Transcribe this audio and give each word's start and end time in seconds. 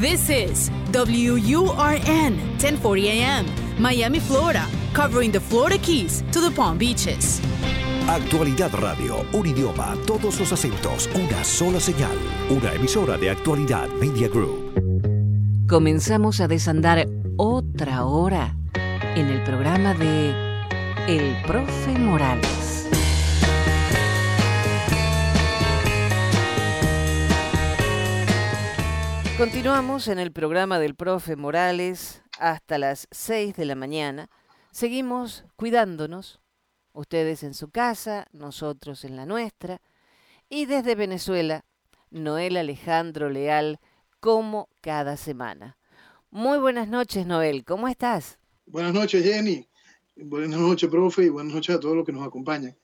This 0.00 0.28
is 0.28 0.70
WURN 0.92 2.36
1040 2.58 3.08
AM, 3.10 3.46
Miami, 3.78 4.18
Florida, 4.18 4.66
covering 4.92 5.30
the 5.30 5.38
Florida 5.38 5.78
Keys 5.78 6.24
to 6.32 6.40
the 6.40 6.50
Palm 6.50 6.78
Beaches. 6.78 7.40
Actualidad 8.08 8.72
Radio, 8.74 9.24
un 9.32 9.46
idioma, 9.46 9.94
todos 10.04 10.40
los 10.40 10.52
acentos, 10.52 11.08
una 11.14 11.44
sola 11.44 11.78
señal, 11.78 12.16
una 12.50 12.72
emisora 12.72 13.16
de 13.16 13.30
Actualidad 13.30 13.88
Media 14.00 14.28
Group. 14.28 14.72
Comenzamos 15.68 16.40
a 16.40 16.48
desandar 16.48 17.06
otra 17.36 18.04
hora 18.04 18.56
en 19.14 19.28
el 19.28 19.44
programa 19.44 19.94
de 19.94 20.34
El 21.06 21.40
Profe 21.46 21.96
Morales. 21.98 22.88
Continuamos 29.36 30.06
en 30.06 30.20
el 30.20 30.30
programa 30.30 30.78
del 30.78 30.94
Profe 30.94 31.34
Morales 31.34 32.22
hasta 32.38 32.78
las 32.78 33.08
6 33.10 33.56
de 33.56 33.64
la 33.64 33.74
mañana. 33.74 34.30
Seguimos 34.70 35.44
cuidándonos, 35.56 36.40
ustedes 36.92 37.42
en 37.42 37.52
su 37.52 37.68
casa, 37.70 38.28
nosotros 38.32 39.04
en 39.04 39.16
la 39.16 39.26
nuestra. 39.26 39.82
Y 40.48 40.66
desde 40.66 40.94
Venezuela, 40.94 41.64
Noel 42.12 42.56
Alejandro 42.56 43.28
Leal, 43.28 43.80
como 44.20 44.68
cada 44.80 45.16
semana. 45.16 45.78
Muy 46.30 46.58
buenas 46.58 46.86
noches, 46.86 47.26
Noel, 47.26 47.64
¿cómo 47.64 47.88
estás? 47.88 48.38
Buenas 48.66 48.94
noches, 48.94 49.24
Jenny. 49.24 49.66
Buenas 50.14 50.60
noches, 50.60 50.88
profe, 50.88 51.24
y 51.24 51.28
buenas 51.28 51.54
noches 51.54 51.74
a 51.74 51.80
todos 51.80 51.96
los 51.96 52.06
que 52.06 52.12
nos 52.12 52.24
acompañan. 52.24 52.76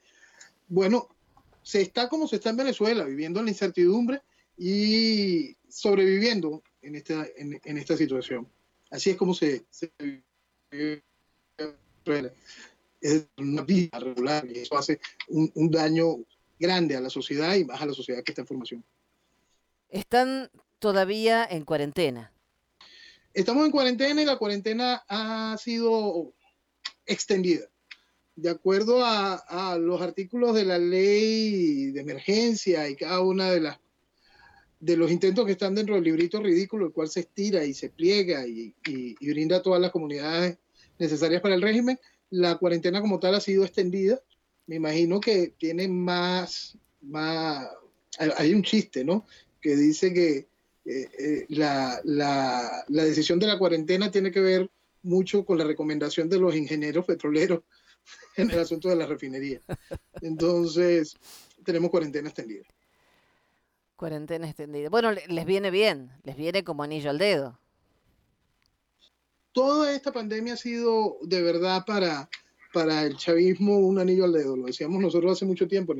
Bueno, 0.67 1.07
se 1.63 1.81
está 1.81 2.09
como 2.09 2.27
se 2.27 2.37
está 2.37 2.51
en 2.51 2.57
Venezuela, 2.57 3.05
viviendo 3.05 3.39
en 3.39 3.47
la 3.47 3.53
incertidumbre 3.53 4.21
y 4.59 5.57
sobreviviendo 5.71 6.63
en 6.83 6.97
esta, 6.97 7.27
en, 7.37 7.79
esta 7.79 7.97
situación. 7.97 8.49
Así 8.91 9.11
es 9.11 9.17
como 9.17 9.35
se, 9.35 9.65
se 9.71 9.91
es 13.01 13.27
una 13.39 13.63
vida 13.63 13.99
regular 13.99 14.47
y 14.47 14.61
eso 14.61 14.77
hace 14.77 15.01
un, 15.29 15.51
un, 15.55 15.71
daño 15.71 16.19
grande 16.59 16.97
a 16.97 17.01
la 17.01 17.11
sociedad 17.11 17.55
y 17.55 17.65
más 17.65 17.81
a 17.81 17.87
la 17.87 17.95
sociedad 17.95 18.23
que 18.23 18.33
está 18.33 18.43
en 18.43 18.49
formación. 18.49 18.85
Están 19.89 20.51
todavía 20.79 21.47
en 21.49 21.65
cuarentena. 21.65 22.33
Estamos 23.33 23.65
en 23.65 23.71
cuarentena 23.71 24.23
y 24.23 24.25
la 24.25 24.37
cuarentena 24.37 25.05
ha 25.09 25.57
sido 25.59 26.33
extendida. 27.07 27.67
De 28.35 28.51
acuerdo 28.51 29.05
a, 29.05 29.35
a 29.35 29.79
los 29.79 30.01
artículos 30.01 30.55
de 30.55 30.65
la 30.65 30.79
ley 30.79 31.91
de 31.93 32.01
emergencia 32.01 32.89
y 32.89 32.97
cada 32.97 33.21
una 33.21 33.51
de 33.51 33.61
las 33.61 33.79
de 34.81 34.97
los 34.97 35.11
intentos 35.11 35.45
que 35.45 35.53
están 35.53 35.75
dentro 35.75 35.95
del 35.95 36.05
librito 36.05 36.43
ridículo, 36.43 36.87
el 36.87 36.93
cual 36.93 37.09
se 37.09 37.21
estira 37.21 37.65
y 37.65 37.75
se 37.75 37.91
pliega 37.91 38.47
y, 38.47 38.75
y, 38.87 39.15
brinda 39.29 39.63
todas 39.63 39.81
las 39.81 39.91
comunidades 39.91 40.57
necesarias 40.99 41.43
para 41.43 41.55
el 41.55 41.63
régimen, 41.63 41.99
la 42.31 42.57
cuarentena 42.57 43.01
como 43.01 43.21
tal 43.21 43.35
ha 43.35 43.41
sido 43.41 43.65
extendida. 43.65 44.21
Me 44.67 44.77
imagino 44.77 45.21
que 45.21 45.53
tiene 45.59 45.87
más, 45.87 46.79
más, 47.03 47.69
hay 48.19 48.55
un 48.55 48.63
chiste, 48.63 49.05
¿no? 49.05 49.27
Que 49.61 49.77
dice 49.77 50.15
que 50.15 50.49
eh, 50.87 51.09
eh, 51.19 51.47
la, 51.49 52.01
la, 52.05 52.85
la, 52.89 53.05
decisión 53.05 53.39
de 53.39 53.47
la 53.47 53.59
cuarentena 53.59 54.11
tiene 54.11 54.31
que 54.31 54.41
ver 54.41 54.71
mucho 55.03 55.45
con 55.45 55.59
la 55.59 55.65
recomendación 55.65 56.29
de 56.29 56.39
los 56.39 56.57
ingenieros 56.57 57.05
petroleros 57.05 57.63
en 58.37 58.51
el 58.51 58.59
asunto 58.59 58.89
de 58.89 58.97
la 58.97 59.07
refinería. 59.07 59.61
Entonces, 60.23 61.17
tenemos 61.65 61.91
cuarentena 61.91 62.29
extendida. 62.29 62.65
Cuarentena 64.01 64.47
extendida. 64.47 64.89
Bueno, 64.89 65.13
les 65.13 65.45
viene 65.45 65.71
bien, 65.71 66.11
les 66.25 66.35
viene 66.35 66.65
como 66.65 66.83
anillo 66.83 67.11
al 67.11 67.19
dedo. 67.19 67.59
Toda 69.53 69.95
esta 69.95 70.11
pandemia 70.11 70.55
ha 70.55 70.57
sido 70.57 71.19
de 71.21 71.43
verdad 71.43 71.85
para, 71.87 72.31
para 72.73 73.03
el 73.03 73.19
chavismo 73.19 73.77
un 73.77 73.99
anillo 73.99 74.25
al 74.25 74.33
dedo. 74.33 74.57
Lo 74.57 74.65
decíamos 74.69 75.03
nosotros 75.03 75.33
hace 75.33 75.45
mucho 75.45 75.69
tiempo, 75.69 75.95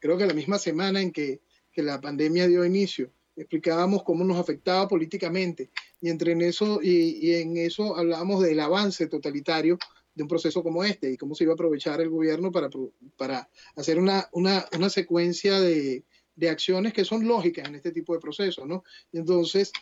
creo 0.00 0.18
que 0.18 0.26
la 0.26 0.34
misma 0.34 0.58
semana 0.58 1.00
en 1.00 1.12
que, 1.12 1.42
que 1.70 1.84
la 1.84 2.00
pandemia 2.00 2.48
dio 2.48 2.64
inicio 2.64 3.12
explicábamos 3.36 4.02
cómo 4.02 4.24
nos 4.24 4.38
afectaba 4.38 4.88
políticamente 4.88 5.70
y 6.00 6.10
entre 6.10 6.32
en 6.32 6.42
eso 6.42 6.80
y, 6.82 7.34
en 7.34 7.56
eso 7.56 7.96
hablábamos 7.96 8.42
del 8.42 8.58
avance 8.58 9.06
totalitario 9.06 9.78
de 10.14 10.24
un 10.24 10.28
proceso 10.28 10.62
como 10.64 10.82
este 10.82 11.12
y 11.12 11.16
cómo 11.16 11.36
se 11.36 11.44
iba 11.44 11.52
a 11.52 11.54
aprovechar 11.54 12.00
el 12.00 12.10
gobierno 12.10 12.50
para, 12.50 12.68
para 13.16 13.48
hacer 13.76 13.98
una, 13.98 14.28
una, 14.32 14.66
una 14.76 14.90
secuencia 14.90 15.60
de, 15.60 16.04
de, 16.34 16.50
acciones 16.50 16.92
que 16.92 17.04
son 17.04 17.26
lógicas 17.26 17.68
en 17.68 17.74
este 17.74 17.92
tipo 17.92 18.14
de 18.14 18.20
procesos, 18.20 18.66
¿no? 18.66 18.84
entonces, 19.12 19.72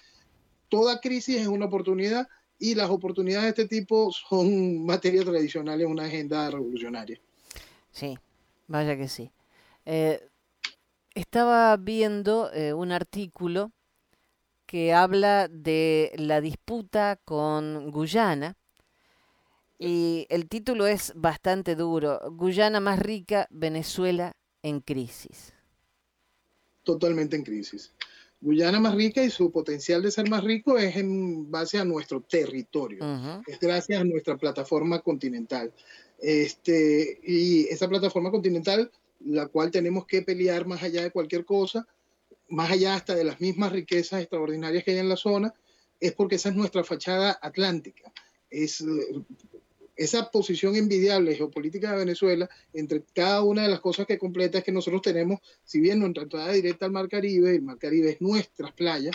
toda 0.69 1.01
crisis 1.01 1.37
es 1.37 1.47
una 1.47 1.67
oportunidad 1.67 2.29
y 2.59 2.75
las 2.75 2.91
oportunidades 2.91 3.55
de 3.55 3.63
este 3.63 3.77
tipo 3.77 4.13
son 4.13 4.85
materia 4.87 5.25
tradicional 5.25 5.81
en 5.81 5.89
una 5.89 6.05
agenda 6.05 6.51
revolucionaria. 6.51 7.21
Sí, 7.91 8.17
vaya 8.69 8.97
que 8.97 9.09
sí. 9.09 9.33
Eh, 9.87 10.21
estaba 11.15 11.77
viendo 11.77 12.53
eh, 12.53 12.73
un 12.73 12.93
artículo 12.93 13.73
que 14.67 14.93
habla 14.93 15.49
de 15.49 16.13
la 16.17 16.41
disputa 16.41 17.19
con 17.25 17.91
Guyana 17.91 18.57
y 19.79 20.27
el 20.29 20.49
título 20.49 20.87
es 20.87 21.13
bastante 21.17 21.75
duro. 21.75 22.21
Guyana 22.31 22.79
más 22.79 22.99
rica, 22.99 23.49
Venezuela 23.51 24.37
en 24.63 24.81
crisis. 24.81 25.55
Totalmente 26.83 27.37
en 27.37 27.43
crisis. 27.43 27.93
Guyana 28.41 28.81
más 28.81 28.95
rica 28.95 29.23
y 29.23 29.31
su 29.31 29.53
potencial 29.53 30.03
de 30.03 30.11
ser 30.11 30.29
más 30.31 30.43
rico 30.43 30.79
es 30.79 30.97
en 30.97 31.51
base 31.51 31.79
a 31.79 31.85
nuestro 31.85 32.23
territorio, 32.23 33.43
es 33.47 33.61
gracias 33.61 34.01
a 34.01 34.05
nuestra 34.05 34.39
plataforma 34.39 35.01
continental. 35.01 35.73
Este, 36.19 37.21
y 37.23 37.65
esa 37.69 37.89
plataforma 37.89 38.31
continental 38.31 38.91
la 39.27 39.47
cual 39.47 39.71
tenemos 39.71 40.07
que 40.07 40.23
pelear 40.23 40.67
más 40.67 40.83
allá 40.83 41.03
de 41.03 41.11
cualquier 41.11 41.45
cosa, 41.45 41.87
más 42.49 42.71
allá 42.71 42.95
hasta 42.95 43.15
de 43.15 43.25
las 43.25 43.41
mismas 43.41 43.73
riquezas 43.73 44.21
extraordinarias 44.21 44.85
que 44.85 44.93
hay 44.93 44.99
en 44.99 45.09
la 45.09 45.17
zona, 45.17 45.55
es 46.01 46.13
porque 46.13 46.37
esa 46.37 46.49
es 46.49 46.57
nuestra 46.57 46.83
fachada 46.83 47.39
atlántica. 47.41 48.13
Es 48.49 48.83
esa 50.01 50.31
posición 50.31 50.77
envidiable 50.77 51.35
geopolítica 51.35 51.93
de 51.93 51.99
Venezuela, 51.99 52.49
entre 52.73 53.05
cada 53.13 53.43
una 53.43 53.65
de 53.65 53.69
las 53.69 53.81
cosas 53.81 54.07
que 54.07 54.17
completa 54.17 54.57
es 54.57 54.65
que 54.65 54.73
nosotros 54.73 55.03
tenemos, 55.03 55.41
si 55.63 55.79
bien 55.79 55.99
nuestra 55.99 56.23
entrada 56.23 56.53
directa 56.53 56.87
al 56.87 56.93
Mar 56.93 57.07
Caribe, 57.07 57.55
el 57.55 57.61
Mar 57.61 57.77
Caribe 57.77 58.13
es 58.13 58.21
nuestras 58.23 58.73
playas, 58.73 59.15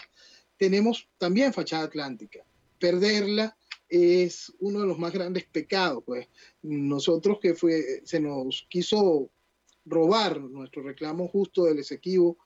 tenemos 0.58 1.10
también 1.18 1.54
fachada 1.54 1.86
atlántica. 1.86 2.46
Perderla 2.78 3.58
es 3.90 4.54
uno 4.60 4.82
de 4.82 4.86
los 4.86 5.00
más 5.00 5.12
grandes 5.12 5.46
pecados, 5.46 6.04
pues 6.06 6.28
nosotros 6.62 7.40
que 7.42 7.56
fue, 7.56 8.04
se 8.04 8.20
nos 8.20 8.68
quiso 8.70 9.32
robar 9.86 10.40
nuestro 10.40 10.84
reclamo 10.84 11.28
justo 11.28 11.66
del 11.66 11.80
Esequibo 11.80 12.38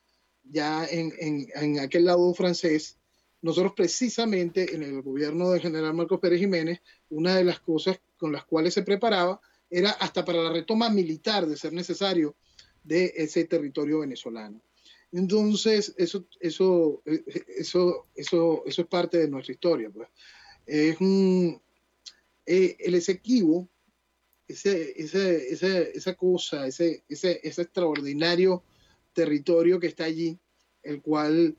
ya 0.45 0.85
en, 0.85 1.11
en, 1.19 1.47
en, 1.55 1.79
aquel 1.81 2.05
lado 2.05 2.33
francés, 2.33 2.97
nosotros 3.41 3.73
precisamente 3.75 4.73
en 4.73 4.83
el 4.83 5.01
gobierno 5.01 5.51
del 5.51 5.59
general 5.59 5.93
Marcos 5.93 6.21
Pérez 6.21 6.39
Jiménez, 6.39 6.81
una 7.09 7.35
de 7.35 7.43
las 7.43 7.59
cosas 7.59 7.99
con 8.19 8.31
las 8.31 8.45
cuales 8.45 8.75
se 8.75 8.83
preparaba 8.83 9.41
era 9.69 9.91
hasta 9.91 10.23
para 10.23 10.43
la 10.43 10.51
retoma 10.51 10.89
militar 10.89 11.47
de 11.47 11.57
ser 11.57 11.73
necesario 11.73 12.35
de 12.83 13.13
ese 13.15 13.45
territorio 13.45 13.99
venezolano. 13.99 14.61
Entonces, 15.11 15.95
eso, 15.97 16.25
eso, 16.39 17.01
eso, 17.05 18.05
eso, 18.15 18.63
eso 18.65 18.81
es 18.81 18.87
parte 18.87 19.17
de 19.17 19.27
nuestra 19.27 19.53
historia. 19.53 19.89
Pues. 19.89 20.07
Es 20.67 21.01
un, 21.01 21.59
eh, 22.45 22.75
el 22.79 22.93
Esequibo 22.93 23.67
ese, 24.49 24.99
ese, 24.99 25.91
esa 25.95 26.15
cosa, 26.15 26.65
ese, 26.65 27.03
ese, 27.07 27.39
ese 27.43 27.61
extraordinario 27.61 28.63
territorio 29.13 29.79
que 29.79 29.87
está 29.87 30.05
allí, 30.05 30.39
el 30.81 31.01
cual 31.01 31.55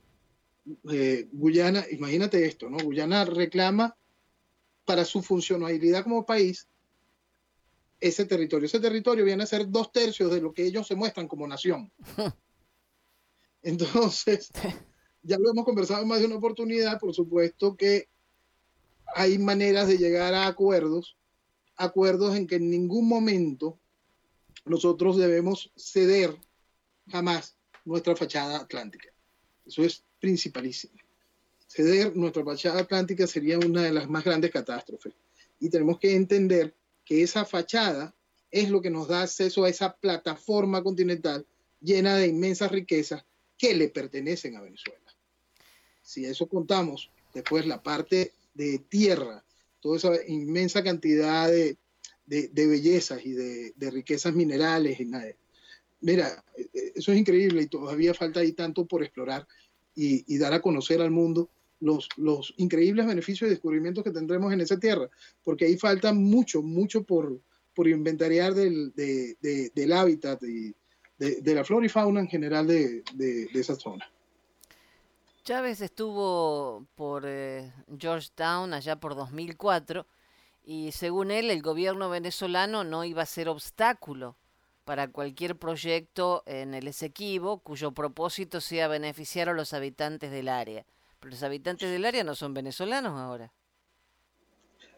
eh, 0.90 1.28
Guyana, 1.32 1.84
imagínate 1.90 2.44
esto, 2.44 2.68
¿no? 2.68 2.78
Guyana 2.78 3.24
reclama 3.24 3.96
para 4.90 5.04
su 5.04 5.22
funcionalidad 5.22 6.02
como 6.02 6.26
país 6.26 6.66
ese 8.00 8.24
territorio. 8.24 8.66
Ese 8.66 8.80
territorio 8.80 9.24
viene 9.24 9.44
a 9.44 9.46
ser 9.46 9.70
dos 9.70 9.92
tercios 9.92 10.32
de 10.32 10.40
lo 10.40 10.52
que 10.52 10.64
ellos 10.64 10.84
se 10.84 10.96
muestran 10.96 11.28
como 11.28 11.46
nación. 11.46 11.92
Entonces, 13.62 14.50
ya 15.22 15.38
lo 15.38 15.48
hemos 15.48 15.64
conversado 15.64 16.02
en 16.02 16.08
más 16.08 16.18
de 16.18 16.26
una 16.26 16.34
oportunidad, 16.34 16.98
por 16.98 17.14
supuesto 17.14 17.76
que 17.76 18.08
hay 19.14 19.38
maneras 19.38 19.86
de 19.86 19.96
llegar 19.96 20.34
a 20.34 20.48
acuerdos 20.48 21.16
acuerdos 21.76 22.34
en 22.34 22.48
que 22.48 22.56
en 22.56 22.68
ningún 22.68 23.06
momento 23.06 23.78
nosotros 24.64 25.16
debemos 25.18 25.70
ceder 25.76 26.36
jamás 27.06 27.56
nuestra 27.84 28.16
fachada 28.16 28.56
atlántica. 28.56 29.08
Eso 29.64 29.84
es 29.84 30.02
principalísimo. 30.18 30.94
Ceder 31.70 32.16
nuestra 32.16 32.44
fachada 32.44 32.80
atlántica 32.80 33.28
sería 33.28 33.56
una 33.56 33.84
de 33.84 33.92
las 33.92 34.10
más 34.10 34.24
grandes 34.24 34.50
catástrofes. 34.50 35.14
Y 35.60 35.68
tenemos 35.68 36.00
que 36.00 36.16
entender 36.16 36.74
que 37.04 37.22
esa 37.22 37.44
fachada 37.44 38.12
es 38.50 38.70
lo 38.70 38.82
que 38.82 38.90
nos 38.90 39.06
da 39.06 39.22
acceso 39.22 39.62
a 39.62 39.68
esa 39.68 39.94
plataforma 39.94 40.82
continental 40.82 41.46
llena 41.80 42.16
de 42.16 42.26
inmensas 42.26 42.72
riquezas 42.72 43.24
que 43.56 43.72
le 43.74 43.88
pertenecen 43.88 44.56
a 44.56 44.62
Venezuela. 44.62 45.14
Si 46.02 46.24
eso 46.24 46.48
contamos 46.48 47.12
después 47.32 47.64
la 47.66 47.80
parte 47.80 48.32
de 48.52 48.80
tierra, 48.80 49.44
toda 49.78 49.96
esa 49.96 50.26
inmensa 50.26 50.82
cantidad 50.82 51.48
de, 51.48 51.76
bellezas 52.26 53.24
y 53.24 53.30
de, 53.30 53.90
riquezas 53.92 54.34
minerales. 54.34 54.98
Y 54.98 55.04
nada. 55.04 55.32
Mira, 56.00 56.44
eso 56.96 57.12
es 57.12 57.18
increíble 57.18 57.62
y 57.62 57.66
todavía 57.68 58.12
falta 58.12 58.40
ahí 58.40 58.50
tanto 58.50 58.86
por 58.86 59.04
explorar 59.04 59.46
y, 59.94 60.36
dar 60.38 60.52
a 60.52 60.60
conocer 60.60 61.00
al 61.00 61.12
mundo 61.12 61.48
los, 61.80 62.08
los, 62.16 62.54
increíbles 62.56 63.06
beneficios 63.06 63.48
y 63.48 63.50
descubrimientos 63.50 64.04
que 64.04 64.10
tendremos 64.10 64.52
en 64.52 64.60
esa 64.60 64.78
tierra, 64.78 65.08
porque 65.42 65.64
ahí 65.64 65.76
falta 65.76 66.12
mucho, 66.12 66.62
mucho 66.62 67.02
por, 67.04 67.40
por 67.74 67.88
inventariar 67.88 68.54
del, 68.54 68.92
del 68.94 69.92
hábitat 69.92 70.42
y 70.42 70.74
de, 71.20 71.54
la 71.54 71.64
flora 71.64 71.86
y 71.86 71.88
fauna 71.88 72.20
en 72.20 72.28
general 72.28 72.66
de, 72.66 73.02
esa 73.54 73.74
zona. 73.76 74.10
Chávez 75.44 75.80
estuvo 75.80 76.86
por 76.94 77.24
eh, 77.26 77.72
Georgetown 77.98 78.72
allá 78.72 78.96
por 78.96 79.14
2004 79.14 80.06
y 80.64 80.92
según 80.92 81.30
él 81.30 81.50
el 81.50 81.62
gobierno 81.62 82.08
venezolano 82.08 82.84
no 82.84 83.04
iba 83.04 83.22
a 83.22 83.26
ser 83.26 83.48
obstáculo 83.48 84.36
para 84.84 85.08
cualquier 85.08 85.56
proyecto 85.56 86.42
en 86.46 86.74
el 86.74 86.88
Esequibo 86.88 87.58
cuyo 87.60 87.92
propósito 87.92 88.60
sea 88.60 88.88
beneficiar 88.88 89.48
a 89.48 89.54
los 89.54 89.72
habitantes 89.72 90.30
del 90.30 90.48
área. 90.48 90.84
Los 91.22 91.42
habitantes 91.42 91.90
del 91.90 92.04
área 92.04 92.24
no 92.24 92.34
son 92.34 92.54
venezolanos 92.54 93.18
ahora. 93.18 93.52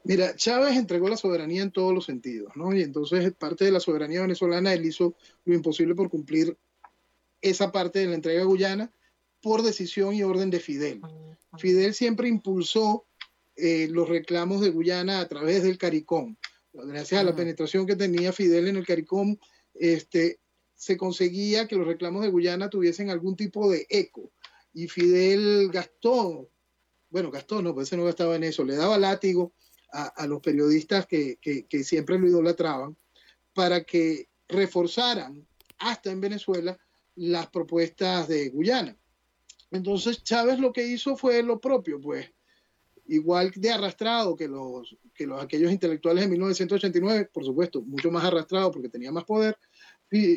Mira, 0.05 0.35
Chávez 0.35 0.77
entregó 0.77 1.09
la 1.09 1.17
soberanía 1.17 1.63
en 1.63 1.71
todos 1.71 1.95
los 1.95 2.07
sentidos, 2.07 2.53
¿no? 2.57 2.75
Y 2.75 2.83
entonces 2.83 3.33
parte 3.35 3.65
de 3.65 3.71
la 3.71 3.81
soberanía 3.81 4.23
venezolana, 4.23 4.73
él 4.73 4.85
hizo 4.85 5.15
lo 5.45 5.55
imposible 5.55 5.95
por 5.95 6.11
cumplir 6.11 6.57
esa 7.41 7.71
parte 7.71 8.01
de 8.01 8.07
la 8.07 8.15
entrega 8.15 8.43
a 8.43 8.47
Guyana 8.47 8.93
por 9.41 9.63
decisión 9.63 10.15
y 10.15 10.23
orden 10.23 10.51
de 10.51 10.61
Fidel. 10.61 11.01
Fidel 11.59 11.95
siempre 11.95 12.29
impulsó 12.29 13.05
eh, 13.57 13.89
los 13.91 14.09
reclamos 14.09 14.61
de 14.61 14.71
Guyana 14.71 15.21
a 15.21 15.29
través 15.29 15.63
del 15.63 15.79
CARICOM. 15.79 16.37
Gracias 16.73 17.21
a 17.21 17.25
la 17.25 17.37
penetración 17.37 17.87
que 17.87 17.97
tenía 17.97 18.33
Fidel 18.33 18.69
en 18.69 18.77
el 18.77 18.87
CARICOM, 18.87 19.37
este, 19.75 20.41
se 20.75 20.97
conseguía 20.97 21.69
que 21.69 21.77
los 21.77 21.87
reclamos 21.87 22.23
de 22.23 22.31
Guyana 22.31 22.71
tuviesen 22.71 23.11
algún 23.11 23.37
tipo 23.37 23.71
de 23.71 23.87
eco. 23.89 24.33
Y 24.75 24.89
Fidel 24.89 25.71
gastó, 25.71 26.49
bueno, 27.11 27.31
gastó, 27.31 27.61
no, 27.61 27.75
pues 27.75 27.89
ese 27.89 27.97
no 27.97 28.05
gastaba 28.05 28.37
en 28.37 28.45
eso, 28.45 28.65
le 28.65 28.77
daba 28.77 28.99
látigo 28.99 29.53
a, 29.93 30.27
los 30.27 30.41
periodistas 30.41 31.07
que, 31.07 31.39
siempre 31.85 32.19
lo 32.19 32.27
idolatraban 32.27 32.97
para 33.53 33.85
que 33.85 34.29
reforzaran 34.49 35.47
hasta 35.79 36.11
en 36.11 36.21
Venezuela 36.21 36.79
las 37.17 37.49
propuestas 37.49 38.29
de 38.29 38.49
Guyana. 38.49 38.97
Entonces 39.71 40.23
Chávez 40.23 40.59
lo 40.59 40.73
que 40.73 40.87
hizo 40.87 41.17
fue 41.17 41.43
lo 41.43 41.61
propio, 41.61 42.01
pues 42.01 42.31
igual 43.07 43.53
de 43.55 43.71
arrastrado 43.71 44.35
que 44.37 44.49
los, 44.49 44.97
que 45.15 45.27
los 45.27 45.43
aquellos 45.43 45.71
intelectuales 45.71 46.25
de 46.25 46.31
1989, 46.31 47.31
por 47.33 47.45
supuesto, 47.45 47.83
mucho 47.83 48.11
más 48.11 48.25
arrastrado 48.25 48.71
porque 48.71 48.89
tenía 48.89 49.13
más 49.13 49.25
poder, 49.25 49.59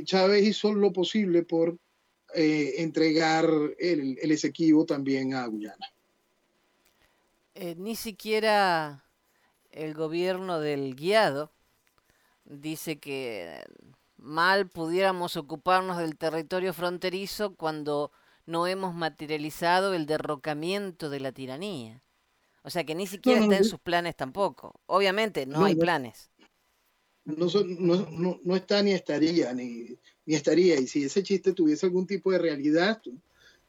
Chávez 0.03 0.45
hizo 0.45 0.73
lo 0.73 0.91
posible 0.91 1.43
por 1.43 1.77
eh, 2.35 2.75
entregar 2.77 3.49
el, 3.79 4.17
el 4.21 4.31
Esequibo 4.31 4.85
también 4.85 5.33
a 5.33 5.45
Guyana. 5.47 5.87
Eh, 7.53 7.75
ni 7.77 7.95
siquiera 7.95 9.05
el 9.71 9.93
gobierno 9.93 10.59
del 10.59 10.95
guiado 10.95 11.51
dice 12.43 12.99
que 12.99 13.63
mal 14.17 14.67
pudiéramos 14.67 15.37
ocuparnos 15.37 15.97
del 15.97 16.17
territorio 16.17 16.73
fronterizo 16.73 17.55
cuando 17.55 18.11
no 18.45 18.67
hemos 18.67 18.93
materializado 18.93 19.93
el 19.93 20.05
derrocamiento 20.05 21.09
de 21.09 21.19
la 21.19 21.31
tiranía. 21.31 22.03
O 22.63 22.69
sea 22.69 22.83
que 22.83 22.95
ni 22.95 23.07
siquiera 23.07 23.41
está 23.41 23.57
en 23.57 23.65
sus 23.65 23.79
planes 23.79 24.15
tampoco. 24.15 24.81
Obviamente 24.87 25.45
no, 25.45 25.65
hay 25.65 25.75
planes. 25.75 26.31
No, 27.23 27.47
no, 27.79 28.39
no, 28.43 28.55
está 28.55 28.81
ni 28.83 28.91
estaría, 28.91 29.53
ni, 29.53 29.97
ni 30.25 30.35
estaría. 30.35 30.79
Y 30.79 30.87
si 30.87 31.03
ese 31.03 31.23
chiste 31.23 31.53
tuviese 31.53 31.85
algún 31.85 32.07
tipo 32.07 32.31
de 32.31 32.37
realidad, 32.37 33.01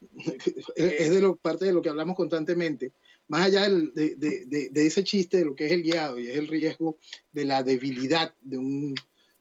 es 0.75 1.09
de 1.09 1.21
lo, 1.21 1.35
parte 1.35 1.65
de 1.65 1.73
lo 1.73 1.81
que 1.81 1.89
hablamos 1.89 2.15
constantemente 2.15 2.91
más 3.27 3.47
allá 3.47 3.69
de, 3.69 4.15
de, 4.15 4.69
de, 4.71 4.85
ese 4.85 5.03
chiste 5.03 5.37
de 5.37 5.45
lo 5.45 5.55
que 5.55 5.65
es 5.65 5.71
el 5.71 5.83
guiado 5.83 6.19
y 6.19 6.27
es 6.29 6.37
el 6.37 6.47
riesgo 6.47 6.97
de 7.31 7.45
la 7.45 7.61
debilidad 7.61 8.33
de 8.41 8.57
un, 8.57 8.95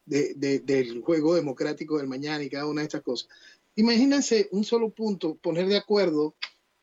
del 0.04 1.02
juego 1.02 1.34
democrático 1.34 1.98
del 1.98 2.08
mañana 2.08 2.42
y 2.42 2.50
cada 2.50 2.66
una 2.66 2.80
de 2.80 2.86
estas 2.86 3.02
cosas. 3.02 3.28
Imagínense 3.76 4.48
un 4.52 4.64
solo 4.64 4.90
punto, 4.90 5.36
poner 5.36 5.66
de 5.68 5.76
acuerdo 5.76 6.34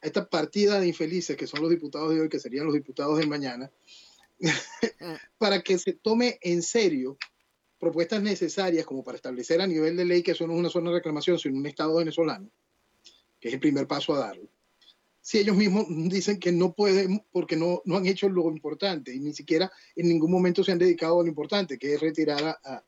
a 0.02 0.08
esta 0.08 0.30
partida 0.30 0.80
de 0.80 0.88
infelices 0.88 1.36
que 1.36 1.48
son 1.48 1.62
los 1.62 1.70
diputados 1.70 2.14
de 2.14 2.22
hoy, 2.22 2.30
que 2.30 2.40
serían 2.40 2.66
los 2.66 2.76
diputados 2.76 3.18
del 3.18 3.28
mañana, 3.28 3.72
para 5.38 5.62
que 5.62 5.78
se 5.78 5.94
tome 5.94 6.38
en 6.42 6.62
serio 6.62 7.18
propuestas 7.84 8.22
necesarias 8.22 8.86
como 8.86 9.04
para 9.04 9.18
establecer 9.18 9.62
a 9.62 9.68
nivel 9.68 9.98
de 9.98 10.06
ley 10.06 10.24
que 10.24 10.32
eso 10.32 10.48
no 10.48 10.54
es 10.54 10.60
una 10.60 10.70
zona 10.70 10.90
de 10.90 10.98
reclamación, 10.98 11.38
sino 11.38 11.58
un 11.58 11.66
Estado 11.66 11.96
venezolano, 11.96 12.50
que 13.40 13.50
es 13.50 13.54
el 13.54 13.60
primer 13.60 13.88
paso 13.88 14.14
a 14.14 14.20
darlo 14.20 14.50
si 15.24 15.40
ellos 15.40 15.56
mismos 15.56 15.86
dicen 16.10 16.38
que 16.38 16.52
no 16.52 16.74
pueden 16.74 17.24
porque 17.32 17.56
no, 17.56 17.82
no 17.86 17.96
han 17.96 18.06
hecho 18.06 18.28
lo 18.28 18.52
importante 18.52 19.16
y 19.16 19.22
ni 19.22 19.34
siquiera 19.34 19.72
en 19.96 20.10
ningún 20.10 20.30
momento 20.30 20.66
se 20.66 20.74
han 20.74 20.78
dedicado 20.78 21.22
a 21.22 21.24
lo 21.24 21.30
importante, 21.30 21.80
que 21.80 21.94
es 21.94 22.02
retirar 22.02 22.60
a, 22.62 22.84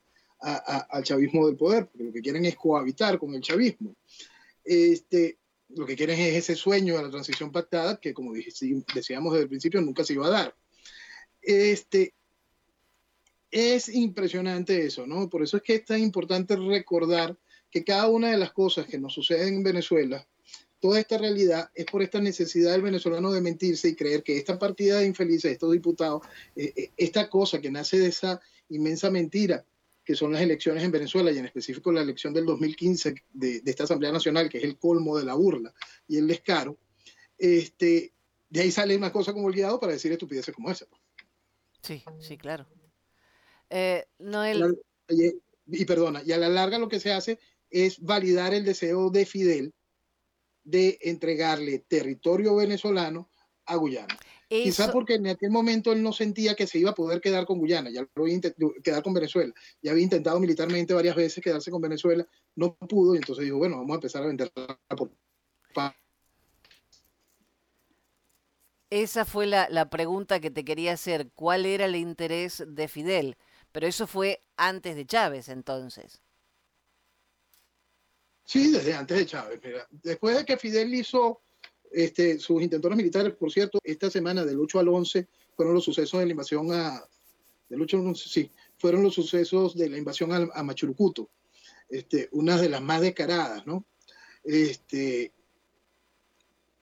al 0.89 1.03
chavismo 1.03 1.47
del 1.47 1.55
poder, 1.55 1.87
porque 1.87 2.03
lo 2.03 2.11
que 2.11 2.21
quieren 2.21 2.43
es 2.43 2.57
cohabitar 2.57 3.17
con 3.17 3.33
el 3.33 3.41
chavismo. 3.41 3.95
Este, 4.65 5.39
lo 5.69 5.85
que 5.85 5.95
quieren 5.95 6.19
es 6.19 6.35
ese 6.35 6.55
sueño 6.55 6.97
de 6.97 7.03
la 7.03 7.09
transición 7.09 7.53
pactada 7.53 8.01
que, 8.01 8.13
como 8.13 8.33
decíamos 8.33 9.31
desde 9.31 9.43
el 9.43 9.49
principio, 9.49 9.81
nunca 9.81 10.03
se 10.03 10.13
iba 10.13 10.27
a 10.27 10.31
dar. 10.31 10.55
Este, 11.41 12.13
es 13.55 13.87
impresionante 13.87 14.85
eso, 14.85 15.07
¿no? 15.07 15.29
Por 15.29 15.41
eso 15.41 15.55
es 15.55 15.63
que 15.63 15.75
es 15.75 15.85
tan 15.85 16.01
importante 16.01 16.57
recordar 16.57 17.37
que 17.71 17.85
cada 17.85 18.09
una 18.09 18.29
de 18.29 18.37
las 18.37 18.51
cosas 18.51 18.85
que 18.85 18.99
nos 18.99 19.13
suceden 19.13 19.55
en 19.55 19.63
Venezuela 19.63 20.27
toda 20.81 20.99
esta 20.99 21.17
realidad 21.17 21.71
es 21.73 21.85
por 21.85 22.03
esta 22.03 22.19
necesidad 22.19 22.73
del 22.73 22.81
venezolano 22.81 23.31
de 23.31 23.39
mentirse 23.39 23.87
y 23.87 23.95
creer 23.95 24.23
que 24.23 24.37
esta 24.37 24.59
partida 24.59 24.99
de 24.99 25.07
infelices, 25.07 25.53
estos 25.53 25.71
diputados, 25.71 26.21
eh, 26.53 26.73
eh, 26.75 26.91
esta 26.97 27.29
cosa 27.29 27.61
que 27.61 27.71
nace 27.71 27.97
de 27.97 28.07
esa 28.07 28.41
inmensa 28.67 29.09
mentira 29.09 29.65
que 30.03 30.15
son 30.15 30.33
las 30.33 30.41
elecciones 30.41 30.83
en 30.83 30.91
Venezuela 30.91 31.31
y 31.31 31.37
en 31.37 31.45
específico 31.45 31.93
la 31.93 32.01
elección 32.01 32.33
del 32.33 32.45
2015 32.45 33.15
de, 33.33 33.61
esta 33.65 33.85
Asamblea 33.85 34.11
Nacional, 34.11 34.49
que 34.49 34.57
es 34.57 34.65
el 34.65 34.77
colmo 34.77 35.17
de 35.17 35.23
la 35.23 35.33
burla 35.33 35.73
y 36.09 36.17
el 36.17 36.27
descaro, 36.27 36.77
este, 37.37 38.13
de 38.49 38.61
ahí 38.61 38.69
sale 38.69 38.97
una 38.97 39.13
cosa 39.13 39.33
como 39.33 39.47
el 39.47 39.55
guiado 39.55 39.79
para 39.79 39.93
decir 39.93 40.11
estupideces 40.11 40.53
como 40.53 40.69
esa. 40.69 40.85
Sí, 41.81 42.03
sí, 42.19 42.37
claro. 42.37 42.67
Eh, 43.69 44.05
y 45.67 45.85
perdona, 45.85 46.21
y 46.25 46.31
a 46.31 46.37
la 46.37 46.49
larga 46.49 46.77
lo 46.77 46.89
que 46.89 46.99
se 46.99 47.11
hace 47.11 47.39
es 47.69 47.99
validar 47.99 48.53
el 48.53 48.63
deseo 48.63 49.09
de 49.09 49.25
Fidel 49.25 49.73
de 50.63 50.97
entregarle 51.01 51.79
territorio 51.79 52.55
venezolano 52.55 53.29
a 53.65 53.75
Guyana. 53.75 54.17
Quizás 54.47 54.91
porque 54.91 55.15
en 55.15 55.27
aquel 55.27 55.49
momento 55.49 55.91
él 55.91 56.03
no 56.03 56.13
sentía 56.13 56.55
que 56.55 56.67
se 56.67 56.77
iba 56.77 56.91
a 56.91 56.95
poder 56.95 57.19
quedar 57.19 57.45
con 57.45 57.57
Guyana, 57.57 57.89
ya 57.89 58.07
lo 58.13 58.23
había 58.23 58.39
quedar 58.83 59.01
con 59.01 59.13
Venezuela. 59.13 59.53
Ya 59.81 59.91
había 59.91 60.03
intentado 60.03 60.39
militarmente 60.39 60.93
varias 60.93 61.15
veces 61.15 61.43
quedarse 61.43 61.71
con 61.71 61.81
Venezuela, 61.81 62.27
no 62.55 62.75
pudo, 62.75 63.15
y 63.15 63.17
entonces 63.17 63.45
dijo, 63.45 63.57
bueno, 63.57 63.77
vamos 63.77 63.91
a 63.91 63.95
empezar 63.95 64.23
a 64.23 64.27
venderla 64.27 64.79
por... 64.95 65.11
Esa 68.91 69.25
fue 69.25 69.47
la, 69.47 69.67
la 69.69 69.89
pregunta 69.89 70.39
que 70.39 70.51
te 70.51 70.63
quería 70.63 70.93
hacer. 70.93 71.29
¿Cuál 71.33 71.65
era 71.65 71.85
el 71.85 71.95
interés 71.95 72.63
de 72.67 72.87
Fidel? 72.87 73.35
Pero 73.75 73.87
eso 73.87 74.07
fue 74.07 74.39
antes 74.55 74.95
de 74.95 75.05
Chávez, 75.05 75.49
entonces. 75.49 76.21
Sí, 78.45 78.71
desde 78.71 78.93
antes 78.93 79.17
de 79.17 79.25
Chávez. 79.25 79.59
Después 80.01 80.37
de 80.37 80.45
que 80.45 80.55
Fidel 80.55 80.93
hizo 80.93 81.41
este, 81.91 82.39
sus 82.39 82.61
intentones 82.61 82.95
militares, 82.95 83.33
por 83.33 83.51
cierto, 83.51 83.79
esta 83.83 84.09
semana 84.09 84.45
del 84.45 84.61
8 84.61 84.79
al 84.79 84.87
11 84.87 85.27
fueron 85.57 85.73
los 85.73 85.83
sucesos 85.83 86.21
de 86.21 86.25
la 86.25 86.31
invasión 86.31 86.71
a... 86.71 87.03
Del 87.67 87.81
8 87.81 87.97
al 87.97 88.07
11, 88.07 88.29
sí, 88.29 88.49
fueron 88.77 89.03
los 89.03 89.13
sucesos 89.13 89.75
de 89.75 89.89
la 89.89 89.97
invasión 89.97 90.31
a, 90.31 90.47
a 90.57 90.63
Machurucuto, 90.63 91.29
este, 91.89 92.29
una 92.31 92.55
de 92.55 92.69
las 92.69 92.81
más 92.81 93.01
descaradas, 93.01 93.67
¿no? 93.67 93.83
Este, 94.45 95.33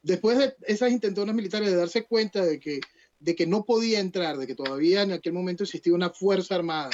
después 0.04 0.38
de 0.38 0.56
esas 0.68 0.92
intentonas 0.92 1.34
militares 1.34 1.72
de 1.72 1.76
darse 1.76 2.04
cuenta 2.04 2.46
de 2.46 2.60
que, 2.60 2.82
de 3.24 3.36
que 3.36 3.48
no 3.48 3.64
podía 3.64 4.02
entrar, 4.02 4.38
de 4.38 4.46
que 4.46 4.56
todavía 4.56 5.02
en 5.02 5.14
aquel 5.14 5.32
momento 5.32 5.64
existía 5.64 5.94
una 5.94 6.10
fuerza 6.10 6.56
armada 6.56 6.92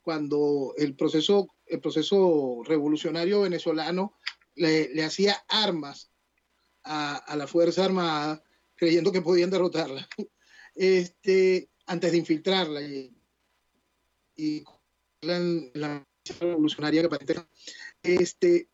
cuando 0.00 0.74
el 0.76 0.94
proceso, 0.94 1.48
el 1.66 1.80
proceso 1.80 2.62
revolucionario 2.64 3.40
venezolano 3.40 4.14
le, 4.54 5.04
hacía 5.04 5.44
armas 5.48 6.12
a, 6.84 7.34
la 7.36 7.48
Fuerza 7.48 7.84
Armada, 7.84 8.44
creyendo 8.76 9.10
que 9.10 9.20
podían 9.20 9.50
derrotarla, 9.50 10.08
este, 10.76 11.68
antes 11.86 12.12
de 12.12 12.18
infiltrarla 12.18 12.80
y, 12.82 13.12
la, 15.22 15.40
la, 15.74 16.06
revolucionaria 16.38 17.08
que 18.00 18.14
este, 18.14 18.68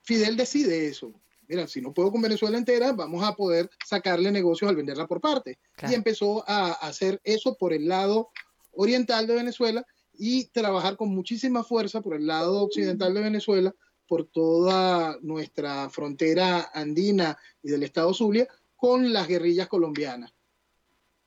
Fidel 0.00 0.38
decide 0.38 0.86
eso. 0.86 1.12
Mira, 1.48 1.66
si 1.66 1.80
no 1.80 1.92
puedo 1.92 2.10
con 2.10 2.22
Venezuela 2.22 2.58
entera, 2.58 2.92
vamos 2.92 3.24
a 3.24 3.34
poder 3.34 3.70
sacarle 3.84 4.30
negocios 4.30 4.68
al 4.68 4.76
venderla 4.76 5.06
por 5.06 5.20
parte. 5.20 5.58
Y 5.88 5.94
empezó 5.94 6.44
a 6.48 6.72
hacer 6.72 7.20
eso 7.24 7.56
por 7.56 7.72
el 7.72 7.88
lado 7.88 8.30
oriental 8.72 9.26
de 9.26 9.34
Venezuela 9.34 9.86
y 10.18 10.46
trabajar 10.46 10.96
con 10.96 11.08
muchísima 11.08 11.62
fuerza 11.62 12.00
por 12.00 12.16
el 12.16 12.26
lado 12.26 12.62
occidental 12.62 13.14
de 13.14 13.20
Venezuela, 13.20 13.74
por 14.06 14.26
toda 14.26 15.18
nuestra 15.22 15.90
frontera 15.90 16.70
andina 16.72 17.36
y 17.62 17.70
del 17.70 17.82
estado 17.82 18.14
Zulia, 18.14 18.46
con 18.76 19.12
las 19.12 19.26
guerrillas 19.26 19.68
colombianas. 19.68 20.32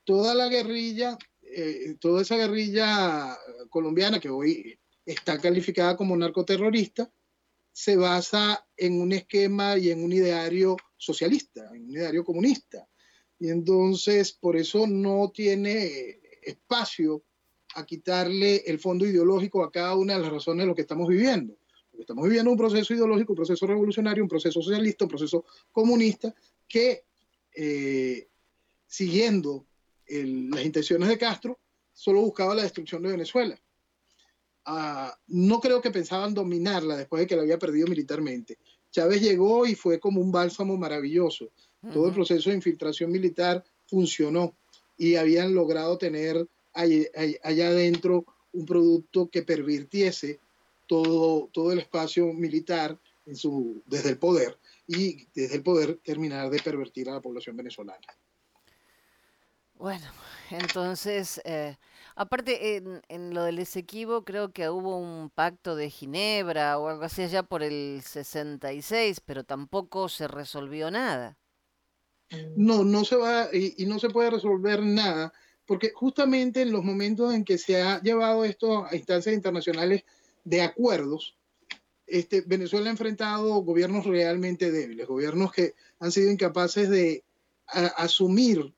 Toda 0.04 0.34
la 0.34 0.48
guerrilla, 0.48 1.18
eh, 1.42 1.96
toda 2.00 2.22
esa 2.22 2.38
guerrilla 2.38 3.38
colombiana 3.70 4.20
que 4.20 4.30
hoy 4.30 4.80
está 5.06 5.40
calificada 5.40 5.98
como 5.98 6.16
narcoterrorista, 6.16 7.12
se 7.80 7.96
basa 7.96 8.68
en 8.76 9.00
un 9.00 9.14
esquema 9.14 9.78
y 9.78 9.90
en 9.90 10.04
un 10.04 10.12
ideario 10.12 10.76
socialista, 10.98 11.70
en 11.74 11.86
un 11.86 11.92
ideario 11.92 12.26
comunista. 12.26 12.86
Y 13.40 13.48
entonces, 13.48 14.34
por 14.34 14.58
eso 14.58 14.86
no 14.86 15.32
tiene 15.34 16.20
espacio 16.42 17.24
a 17.76 17.86
quitarle 17.86 18.64
el 18.66 18.80
fondo 18.80 19.06
ideológico 19.06 19.64
a 19.64 19.72
cada 19.72 19.96
una 19.96 20.16
de 20.16 20.20
las 20.20 20.30
razones 20.30 20.64
de 20.64 20.68
lo 20.68 20.76
que 20.76 20.82
estamos 20.82 21.08
viviendo. 21.08 21.56
estamos 21.98 22.26
viviendo 22.26 22.52
un 22.52 22.58
proceso 22.58 22.94
ideológico, 22.94 23.32
un 23.32 23.38
proceso 23.38 23.66
revolucionario, 23.66 24.24
un 24.24 24.30
proceso 24.30 24.62
socialista, 24.62 25.06
un 25.06 25.12
proceso 25.12 25.46
comunista 25.72 26.36
que, 26.68 27.06
eh, 27.56 28.28
siguiendo 28.88 29.66
las 30.06 30.66
intenciones 30.66 31.08
de 31.08 31.18
Castro, 31.18 31.58
solo 31.94 32.20
buscaba 32.20 32.56
la 32.56 32.64
destrucción 32.64 33.04
de 33.04 33.12
Venezuela. 33.12 33.58
Ah, 34.66 35.18
no 35.28 35.60
creo 35.60 35.82
que 35.82 35.92
pensaban 35.92 36.34
dominarla 36.34 36.98
después 36.98 37.22
de 37.22 37.28
que 37.28 37.36
la 37.36 37.42
había 37.42 37.60
perdido 37.60 37.88
militarmente. 37.88 38.58
Chávez 38.92 39.22
llegó 39.22 39.66
y 39.66 39.76
fue 39.76 40.00
como 40.00 40.22
un 40.22 40.32
bálsamo 40.32 40.78
maravilloso. 40.78 41.50
Todo 41.94 42.08
el 42.08 42.14
proceso 42.14 42.50
de 42.50 42.58
infiltración 42.58 43.12
militar 43.12 43.64
funcionó 43.88 44.54
y 44.98 45.16
habían 45.16 45.56
logrado 45.56 45.98
tener 45.98 46.46
allá, 46.74 47.68
adentro 47.68 48.26
un 48.52 48.66
producto 48.66 49.30
que 49.30 49.44
pervirtiese 49.44 50.40
todo, 50.88 51.50
todo 51.54 51.72
el 51.72 51.80
espacio 51.80 52.34
militar 52.34 53.00
en 53.26 53.36
su, 53.36 53.82
desde 53.86 54.10
el 54.10 54.18
poder 54.18 54.58
y 54.88 55.28
desde 55.34 55.58
el 55.58 55.64
poder 55.64 56.00
terminar 56.04 56.50
de 56.50 56.60
pervertir 56.60 57.10
a 57.10 57.14
la 57.14 57.22
población 57.22 57.56
venezolana. 57.56 58.08
Bueno, 59.76 60.08
entonces, 60.50 61.40
eh, 61.46 61.78
aparte 62.20 62.84
en, 63.08 63.34
lo 63.34 63.44
del 63.44 63.60
Esequibo 63.60 64.26
creo 64.26 64.52
que 64.52 64.70
hubo 64.70 64.98
un 64.98 65.30
pacto 65.30 65.78
de 65.78 65.90
Ginebra 65.90 66.78
o 66.78 66.90
algo 66.90 67.04
así 67.04 67.22
allá 67.22 67.44
por 67.44 67.64
el 67.64 68.02
66, 68.04 69.22
pero 69.22 69.46
tampoco 69.46 70.10
se 70.10 70.28
resolvió 70.28 70.92
nada. 70.92 71.38
No, 72.58 72.84
no 72.84 73.06
se 73.06 73.16
va 73.16 73.48
y, 73.54 73.74
y 73.82 73.86
no 73.86 74.00
se 74.00 74.10
puede 74.10 74.32
resolver 74.32 74.84
nada 74.84 75.34
porque 75.66 75.92
justamente 75.94 76.62
en 76.62 76.72
los 76.72 76.84
momentos 76.84 77.34
en 77.34 77.46
que 77.46 77.58
se 77.58 77.82
ha 77.82 78.02
llevado 78.02 78.44
esto 78.44 78.86
a 78.86 78.96
instancias 78.96 79.36
internacionales 79.36 80.04
de 80.44 80.62
acuerdos, 80.62 81.38
este, 82.06 82.42
Venezuela 82.42 82.88
ha 82.88 82.92
enfrentado 82.92 83.54
gobiernos 83.62 84.06
realmente 84.06 84.72
débiles, 84.72 85.08
gobiernos 85.08 85.54
que 85.54 85.76
han 86.00 86.12
sido 86.12 86.32
incapaces 86.32 86.90
de 86.90 87.24
asumir 87.68 88.74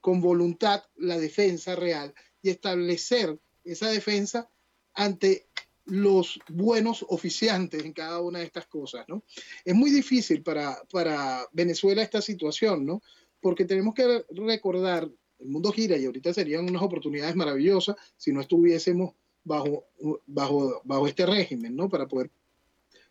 con 0.00 0.20
voluntad 0.20 0.82
la 0.96 1.18
defensa 1.18 1.76
real 1.76 2.14
y 2.42 2.50
establecer 2.50 3.38
esa 3.64 3.88
defensa 3.88 4.50
ante 4.94 5.48
los 5.86 6.38
buenos 6.48 7.04
oficiantes 7.08 7.84
en 7.84 7.92
cada 7.92 8.20
una 8.20 8.38
de 8.38 8.44
estas 8.44 8.66
cosas, 8.66 9.04
¿no? 9.08 9.24
Es 9.64 9.74
muy 9.74 9.90
difícil 9.90 10.42
para, 10.42 10.80
para 10.92 11.46
Venezuela 11.52 12.02
esta 12.02 12.22
situación, 12.22 12.86
¿no? 12.86 13.02
Porque 13.40 13.64
tenemos 13.64 13.94
que 13.94 14.24
recordar 14.30 15.10
el 15.38 15.48
mundo 15.48 15.72
gira 15.72 15.96
y 15.96 16.04
ahorita 16.04 16.32
serían 16.34 16.68
unas 16.68 16.82
oportunidades 16.82 17.34
maravillosas 17.34 17.96
si 18.16 18.32
no 18.32 18.40
estuviésemos 18.40 19.14
bajo, 19.42 19.86
bajo, 20.26 20.82
bajo 20.84 21.06
este 21.06 21.26
régimen, 21.26 21.74
¿no? 21.74 21.88
Para 21.88 22.06
poder 22.06 22.30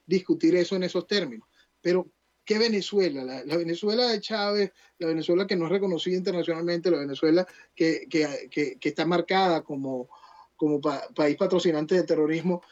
discutir 0.06 0.56
eso 0.56 0.76
en 0.76 0.84
esos 0.84 1.08
términos. 1.08 1.48
Pero, 1.82 2.08
¿qué 2.50 2.58
Venezuela? 2.58 3.44
La, 3.46 3.58
Venezuela 3.58 4.08
de 4.08 4.20
Chávez, 4.20 4.72
la 4.98 5.06
Venezuela 5.06 5.46
que 5.46 5.56
no 5.56 5.66
es 5.66 5.72
reconocida 5.72 6.18
internacionalmente, 6.18 6.90
la 6.90 6.98
Venezuela 6.98 7.48
que, 7.76 8.08
que, 8.10 8.50
que, 8.50 8.90
está 8.90 9.06
marcada 9.06 9.62
como, 9.62 10.10
como 10.56 10.82
país 10.82 11.38
patrocinante 11.38 11.94
del 11.94 12.08
terrorismo, 12.08 12.64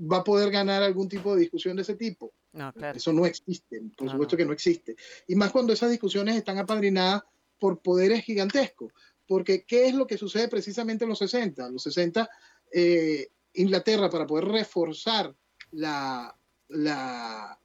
¿va 0.00 0.18
a 0.18 0.24
poder 0.24 0.50
ganar 0.50 0.82
algún 0.82 1.10
tipo 1.10 1.34
de 1.34 1.42
discusión 1.42 1.76
de 1.76 1.82
ese 1.82 1.96
tipo? 1.96 2.32
No, 2.54 2.72
claro. 2.72 2.96
Eso 2.96 3.12
no 3.12 3.26
existe, 3.26 3.82
por 3.98 4.10
supuesto 4.10 4.34
que 4.34 4.46
no 4.46 4.54
existe. 4.54 4.96
Y 5.26 5.34
más 5.34 5.52
cuando 5.52 5.74
esas 5.74 5.90
discusiones 5.90 6.34
están 6.34 6.56
apadrinadas 6.56 7.22
por 7.58 7.82
poderes 7.82 8.24
gigantescos. 8.24 8.94
Porque, 9.26 9.66
¿qué 9.66 9.88
es 9.88 9.94
lo 9.94 10.06
que 10.06 10.16
sucede 10.16 10.48
precisamente 10.48 11.04
en 11.04 11.10
los 11.10 11.18
60? 11.18 11.66
En 11.66 11.72
los 11.74 11.82
60, 11.82 12.30
eh, 12.72 13.28
Inglaterra, 13.52 14.08
para 14.08 14.26
poder 14.26 14.46
reforzar 14.46 15.36
la, 15.72 16.34
la, 16.68 17.60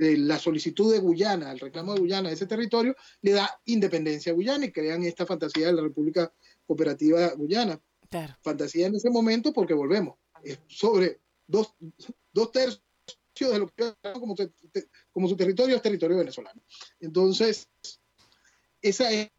la 0.00 0.38
solicitud 0.38 0.92
de 0.92 0.98
Guyana, 0.98 1.52
el 1.52 1.60
reclamo 1.60 1.94
de 1.94 2.00
Guyana 2.00 2.28
de 2.30 2.34
ese 2.34 2.46
territorio, 2.46 2.94
le 3.20 3.32
da 3.32 3.60
independencia 3.66 4.32
a 4.32 4.34
Guyana 4.34 4.64
y 4.64 4.72
crean 4.72 5.02
esta 5.04 5.26
fantasía 5.26 5.66
de 5.66 5.74
la 5.74 5.82
República 5.82 6.32
Cooperativa 6.66 7.28
Guyana. 7.34 7.78
Fantasía 8.42 8.86
en 8.86 8.94
ese 8.94 9.10
momento 9.10 9.52
porque 9.52 9.74
volvemos. 9.74 10.16
sobre 10.68 11.20
dos, 11.46 11.74
dos 12.32 12.50
tercios 12.50 12.80
de 13.38 13.58
lo 13.58 13.68
que 13.68 13.92
como, 14.14 14.34
como 15.12 15.28
su 15.28 15.36
territorio 15.36 15.76
es 15.76 15.82
territorio 15.82 16.16
venezolano. 16.16 16.62
Entonces, 16.98 17.68
esa 18.80 19.10
es 19.10 19.30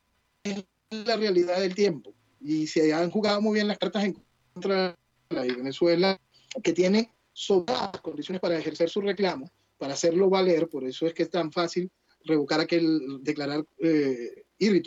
la 0.89 1.15
realidad 1.15 1.59
del 1.59 1.73
tiempo. 1.73 2.13
Y 2.39 2.67
se 2.67 2.93
han 2.93 3.09
jugado 3.09 3.41
muy 3.41 3.55
bien 3.55 3.67
las 3.67 3.79
cartas 3.79 4.03
en 4.03 4.23
contra 4.53 4.97
de 5.29 5.53
Venezuela, 5.55 6.19
que 6.63 6.73
tiene 6.73 7.11
sobradas 7.33 8.01
condiciones 8.01 8.41
para 8.41 8.57
ejercer 8.57 8.89
su 8.89 9.01
reclamo, 9.01 9.49
para 9.81 9.95
hacerlo 9.95 10.29
valer, 10.29 10.69
por 10.69 10.83
eso 10.83 11.07
es 11.07 11.13
que 11.15 11.23
es 11.23 11.31
tan 11.31 11.51
fácil 11.51 11.89
revocar 12.23 12.59
aquel, 12.59 13.17
declarar 13.23 13.65
eh, 13.79 14.43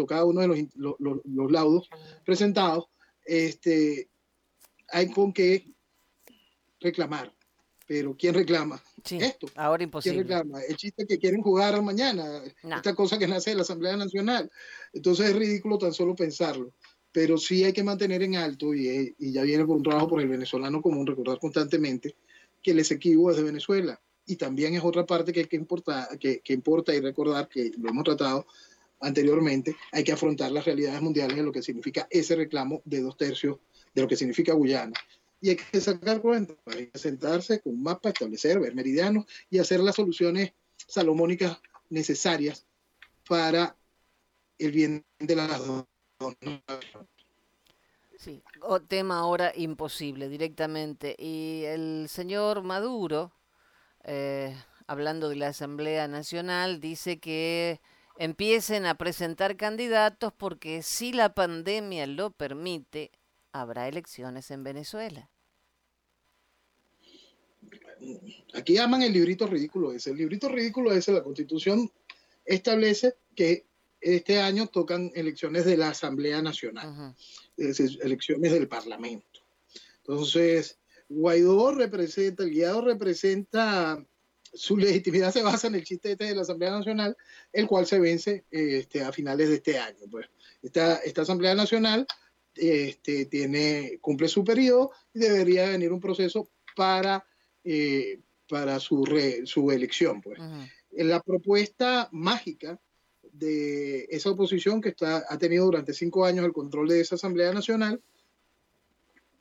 cada 0.06 0.24
uno 0.24 0.40
de 0.40 0.68
los, 0.76 0.94
los, 1.00 1.50
laudos 1.50 1.90
presentados, 2.24 2.84
este, 3.24 4.08
hay 4.92 5.10
con 5.10 5.32
qué 5.32 5.66
reclamar. 6.78 7.34
Pero 7.88 8.16
¿quién 8.16 8.34
reclama? 8.34 8.80
Esto. 9.10 9.48
Ahora 9.56 9.82
imposible. 9.82 10.24
¿Quién 10.24 10.28
reclama? 10.28 10.62
El 10.62 10.76
chiste 10.76 11.04
que 11.08 11.18
quieren 11.18 11.42
jugar 11.42 11.82
mañana, 11.82 12.44
esta 12.62 12.94
cosa 12.94 13.18
que 13.18 13.26
nace 13.26 13.50
de 13.50 13.56
la 13.56 13.62
Asamblea 13.62 13.96
Nacional. 13.96 14.48
Entonces 14.92 15.30
es 15.30 15.34
ridículo 15.34 15.76
tan 15.76 15.92
solo 15.92 16.14
pensarlo. 16.14 16.72
Pero 17.10 17.36
sí 17.36 17.64
hay 17.64 17.72
que 17.72 17.82
mantener 17.82 18.22
en 18.22 18.36
alto, 18.36 18.72
y, 18.72 19.12
y 19.18 19.32
ya 19.32 19.42
viene 19.42 19.66
por 19.66 19.76
un 19.76 19.82
trabajo 19.82 20.06
por 20.06 20.20
el 20.20 20.28
venezolano 20.28 20.80
común, 20.80 21.04
recordar 21.04 21.40
constantemente 21.40 22.14
que 22.62 22.70
el 22.70 22.78
Esequibo 22.78 23.32
es 23.32 23.36
de 23.38 23.42
Venezuela. 23.42 24.00
Y 24.26 24.36
también 24.36 24.74
es 24.74 24.82
otra 24.82 25.04
parte 25.04 25.32
que, 25.32 25.46
que, 25.46 25.56
importar, 25.56 26.18
que, 26.18 26.40
importa 26.48 26.94
y 26.94 27.00
recordar 27.00 27.48
que 27.48 27.72
lo 27.78 27.90
hemos 27.90 28.04
tratado 28.04 28.46
anteriormente, 29.00 29.76
hay 29.92 30.02
que 30.02 30.12
afrontar 30.12 30.50
las 30.50 30.64
realidades 30.64 31.02
mundiales 31.02 31.36
de 31.36 31.42
lo 31.42 31.52
que 31.52 31.62
significa 31.62 32.06
ese 32.10 32.36
reclamo 32.36 32.80
de 32.84 33.02
dos 33.02 33.16
tercios 33.16 33.58
de 33.94 34.02
lo 34.02 34.08
que 34.08 34.16
significa 34.16 34.54
Guyana 34.54 34.94
y 35.44 35.50
hay 35.50 35.56
que 35.56 35.78
sacar 35.78 36.22
cuenta, 36.22 36.54
hay 36.64 36.86
que 36.86 36.98
sentarse 36.98 37.60
con 37.60 37.74
un 37.74 37.82
mapa, 37.82 38.08
establecer, 38.08 38.58
ver 38.58 38.74
meridianos 38.74 39.26
y 39.50 39.58
hacer 39.58 39.78
las 39.80 39.96
soluciones 39.96 40.54
salomónicas 40.86 41.60
necesarias 41.90 42.64
para 43.28 43.76
el 44.56 44.72
bien 44.72 45.04
de 45.18 45.36
las 45.36 45.66
dos. 45.66 45.84
Sí, 48.16 48.42
o 48.62 48.80
tema 48.80 49.18
ahora 49.18 49.52
imposible 49.54 50.30
directamente. 50.30 51.14
Y 51.18 51.64
el 51.66 52.06
señor 52.08 52.62
Maduro, 52.62 53.30
eh, 54.04 54.56
hablando 54.86 55.28
de 55.28 55.36
la 55.36 55.48
Asamblea 55.48 56.08
Nacional, 56.08 56.80
dice 56.80 57.18
que 57.18 57.80
empiecen 58.18 58.86
a 58.86 58.96
presentar 58.96 59.56
candidatos 59.56 60.32
porque 60.32 60.82
si 60.82 61.12
la 61.12 61.34
pandemia 61.34 62.06
lo 62.06 62.30
permite, 62.30 63.10
habrá 63.52 63.88
elecciones 63.88 64.50
en 64.50 64.62
Venezuela 64.62 65.30
aquí 68.54 68.74
llaman 68.74 69.02
el 69.02 69.12
librito 69.12 69.46
ridículo 69.46 69.92
ese. 69.92 70.10
El 70.10 70.18
librito 70.18 70.48
ridículo 70.48 70.92
ese, 70.92 71.12
la 71.12 71.22
constitución 71.22 71.90
establece 72.44 73.14
que 73.34 73.66
este 74.00 74.40
año 74.40 74.66
tocan 74.66 75.10
elecciones 75.14 75.64
de 75.64 75.76
la 75.76 75.88
Asamblea 75.90 76.42
Nacional, 76.42 77.14
elecciones 77.56 78.52
del 78.52 78.68
Parlamento. 78.68 79.40
Entonces, 79.98 80.78
Guaidó 81.08 81.72
representa, 81.72 82.42
el 82.42 82.50
guiado 82.50 82.80
representa, 82.80 84.04
su 84.52 84.76
legitimidad 84.76 85.32
se 85.32 85.42
basa 85.42 85.66
en 85.66 85.74
el 85.74 85.84
chiste 85.84 86.12
este 86.12 86.24
de 86.24 86.34
la 86.34 86.42
Asamblea 86.42 86.70
Nacional, 86.70 87.16
el 87.52 87.66
cual 87.66 87.86
se 87.86 87.98
vence 87.98 88.44
este, 88.50 89.02
a 89.02 89.12
finales 89.12 89.48
de 89.48 89.56
este 89.56 89.78
año. 89.78 90.06
Pues 90.10 90.26
esta, 90.62 90.96
esta 90.98 91.22
Asamblea 91.22 91.54
Nacional 91.54 92.06
este, 92.54 93.26
tiene, 93.26 93.98
cumple 94.00 94.28
su 94.28 94.44
periodo 94.44 94.92
y 95.12 95.18
debería 95.18 95.68
venir 95.68 95.92
un 95.92 96.00
proceso 96.00 96.48
para 96.76 97.24
eh, 97.64 98.20
para 98.48 98.78
su, 98.80 99.04
su 99.44 99.70
elección. 99.70 100.20
Pues. 100.20 100.38
la 100.92 101.20
propuesta 101.20 102.08
mágica 102.12 102.78
de 103.32 104.06
esa 104.10 104.30
oposición 104.30 104.80
que 104.80 104.90
está, 104.90 105.24
ha 105.28 105.38
tenido 105.38 105.64
durante 105.64 105.92
cinco 105.92 106.24
años 106.24 106.44
el 106.44 106.52
control 106.52 106.88
de 106.88 107.00
esa 107.00 107.16
Asamblea 107.16 107.52
Nacional 107.52 108.00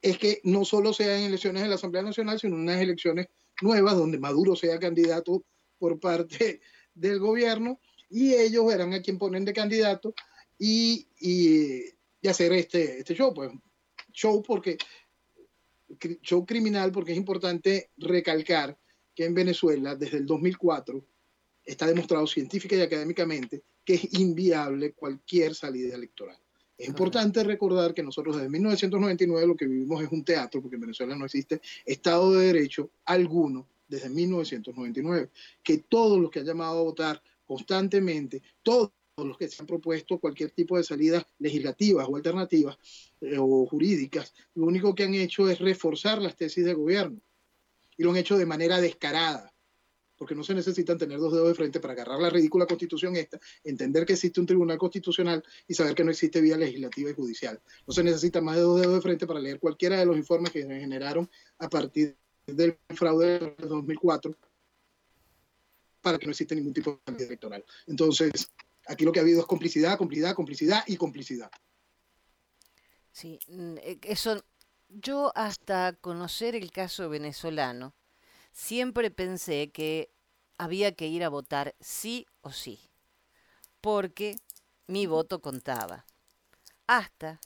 es 0.04 0.18
que 0.18 0.42
no 0.44 0.66
solo 0.66 0.92
sean 0.92 1.22
elecciones 1.22 1.64
de 1.64 1.70
la 1.70 1.76
Asamblea 1.76 2.04
Nacional, 2.04 2.38
sino 2.38 2.58
unas 2.58 2.80
elecciones 2.82 3.28
nuevas 3.62 3.96
donde 3.96 4.20
Maduro 4.20 4.54
sea 4.56 4.78
candidato 4.78 5.46
por 5.80 6.00
parte 6.00 6.60
del 6.94 7.20
gobierno 7.20 7.80
y 8.10 8.34
ellos 8.34 8.68
verán 8.68 8.94
a 8.94 9.02
quién 9.02 9.18
ponen 9.18 9.46
de 9.46 9.54
candidato 9.54 10.14
y, 10.60 11.08
y, 11.20 11.84
hacer 12.28 12.52
este, 12.54 13.00
este 13.00 13.16
show, 13.16 13.34
pues 13.34 13.52
show 14.12 14.44
porque 14.44 14.78
show 16.22 16.46
criminal 16.46 16.92
porque 16.92 17.14
es 17.14 17.18
importante 17.18 17.90
recalcar 17.98 18.78
que 19.16 19.26
en 19.26 19.34
Venezuela 19.34 19.96
desde 19.96 20.18
el 20.18 20.26
2004 20.26 21.04
está 21.64 21.88
demostrado 21.88 22.28
científica 22.28 22.76
y 22.76 22.82
académicamente 22.82 23.64
que 23.86 23.96
es 23.96 24.14
inviable 24.14 24.94
cualquier 24.94 25.56
salida 25.56 25.96
electoral. 25.96 26.43
Es 26.78 26.88
importante 26.88 27.44
recordar 27.44 27.94
que 27.94 28.04
nosotros 28.04 28.36
desde 28.36 28.50
1999 28.50 29.48
lo 29.48 29.56
que 29.56 29.68
vivimos 29.68 30.04
es 30.04 30.12
un 30.12 30.24
teatro, 30.24 30.62
porque 30.62 30.76
en 30.76 30.82
Venezuela 30.82 31.16
no 31.16 31.26
existe 31.26 31.62
Estado 31.86 32.34
de 32.34 32.48
Derecho 32.48 32.90
alguno 33.06 33.68
desde 33.88 34.10
1999, 34.10 35.30
que 35.62 35.78
todos 35.78 36.20
los 36.20 36.32
que 36.32 36.40
han 36.40 36.46
llamado 36.46 36.80
a 36.80 36.84
votar 36.84 37.22
constantemente, 37.46 38.42
todos 38.64 38.92
los 39.18 39.38
que 39.38 39.48
se 39.48 39.62
han 39.62 39.68
propuesto 39.68 40.20
cualquier 40.20 40.50
tipo 40.50 40.76
de 40.76 40.84
salidas 40.84 41.26
legislativas 41.38 42.08
o 42.10 42.16
alternativas 42.16 42.78
eh, 43.22 43.38
o 43.38 43.68
jurídicas, 43.68 44.34
lo 44.56 44.66
único 44.66 44.96
que 44.96 45.04
han 45.04 45.14
hecho 45.14 45.48
es 45.50 45.60
reforzar 45.60 46.20
las 46.22 46.36
tesis 46.36 46.66
de 46.66 46.74
gobierno 46.74 47.22
y 47.96 48.04
lo 48.04 48.10
han 48.10 48.18
hecho 48.18 48.38
de 48.38 48.48
manera 48.48 48.82
descarada 48.82 49.53
porque 50.24 50.36
no 50.36 50.44
se 50.46 50.54
necesitan 50.54 50.98
tener 50.98 51.20
dos 51.20 51.34
dedos 51.34 51.50
de 51.50 51.54
frente 51.54 51.82
para 51.82 51.92
agarrar 51.92 52.18
la 52.18 52.30
ridícula 52.30 52.66
constitución 52.66 53.18
esta, 53.18 53.42
entender 53.62 54.06
que 54.06 54.14
existe 54.14 54.40
un 54.40 54.46
tribunal 54.46 54.78
constitucional 54.78 55.44
y 55.68 55.74
saber 55.74 55.96
que 55.96 56.06
no 56.06 56.12
existe 56.12 56.40
vía 56.40 56.56
legislativa 56.56 57.10
y 57.10 57.14
judicial. 57.14 57.62
No 57.86 57.94
se 57.94 58.06
necesita 58.06 58.40
más 58.40 58.56
de 58.56 58.62
dos 58.62 58.80
dedos 58.80 58.96
de 58.96 59.02
frente 59.02 59.28
para 59.28 59.42
leer 59.42 59.60
cualquiera 59.60 60.00
de 60.00 60.06
los 60.06 60.16
informes 60.16 60.52
que 60.52 60.64
se 60.64 60.80
generaron 60.80 61.30
a 61.58 61.68
partir 61.68 62.16
del 62.48 62.78
fraude 62.96 63.54
del 63.58 63.68
2004 63.68 64.34
para 66.00 66.18
que 66.18 66.26
no 66.26 66.32
existe 66.32 66.56
ningún 66.56 66.74
tipo 66.74 67.02
de 67.06 67.26
electoral. 67.26 67.66
Entonces, 67.88 68.50
aquí 68.88 69.04
lo 69.04 69.12
que 69.12 69.20
ha 69.20 69.24
habido 69.24 69.42
es 69.42 69.46
complicidad, 69.46 69.98
complicidad, 69.98 70.36
complicidad 70.36 70.86
y 70.88 70.96
complicidad. 70.96 71.52
Sí, 73.12 73.40
mm, 73.50 73.76
eh, 73.80 74.00
eso, 74.04 74.42
yo 74.88 75.34
hasta 75.36 75.98
conocer 76.00 76.56
el 76.56 76.72
caso 76.72 77.10
venezolano, 77.10 77.94
siempre 78.54 79.12
pensé 79.12 79.72
que 79.72 80.13
había 80.58 80.94
que 80.94 81.08
ir 81.08 81.24
a 81.24 81.30
votar 81.30 81.76
sí 81.80 82.26
o 82.42 82.52
sí, 82.52 82.80
porque 83.82 84.38
mi 84.88 85.06
voto 85.06 85.42
contaba. 85.42 86.06
Hasta 86.88 87.40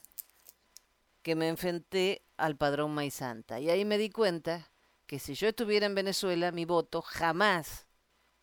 que 1.22 1.34
me 1.34 1.48
enfrenté 1.48 2.22
al 2.36 2.56
padrón 2.56 2.94
Maizanta. 2.94 3.60
Y 3.60 3.70
ahí 3.70 3.84
me 3.84 3.98
di 3.98 4.10
cuenta 4.10 4.70
que 5.06 5.18
si 5.18 5.34
yo 5.34 5.48
estuviera 5.48 5.86
en 5.86 5.94
Venezuela, 5.94 6.52
mi 6.52 6.64
voto 6.64 7.02
jamás 7.02 7.86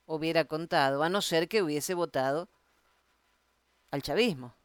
hubiera 0.06 0.46
contado, 0.46 1.04
a 1.04 1.10
no 1.10 1.22
ser 1.22 1.48
que 1.48 1.64
hubiese 1.64 1.94
votado 1.94 2.50
al 3.92 4.02
chavismo. 4.02 4.56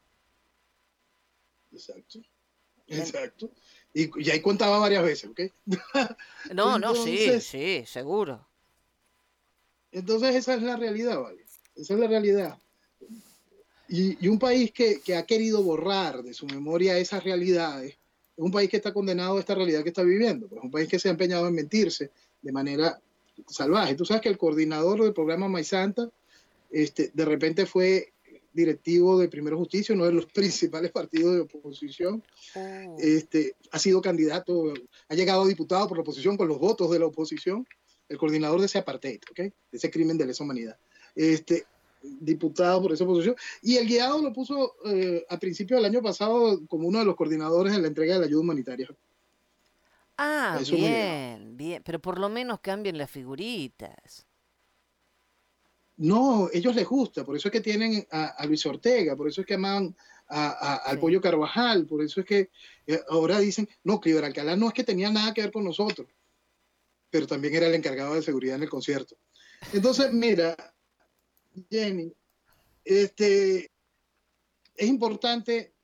Exacto. 1.73 2.21
Exacto. 2.87 3.51
Y, 3.95 4.31
ahí 4.31 4.41
contaba 4.41 4.79
varias 4.79 5.03
veces, 5.03 5.31
¿ok? 5.31 5.41
no, 6.53 6.79
no, 6.79 6.95
sí, 6.95 7.41
sí, 7.41 7.85
seguro. 7.87 8.50
Entonces 9.93 10.37
esa 10.37 10.55
es 10.55 10.63
la 10.63 10.77
realidad, 10.77 11.21
¿vale? 11.21 11.45
Esa 11.75 11.95
es 11.95 12.01
la 12.01 12.07
realidad. 12.07 12.59
Y, 13.89 14.29
un 14.29 14.39
país 14.39 14.71
que, 14.71 15.01
que, 15.01 15.17
ha 15.17 15.27
querido 15.27 15.63
borrar 15.65 16.23
de 16.23 16.33
su 16.33 16.47
memoria 16.47 16.97
esas 16.99 17.25
realidades, 17.25 17.91
es 18.37 18.45
un 18.45 18.53
país 18.53 18.71
que 18.71 18.77
está 18.77 18.93
condenado 18.93 19.37
a 19.37 19.41
esta 19.41 19.55
realidad 19.55 19.83
que 19.83 19.89
está 19.89 20.05
viviendo, 20.05 20.47
pues 20.47 20.63
un 20.63 20.71
país 20.71 20.89
que 20.89 20.99
se 20.99 21.09
ha 21.09 21.11
empeñado 21.11 21.49
en 21.49 21.55
mentirse 21.55 22.11
de 22.41 22.53
manera 22.53 23.01
salvaje. 23.49 23.97
Tú 23.97 24.05
sabes 24.05 24.23
que 24.23 24.29
el 24.29 24.39
coordinador 24.39 25.03
del 25.03 25.13
programa 25.13 25.49
Maizanta, 25.49 26.09
este, 26.71 27.11
de 27.13 27.25
repente 27.25 27.67
fue 27.67 28.13
directivo 28.53 29.19
de 29.19 29.29
Primero 29.29 29.59
Justicia, 29.59 29.95
uno 29.95 30.07
de 30.07 30.13
los 30.13 30.27
principales 30.33 30.91
partidos 30.91 31.35
de 31.35 31.41
oposición. 31.41 32.23
Oh. 32.55 32.97
Este, 32.99 33.57
ha 33.71 33.79
sido 33.79 34.01
candidato, 34.01 34.73
ha 35.09 35.15
llegado 35.15 35.43
a 35.43 35.49
diputado 35.49 35.89
por 35.89 35.99
la 35.99 36.03
oposición 36.03 36.37
con 36.37 36.49
los 36.49 36.59
votos 36.59 36.91
de 36.91 36.99
la 36.99 37.07
oposición, 37.07 37.67
el 38.11 38.19
coordinador 38.19 38.61
de 38.61 38.67
ese 38.67 38.79
apartheid, 38.79 39.21
de 39.37 39.53
ese 39.73 39.91
crimen 39.91 40.19
de 40.19 40.27
lesa 40.27 40.45
humanidad. 40.45 40.77
Este, 41.15 41.65
diputado 42.03 42.83
por 42.83 42.93
esa 42.93 43.05
oposición. 43.05 43.37
Y 43.63 43.77
el 43.77 43.87
guiado 43.87 44.21
lo 44.21 44.33
puso 44.33 44.75
eh, 44.85 45.25
a 45.29 45.39
principios 45.39 45.79
del 45.79 45.91
año 45.91 46.03
pasado 46.03 46.61
como 46.67 46.89
uno 46.89 46.99
de 46.99 47.05
los 47.05 47.17
coordinadores 47.17 47.75
en 47.75 47.83
la 47.83 47.89
entrega 47.89 48.15
de 48.15 48.21
la 48.21 48.27
ayuda 48.27 48.41
humanitaria. 48.41 48.89
Ah, 50.19 50.61
bien, 50.71 51.57
bien, 51.57 51.83
pero 51.85 51.99
por 51.99 52.19
lo 52.19 52.29
menos 52.29 52.61
cambien 52.61 52.99
las 52.99 53.11
figuritas. 53.11 54.27
No, 55.97 56.49
ellos 56.53 56.75
les 56.75 56.87
gusta, 56.87 57.25
por 57.25 57.37
eso 57.37 57.49
es 57.49 57.53
que 57.53 57.61
tienen 57.61 58.07
a, 58.11 58.45
Luis 58.47 58.65
Ortega, 58.67 59.15
por 59.17 59.29
eso 59.29 59.43
es 59.43 59.47
que 59.47 59.55
aman 59.55 59.95
al 60.29 60.99
Pollo 60.99 61.21
Carvajal, 61.21 61.87
por 61.87 62.03
eso 62.03 62.21
es 62.21 62.27
que 62.27 62.51
eh, 62.87 63.01
ahora 63.09 63.39
dicen, 63.39 63.69
no, 63.85 64.01
que 64.01 64.17
Alcalá 64.17 64.57
no 64.57 64.69
es 64.69 64.75
que 64.75 64.85
tenía 64.85 65.11
nada 65.11 65.35
que 65.35 65.43
ver 65.43 65.53
con 65.53 65.65
nosotros, 65.65 66.09
pero 67.11 67.27
también 67.27 67.55
era 67.55 67.67
el 67.67 67.75
encargado 67.75 68.15
de 68.15 68.23
seguridad 68.23 68.57
en 68.57 68.63
el 68.63 68.71
concierto. 68.71 69.17
Entonces, 69.73 70.13
mira, 70.13 70.57
Jenny, 71.71 72.13
este, 72.85 73.71
es 74.77 74.89
importante 74.89 75.75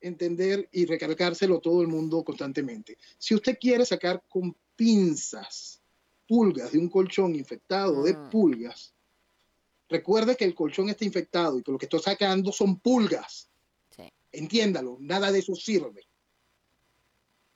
entender 0.00 0.68
y 0.72 0.84
recargárselo 0.84 1.60
todo 1.60 1.80
el 1.80 1.88
mundo 1.88 2.22
constantemente. 2.22 2.98
Si 3.18 3.34
usted 3.34 3.56
quiere 3.58 3.86
sacar 3.86 4.22
con 4.28 4.54
pinzas 4.76 5.80
pulgas 6.28 6.72
de 6.72 6.78
un 6.78 6.88
colchón 6.88 7.34
infectado 7.34 8.02
de 8.02 8.12
ah. 8.12 8.28
pulgas, 8.30 8.94
Recuerde 9.88 10.36
que 10.36 10.44
el 10.44 10.54
colchón 10.54 10.88
está 10.88 11.04
infectado 11.04 11.58
y 11.58 11.62
que 11.62 11.70
lo 11.70 11.78
que 11.78 11.86
estoy 11.86 12.00
sacando 12.00 12.52
son 12.52 12.80
pulgas. 12.80 13.48
Entiéndalo, 14.32 14.96
nada 14.98 15.30
de 15.30 15.38
eso 15.38 15.54
sirve. 15.54 16.08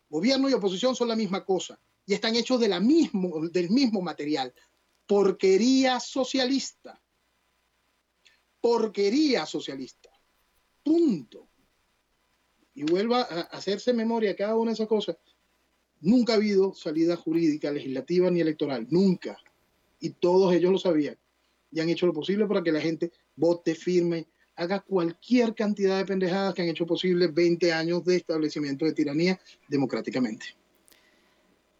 Gobierno 0.08 0.48
y 0.48 0.52
oposición 0.52 0.94
son 0.94 1.08
la 1.08 1.16
misma 1.16 1.44
cosa 1.44 1.80
y 2.08 2.14
están 2.14 2.34
hechos 2.36 2.58
del 2.58 2.80
mismo 2.80 4.00
material. 4.00 4.54
Porquería 5.06 6.00
socialista. 6.00 6.98
Porquería 8.62 9.44
socialista. 9.44 10.08
Punto. 10.82 11.50
Y 12.74 12.84
vuelva 12.84 13.20
a 13.20 13.40
hacerse 13.42 13.92
memoria 13.92 14.34
cada 14.34 14.56
una 14.56 14.70
de 14.70 14.76
esas 14.76 14.88
cosas. 14.88 15.18
Nunca 16.00 16.32
ha 16.32 16.36
habido 16.36 16.72
salida 16.72 17.14
jurídica, 17.14 17.70
legislativa 17.70 18.30
ni 18.30 18.40
electoral. 18.40 18.86
Nunca. 18.88 19.36
Y 20.00 20.10
todos 20.10 20.54
ellos 20.54 20.72
lo 20.72 20.78
sabían 20.78 21.18
y 21.70 21.80
han 21.80 21.90
hecho 21.90 22.06
lo 22.06 22.14
posible 22.14 22.46
para 22.46 22.62
que 22.62 22.72
la 22.72 22.80
gente 22.80 23.12
vote, 23.36 23.74
firme, 23.74 24.28
haga 24.56 24.80
cualquier 24.80 25.54
cantidad 25.54 25.98
de 25.98 26.06
pendejadas 26.06 26.54
que 26.54 26.62
han 26.62 26.68
hecho 26.68 26.86
posible 26.86 27.26
20 27.26 27.70
años 27.70 28.02
de 28.06 28.16
establecimiento 28.16 28.86
de 28.86 28.94
tiranía 28.94 29.38
democráticamente. 29.68 30.56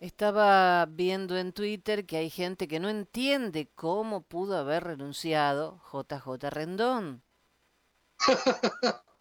Estaba 0.00 0.86
viendo 0.86 1.36
en 1.36 1.52
Twitter 1.52 2.06
que 2.06 2.18
hay 2.18 2.30
gente 2.30 2.68
que 2.68 2.78
no 2.78 2.88
entiende 2.88 3.68
cómo 3.74 4.22
pudo 4.22 4.56
haber 4.56 4.84
renunciado 4.84 5.80
JJ 5.92 6.50
Rendón. 6.50 7.24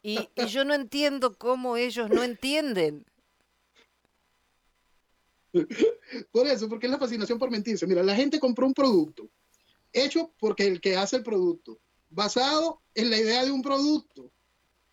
y, 0.03 0.29
yo 0.47 0.65
no 0.65 0.75
entiendo 0.75 1.35
cómo 1.35 1.77
ellos 1.77 2.09
no 2.11 2.21
entienden. 2.23 3.07
Por 6.31 6.45
eso, 6.45 6.69
porque 6.69 6.85
es 6.85 6.91
la 6.91 6.99
fascinación 6.99 7.39
por 7.39 7.49
mentirse. 7.49 7.87
Mira, 7.87 8.03
la 8.03 8.15
gente 8.15 8.39
compró 8.39 8.67
un 8.67 8.73
producto 8.75 9.27
hecho 9.93 10.31
porque 10.39 10.67
el 10.67 10.79
que 10.79 10.95
hace 10.95 11.15
el 11.17 11.23
producto, 11.23 11.79
basado 12.09 12.83
en 12.93 13.09
la 13.09 13.17
idea 13.17 13.43
de 13.43 13.51
un 13.51 13.63
producto, 13.63 14.31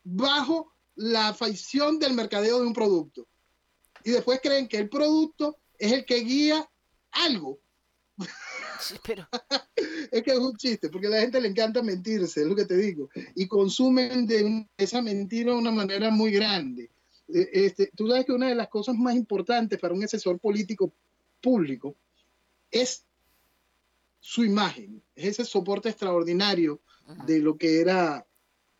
bajo 0.02 0.72
la 0.94 1.28
afición 1.28 1.98
del 1.98 2.14
mercadeo 2.14 2.60
de 2.60 2.66
un 2.66 2.72
producto. 2.72 3.26
Y 4.02 4.12
después 4.12 4.40
creen 4.42 4.66
que 4.66 4.78
el 4.78 4.88
producto 4.88 5.58
es 5.78 5.92
el 5.92 6.04
que 6.04 6.20
guía 6.20 6.68
algo. 7.10 7.60
es 10.10 10.22
que 10.22 10.30
es 10.30 10.38
un 10.38 10.56
chiste, 10.56 10.88
porque 10.88 11.06
a 11.06 11.10
la 11.10 11.20
gente 11.20 11.40
le 11.40 11.48
encanta 11.48 11.82
mentirse, 11.82 12.42
es 12.42 12.46
lo 12.46 12.54
que 12.54 12.64
te 12.64 12.76
digo. 12.76 13.08
Y 13.34 13.46
consumen 13.46 14.26
de 14.26 14.66
esa 14.76 15.02
mentira 15.02 15.52
de 15.52 15.58
una 15.58 15.70
manera 15.70 16.10
muy 16.10 16.30
grande. 16.30 16.90
E, 17.28 17.48
este, 17.52 17.90
tú 17.94 18.08
sabes 18.08 18.26
que 18.26 18.32
una 18.32 18.48
de 18.48 18.54
las 18.54 18.68
cosas 18.68 18.94
más 18.96 19.14
importantes 19.14 19.78
para 19.78 19.94
un 19.94 20.04
asesor 20.04 20.38
político 20.38 20.92
público 21.40 21.96
es 22.70 23.04
su 24.20 24.44
imagen, 24.44 25.02
es 25.14 25.38
ese 25.38 25.44
soporte 25.44 25.90
extraordinario 25.90 26.80
de 27.26 27.40
lo 27.40 27.58
que 27.58 27.80
era 27.80 28.26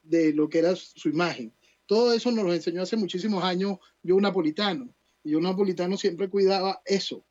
de 0.03 0.33
lo 0.33 0.49
que 0.49 0.59
era 0.59 0.75
su 0.77 1.09
imagen. 1.09 1.53
Todo 1.87 2.13
eso 2.13 2.31
nos 2.31 2.45
lo 2.45 2.55
enseñó 2.55 2.83
hace 2.83 2.97
muchísimos 2.97 3.43
años 3.45 3.79
yo 4.03 4.21
napolitano. 4.21 4.89
Y 5.25 5.31
yo 5.31 5.41
napolitano 5.41 5.97
siempre 5.97 6.31
cuidaba 6.31 6.81
eso. 6.85 7.25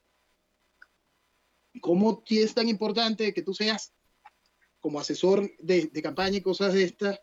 ¿Cómo 1.80 2.24
es 2.28 2.54
tan 2.54 2.68
importante 2.68 3.34
que 3.34 3.42
tú 3.42 3.54
seas 3.54 3.94
como 4.84 5.00
asesor 5.00 5.50
de, 5.60 5.88
de 5.88 6.02
campaña 6.02 6.38
y 6.38 6.42
cosas 6.42 6.74
de 6.74 6.84
estas, 6.84 7.18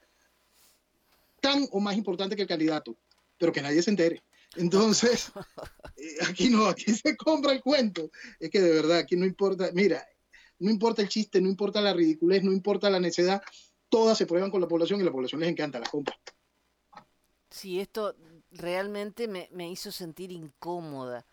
tan 1.43 1.69
o 1.73 1.81
más 1.81 1.95
importante 1.95 2.35
que 2.35 2.43
el 2.43 2.49
candidato, 2.49 2.97
pero 3.37 3.53
que 3.53 3.61
nadie 3.61 3.83
se 3.83 3.91
entere. 3.91 4.23
Entonces, 4.57 5.31
eh, 5.97 6.17
aquí 6.27 6.49
no, 6.49 6.67
aquí 6.67 6.93
se 6.95 7.17
compra 7.19 7.53
el 7.53 7.61
cuento. 7.61 8.11
Es 8.39 8.49
que 8.49 8.61
de 8.61 8.73
verdad, 8.73 8.99
aquí 8.99 9.15
no 9.15 9.27
importa, 9.27 9.71
mira, 9.75 10.03
no 10.59 10.71
importa 10.71 11.03
el 11.03 11.09
chiste, 11.09 11.41
no 11.41 11.51
importa 11.51 11.83
la 11.83 11.93
ridiculez, 11.93 12.43
no 12.43 12.51
importa 12.51 12.89
la 12.89 12.99
necedad, 12.99 13.43
todas 13.91 14.17
se 14.17 14.27
prueban 14.27 14.51
con 14.51 14.63
la 14.63 14.69
población 14.69 15.01
y 15.01 15.05
la 15.05 15.13
población 15.13 15.43
les 15.43 15.51
encanta, 15.51 15.81
la 15.81 15.91
compra. 15.91 16.19
Sí, 17.51 17.79
esto 17.79 18.15
realmente 18.51 19.29
me, 19.29 19.49
me 19.53 19.71
hizo 19.71 19.93
sentir 19.93 20.33
incómoda, 20.33 21.27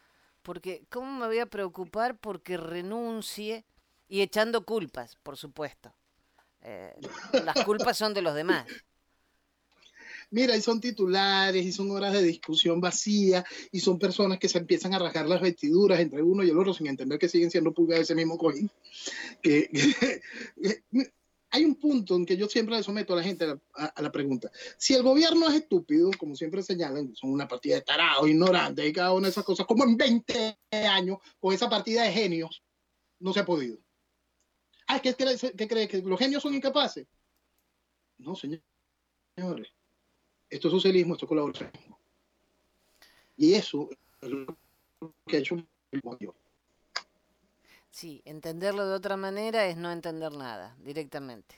porque 0.43 0.83
¿cómo 0.89 1.19
me 1.19 1.27
voy 1.27 1.39
a 1.39 1.45
preocupar 1.45 2.17
porque 2.17 2.57
renuncie 2.57 3.65
y 4.07 4.21
echando 4.21 4.65
culpas, 4.65 5.17
por 5.23 5.37
supuesto? 5.37 5.93
Eh, 6.61 6.95
las 7.43 7.63
culpas 7.63 7.97
son 7.97 8.13
de 8.13 8.21
los 8.21 8.35
demás 8.35 8.65
mira, 10.31 10.55
y 10.55 10.61
son 10.61 10.79
titulares, 10.79 11.65
y 11.65 11.71
son 11.71 11.91
horas 11.91 12.13
de 12.13 12.23
discusión 12.23 12.81
vacía, 12.81 13.45
y 13.71 13.79
son 13.79 13.99
personas 13.99 14.39
que 14.39 14.49
se 14.49 14.57
empiezan 14.57 14.93
a 14.93 14.99
rasgar 14.99 15.27
las 15.27 15.41
vestiduras 15.41 15.99
entre 15.99 16.21
uno 16.21 16.43
y 16.43 16.49
el 16.49 16.57
otro 16.57 16.73
sin 16.73 16.87
entender 16.87 17.19
que 17.19 17.29
siguen 17.29 17.51
siendo 17.51 17.73
pulgas 17.73 17.99
de 17.99 18.03
ese 18.03 18.15
mismo 18.15 18.37
cojín. 18.37 18.69
Que, 19.41 19.69
hay 21.49 21.65
un 21.65 21.75
punto 21.75 22.15
en 22.15 22.25
que 22.25 22.37
yo 22.37 22.47
siempre 22.47 22.75
le 22.75 22.83
someto 22.83 23.13
a 23.13 23.17
la 23.17 23.23
gente 23.23 23.45
a 23.45 24.01
la, 24.01 24.11
pregunta. 24.11 24.51
Si 24.77 24.93
el 24.93 25.03
gobierno 25.03 25.47
es 25.47 25.55
estúpido, 25.55 26.11
como 26.17 26.35
siempre 26.35 26.61
señalan, 26.61 27.15
son 27.15 27.31
una 27.31 27.47
partida 27.47 27.75
de 27.75 27.81
tarados, 27.81 28.27
ignorantes 28.27 28.87
y 28.87 28.93
cada 28.93 29.13
una 29.13 29.27
de 29.27 29.31
esas 29.31 29.45
cosas, 29.45 29.65
como 29.65 29.83
en 29.83 29.95
20 29.95 30.57
años, 30.89 31.19
con 31.39 31.53
esa 31.53 31.69
partida 31.69 32.03
de 32.03 32.11
genios, 32.11 32.63
no 33.19 33.33
se 33.33 33.39
ha 33.39 33.45
podido. 33.45 33.77
Ah, 34.87 34.99
¿qué, 35.01 35.13
cree, 35.15 35.37
qué 35.37 35.67
cree? 35.67 35.87
¿Que 35.87 36.01
los 36.01 36.19
genios 36.19 36.43
son 36.43 36.53
incapaces? 36.53 37.07
No, 38.17 38.35
señores 38.35 38.63
esto 40.49 40.67
es 40.67 40.71
socialismo, 40.71 41.13
esto 41.13 41.25
es 41.25 41.29
colaboracionismo. 41.29 41.99
Y 43.35 43.53
eso 43.53 43.89
es 44.21 44.29
lo 44.29 44.57
que 45.25 45.37
ha 45.37 45.39
hecho 45.39 45.55
el 45.91 46.01
gobierno. 46.01 46.39
Sí, 47.97 48.21
entenderlo 48.25 48.87
de 48.87 48.93
otra 48.93 49.17
manera 49.17 49.67
es 49.67 49.75
no 49.75 49.91
entender 49.91 50.31
nada, 50.31 50.77
directamente. 50.83 51.55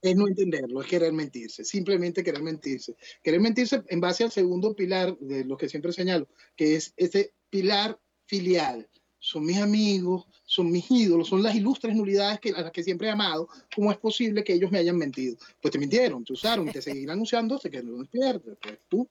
Es 0.00 0.16
no 0.16 0.26
entenderlo, 0.26 0.80
es 0.80 0.88
querer 0.88 1.12
mentirse, 1.12 1.66
simplemente 1.66 2.24
querer 2.24 2.42
mentirse. 2.42 2.96
Querer 3.22 3.42
mentirse 3.42 3.82
en 3.88 4.00
base 4.00 4.24
al 4.24 4.30
segundo 4.30 4.74
pilar 4.74 5.18
de 5.18 5.44
lo 5.44 5.58
que 5.58 5.68
siempre 5.68 5.92
señalo, 5.92 6.26
que 6.56 6.76
es 6.76 6.94
ese 6.96 7.34
pilar 7.50 8.00
filial. 8.24 8.88
Son 9.18 9.44
mis 9.44 9.58
amigos, 9.58 10.24
son 10.46 10.70
mis 10.70 10.90
ídolos, 10.90 11.28
son 11.28 11.42
las 11.42 11.54
ilustres 11.54 11.94
nulidades 11.94 12.40
que, 12.40 12.52
a 12.52 12.62
las 12.62 12.72
que 12.72 12.82
siempre 12.82 13.08
he 13.08 13.10
amado. 13.10 13.46
¿Cómo 13.76 13.92
es 13.92 13.98
posible 13.98 14.42
que 14.42 14.54
ellos 14.54 14.70
me 14.70 14.78
hayan 14.78 14.96
mentido? 14.96 15.36
Pues 15.60 15.72
te 15.72 15.78
mintieron, 15.78 16.24
te 16.24 16.32
usaron 16.32 16.70
y 16.70 16.72
te 16.72 16.80
seguirán 17.04 17.20
usando 17.20 17.56
hasta 17.56 17.68
que 17.68 17.82
no 17.82 17.98
despiertes. 17.98 18.56
Pues 18.62 18.78
tú. 18.88 19.06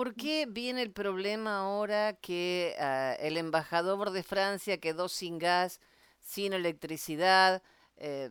¿Por 0.00 0.14
qué 0.14 0.46
viene 0.48 0.80
el 0.80 0.92
problema 0.92 1.58
ahora 1.58 2.14
que 2.14 2.74
uh, 2.78 3.22
el 3.22 3.36
embajador 3.36 4.12
de 4.12 4.22
Francia 4.22 4.80
quedó 4.80 5.10
sin 5.10 5.38
gas, 5.38 5.78
sin 6.22 6.54
electricidad? 6.54 7.62
Eh, 7.98 8.30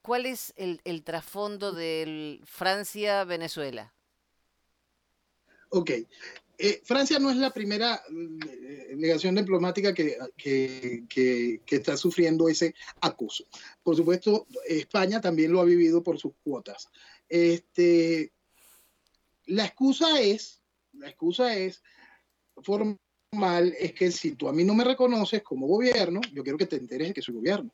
¿Cuál 0.00 0.24
es 0.24 0.54
el, 0.56 0.80
el 0.84 1.04
trasfondo 1.04 1.72
de 1.72 2.40
Francia-Venezuela? 2.46 3.92
Ok, 5.68 5.90
eh, 5.90 6.80
Francia 6.82 7.18
no 7.18 7.28
es 7.28 7.36
la 7.36 7.50
primera 7.50 7.96
eh, 7.96 8.86
delegación 8.88 9.34
diplomática 9.34 9.92
que, 9.92 10.16
que, 10.38 11.60
está 11.66 11.94
sufriendo 11.98 12.48
ese 12.48 12.74
acoso. 13.02 13.44
Por 13.82 13.96
supuesto, 13.96 14.46
España 14.66 15.20
también 15.20 15.52
lo 15.52 15.60
ha 15.60 15.64
vivido 15.64 16.02
por 16.02 16.18
sus 16.18 16.32
cuotas. 16.42 16.88
Este, 17.28 18.32
la 19.46 19.64
excusa 19.64 20.20
es, 20.20 20.62
la 20.92 21.08
excusa 21.08 21.56
es 21.56 21.82
formal, 22.62 22.98
es 23.78 23.92
que 23.92 24.10
si 24.10 24.32
tú 24.32 24.48
a 24.48 24.52
mí 24.52 24.64
no 24.64 24.74
me 24.74 24.84
reconoces 24.84 25.42
como 25.42 25.66
gobierno, 25.66 26.20
yo 26.32 26.42
quiero 26.42 26.58
que 26.58 26.66
te 26.66 26.76
enteres 26.76 27.08
de 27.08 27.14
que 27.14 27.22
soy 27.22 27.34
gobierno, 27.34 27.70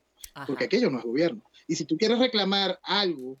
porque 0.47 0.65
aquello 0.65 0.89
no 0.89 0.99
es 0.99 1.05
gobierno. 1.05 1.43
Y 1.67 1.75
si 1.75 1.85
tú 1.85 1.97
quieres 1.97 2.19
reclamar 2.19 2.79
algo 2.83 3.37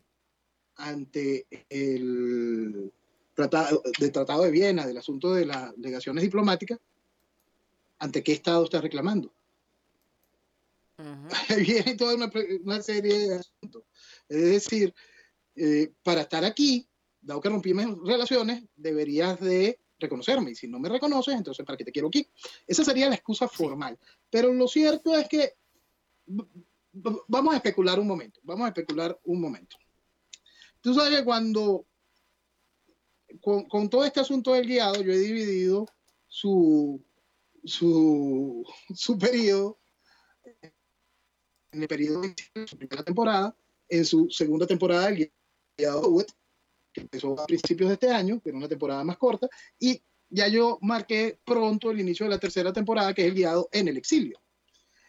ante 0.75 1.47
el 1.69 2.91
tratado, 3.33 3.81
del 3.99 4.11
Tratado 4.11 4.43
de 4.43 4.51
Viena, 4.51 4.85
del 4.85 4.97
asunto 4.97 5.33
de 5.33 5.45
las 5.45 5.75
delegaciones 5.75 6.23
diplomáticas, 6.23 6.79
¿ante 7.99 8.23
qué 8.23 8.33
Estado 8.33 8.63
está 8.63 8.81
reclamando? 8.81 9.33
Viene 11.57 11.95
toda 11.95 12.15
una, 12.15 12.81
serie 12.81 13.19
de 13.19 13.35
asuntos. 13.35 13.83
Es 14.27 14.41
decir, 14.41 14.93
eh, 15.55 15.91
para 16.03 16.21
estar 16.21 16.43
aquí, 16.43 16.88
dado 17.21 17.41
que 17.41 17.49
rompí 17.49 17.73
mis 17.73 17.87
relaciones, 18.03 18.63
deberías 18.75 19.39
de 19.39 19.79
reconocerme. 19.99 20.51
Y 20.51 20.55
si 20.55 20.67
no 20.67 20.79
me 20.79 20.89
reconoces, 20.89 21.35
entonces, 21.35 21.65
¿para 21.65 21.77
qué 21.77 21.85
te 21.85 21.91
quiero 21.91 22.07
aquí? 22.07 22.27
Esa 22.65 22.83
sería 22.83 23.09
la 23.09 23.15
excusa 23.15 23.47
formal. 23.47 23.97
Pero 24.29 24.53
lo 24.53 24.67
cierto 24.67 25.15
es 25.15 25.27
que 25.27 25.55
vamos 27.27 27.53
a 27.53 27.57
especular 27.57 27.99
un 27.99 28.07
momento. 28.07 28.39
Vamos 28.43 28.65
a 28.65 28.69
especular 28.69 29.19
un 29.23 29.41
momento. 29.41 29.77
Tú 30.81 30.93
sabes 30.93 31.19
que 31.19 31.25
cuando 31.25 31.85
con, 33.41 33.89
todo 33.89 34.03
este 34.05 34.19
asunto 34.19 34.53
del 34.53 34.67
guiado, 34.67 35.01
yo 35.01 35.11
he 35.11 35.17
dividido 35.17 35.85
su, 36.27 37.03
su, 37.63 38.65
su 38.95 39.17
periodo 39.17 39.77
en 41.71 41.83
el 41.83 41.87
periodo 41.87 42.21
de 42.21 42.67
su 42.67 42.77
primera 42.77 43.03
temporada, 43.03 43.55
en 43.87 44.05
su 44.05 44.29
segunda 44.29 44.65
temporada 44.65 45.07
del 45.07 45.31
guiado 45.77 46.09
que 46.93 47.01
empezó 47.01 47.39
a 47.39 47.45
principios 47.45 47.89
de 47.89 47.93
este 47.95 48.11
año, 48.11 48.41
que 48.41 48.49
era 48.49 48.57
una 48.57 48.67
temporada 48.67 49.03
más 49.03 49.17
corta, 49.17 49.47
y 49.77 50.01
ya 50.29 50.47
yo 50.47 50.77
marqué 50.81 51.39
pronto 51.43 51.91
el 51.91 51.99
inicio 51.99 52.25
de 52.25 52.31
la 52.31 52.39
tercera 52.39 52.71
temporada, 52.71 53.13
que 53.13 53.23
es 53.23 53.27
el 53.29 53.35
guiado 53.35 53.69
en 53.71 53.87
el 53.87 53.97
exilio. 53.97 54.39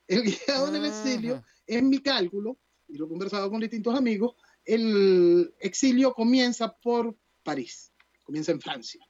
El 0.07 0.23
guiado 0.23 0.69
en 0.69 0.77
el 0.77 0.87
exilio, 0.87 1.43
en 1.66 1.88
mi 1.88 1.99
cálculo, 1.99 2.59
y 2.88 2.97
lo 2.97 3.07
he 3.07 3.09
conversado 3.09 3.51
con 3.51 3.61
distintos 3.61 3.97
amigos, 3.97 4.35
el 4.64 5.55
exilio 5.61 6.12
comienza 6.12 6.77
por 6.77 7.16
París 7.43 7.90
comienza 8.31 8.53
en 8.53 8.61
Francia. 8.61 9.05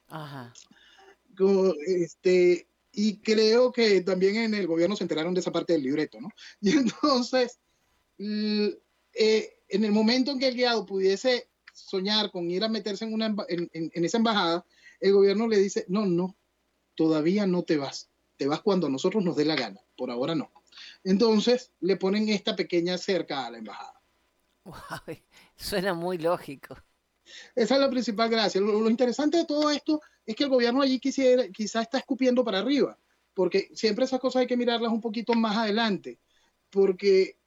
Este, 1.85 2.67
y 2.91 3.17
creo 3.17 3.71
que 3.71 4.01
también 4.01 4.35
en 4.37 4.55
el 4.55 4.65
gobierno 4.65 4.95
se 4.95 5.03
enteraron 5.03 5.35
de 5.35 5.41
esa 5.41 5.51
parte 5.51 5.73
del 5.73 5.83
libreto, 5.83 6.19
¿no? 6.19 6.29
Y 6.61 6.71
entonces, 6.71 7.59
eh, 8.17 9.59
en 9.69 9.83
el 9.83 9.91
momento 9.91 10.31
en 10.31 10.39
que 10.39 10.47
el 10.47 10.55
guiado 10.55 10.87
pudiese 10.87 11.50
soñar 11.85 12.31
con 12.31 12.49
ir 12.49 12.63
a 12.63 12.69
meterse 12.69 13.05
en, 13.05 13.13
una, 13.13 13.35
en, 13.47 13.69
en, 13.73 14.05
esa 14.05 14.17
embajada, 14.17 14.65
el 14.99 15.13
gobierno 15.13 15.47
le 15.47 15.57
dice, 15.57 15.85
no, 15.87 16.05
no, 16.05 16.35
todavía 16.95 17.47
no 17.47 17.63
te 17.63 17.77
vas, 17.77 18.09
te 18.37 18.47
vas 18.47 18.61
cuando 18.61 18.87
a 18.87 18.89
nosotros 18.89 19.23
nos 19.23 19.35
dé 19.35 19.45
la 19.45 19.55
gana, 19.55 19.81
por 19.97 20.11
ahora 20.11 20.35
no. 20.35 20.51
Entonces 21.03 21.71
le 21.79 21.97
ponen 21.97 22.29
esta 22.29 22.55
pequeña 22.55 22.97
cerca 22.97 23.45
a 23.45 23.51
la 23.51 23.57
embajada. 23.57 24.01
suena 25.55 25.93
muy 25.93 26.17
lógico. 26.17 26.75
Esa 27.55 27.75
es 27.75 27.81
la 27.81 27.89
principal 27.89 28.29
gracia. 28.29 28.61
Lo, 28.61 28.89
interesante 28.89 29.37
de 29.37 29.45
todo 29.45 29.69
esto 29.69 30.01
es 30.25 30.35
que 30.35 30.43
el 30.43 30.49
gobierno 30.49 30.81
allí 30.81 30.99
quisiera, 30.99 31.47
quizá 31.49 31.81
está 31.81 31.97
escupiendo 31.97 32.43
para 32.43 32.59
arriba, 32.59 32.97
porque 33.33 33.69
siempre 33.73 34.05
esas 34.05 34.19
cosas 34.19 34.41
hay 34.41 34.47
que 34.47 34.57
mirarlas 34.57 34.91
un 34.91 35.01
poquito 35.01 35.33
más 35.33 35.57
adelante, 35.57 36.19
porque 36.69 37.37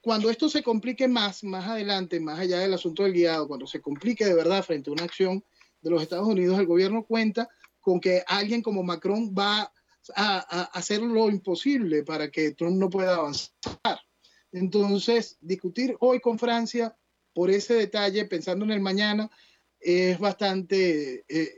cuando 0.00 0.30
esto 0.30 0.48
se 0.48 0.62
complique 0.62 1.08
más, 1.08 1.44
más 1.44 1.68
adelante, 1.68 2.20
más 2.20 2.38
allá 2.38 2.58
del 2.58 2.74
asunto 2.74 3.02
del 3.02 3.12
guiado, 3.12 3.48
cuando 3.48 3.66
se 3.66 3.80
complique 3.80 4.24
de 4.24 4.34
verdad 4.34 4.64
frente 4.64 4.90
a 4.90 4.92
una 4.92 5.04
acción 5.04 5.44
de 5.82 5.90
los 5.90 6.02
Estados 6.02 6.26
Unidos, 6.26 6.58
el 6.58 6.66
gobierno 6.66 7.04
cuenta 7.04 7.48
con 7.80 8.00
que 8.00 8.22
alguien 8.26 8.62
como 8.62 8.82
Macron 8.82 9.34
va 9.34 9.72
a, 10.14 10.60
a 10.60 10.62
hacer 10.78 11.02
lo 11.02 11.28
imposible 11.28 12.02
para 12.02 12.30
que 12.30 12.52
Trump 12.52 12.76
no 12.76 12.90
pueda 12.90 13.14
avanzar. 13.14 14.00
Entonces, 14.52 15.38
discutir 15.40 15.96
hoy 16.00 16.20
con 16.20 16.38
Francia 16.38 16.96
por 17.32 17.50
ese 17.50 17.74
detalle, 17.74 18.24
pensando 18.24 18.64
en 18.64 18.72
el 18.72 18.80
mañana, 18.80 19.30
es 19.78 20.18
bastante, 20.18 21.24
eh, 21.28 21.54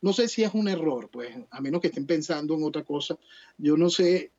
no 0.00 0.12
sé 0.12 0.28
si 0.28 0.44
es 0.44 0.54
un 0.54 0.68
error, 0.68 1.10
pues, 1.10 1.34
a 1.50 1.60
menos 1.60 1.80
que 1.80 1.88
estén 1.88 2.06
pensando 2.06 2.54
en 2.54 2.62
otra 2.62 2.84
cosa, 2.84 3.18
yo 3.58 3.76
no 3.76 3.90
sé, 3.90 4.32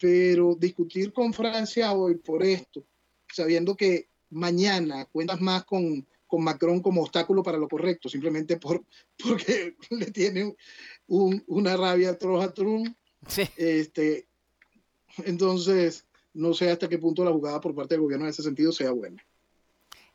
pero 0.00 0.56
discutir 0.58 1.12
con 1.12 1.32
Francia 1.34 1.92
hoy 1.92 2.16
por 2.16 2.42
esto, 2.42 2.82
sabiendo 3.30 3.76
que 3.76 4.08
mañana 4.30 5.04
cuentas 5.04 5.40
más 5.40 5.64
con, 5.64 6.06
con 6.26 6.42
Macron 6.42 6.80
como 6.80 7.02
obstáculo 7.02 7.42
para 7.42 7.58
lo 7.58 7.68
correcto, 7.68 8.08
simplemente 8.08 8.56
por, 8.56 8.82
porque 9.22 9.76
le 9.90 10.06
tiene 10.10 10.56
una 11.06 11.76
rabia 11.76 12.10
a 12.10 12.18
Trump. 12.52 12.96
Este, 13.56 14.26
entonces, 15.24 16.06
no 16.32 16.54
sé 16.54 16.70
hasta 16.70 16.88
qué 16.88 16.98
punto 16.98 17.22
la 17.22 17.32
jugada 17.32 17.60
por 17.60 17.74
parte 17.74 17.94
del 17.94 18.02
gobierno 18.02 18.24
en 18.24 18.30
ese 18.30 18.42
sentido 18.42 18.72
sea 18.72 18.92
buena. 18.92 19.22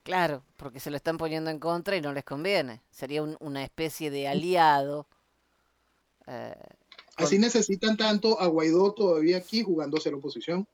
Claro, 0.01 0.43
porque 0.55 0.79
se 0.79 0.89
lo 0.89 0.97
están 0.97 1.17
poniendo 1.17 1.49
en 1.49 1.59
contra 1.59 1.95
y 1.95 2.01
no 2.01 2.13
les 2.13 2.23
conviene. 2.23 2.81
Sería 2.91 3.21
una 3.21 3.63
especie 3.63 4.09
de 4.09 4.27
aliado. 4.27 5.07
Eh, 6.27 6.55
Así 7.15 7.39
necesitan 7.39 7.95
tanto 7.95 8.39
a 8.39 8.47
Guaidó 8.47 8.93
todavía 8.93 9.37
aquí 9.37 9.63
jugándose 9.63 10.11
la 10.11 10.17
oposición. 10.17 10.67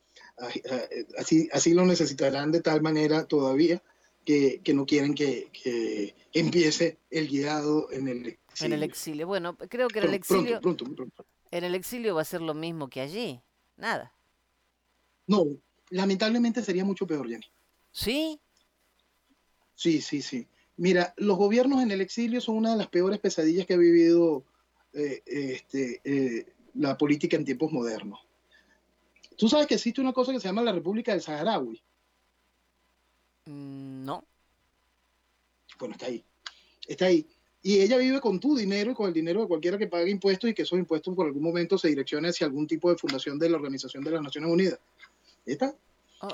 así, 1.18 1.50
así 1.52 1.74
lo 1.74 1.86
necesitarán 1.86 2.52
de 2.52 2.62
tal 2.62 2.82
manera 2.82 3.26
todavía 3.26 3.82
que, 4.26 4.62
no 4.74 4.86
quieren 4.86 5.14
que, 5.14 6.16
empiece 6.34 6.98
el 7.10 7.28
guiado 7.28 7.92
en 7.92 8.08
el 8.08 8.26
exilio. 8.28 8.66
En 8.66 8.74
el 8.74 8.84
exilio. 8.84 9.28
Bueno, 9.28 9.58
creo 9.58 9.88
que 9.88 10.00
en 10.00 10.06
el 10.06 10.14
exilio... 10.14 10.62
En 11.52 11.66
el 11.66 11.76
exilio 11.76 12.16
va 12.16 12.22
a 12.22 12.26
ser 12.26 12.42
lo 12.42 12.54
mismo 12.54 12.90
que 12.90 13.02
allí. 13.02 13.42
Nada. 13.76 14.14
No, 15.28 15.46
lamentablemente 15.90 16.64
sería 16.64 16.86
mucho 16.86 17.06
peor, 17.06 17.28
Jenny. 17.28 17.46
¿Sí? 17.92 18.40
Sí, 19.76 20.02
sí, 20.02 20.22
sí. 20.22 20.48
Mira, 20.78 21.14
los 21.18 21.38
gobiernos 21.38 21.84
en 21.84 21.92
el 21.92 22.00
exilio 22.00 22.40
son 22.40 22.56
una 22.56 22.72
de 22.72 22.78
las 22.78 22.88
peores 22.88 23.20
pesadillas 23.20 23.68
que 23.68 23.74
ha 23.74 23.78
vivido 23.78 24.46
eh, 24.94 25.22
este, 25.26 26.02
eh, 26.04 26.46
la 26.76 26.98
política 26.98 27.38
en 27.38 27.46
tiempos 27.46 27.72
modernos. 27.72 28.20
Tú 29.38 29.48
sabes 29.48 29.68
que 29.68 29.76
existe 29.76 30.02
una 30.02 30.14
cosa 30.14 30.32
que 30.32 30.40
se 30.40 30.48
llama 30.48 30.62
la 30.62 30.74
República 30.74 31.12
del 31.12 31.22
Saharaui. 31.22 31.82
Mm, 33.46 34.06
no. 34.06 34.26
Bueno, 35.80 35.94
está 35.94 36.08
ahí. 36.08 36.24
Está 36.88 37.06
ahí. 37.06 37.26
Y 37.64 37.80
ella 37.80 37.98
vive 37.98 38.20
con 38.20 38.40
tu 38.40 38.56
dinero 38.56 38.92
y 38.92 38.94
con 38.94 39.08
el 39.08 39.14
dinero 39.14 39.42
de 39.42 39.48
cualquiera 39.48 39.78
que 39.78 39.88
pague 39.88 40.10
impuestos 40.10 40.50
y 40.50 40.54
que 40.54 40.64
esos 40.64 40.80
impuestos 40.80 41.16
por 41.16 41.28
algún 41.28 41.44
momento 41.44 41.78
se 41.78 41.90
direccionen 41.90 42.30
hacia 42.30 42.48
algún 42.48 42.68
tipo 42.68 42.90
de 42.90 42.98
fundación 42.98 43.38
de 43.38 43.50
la 43.50 43.58
Organización 43.58 44.04
de 44.04 44.12
las 44.12 44.22
Naciones 44.22 44.52
Unidas. 44.52 44.80
¿Está? 45.46 45.76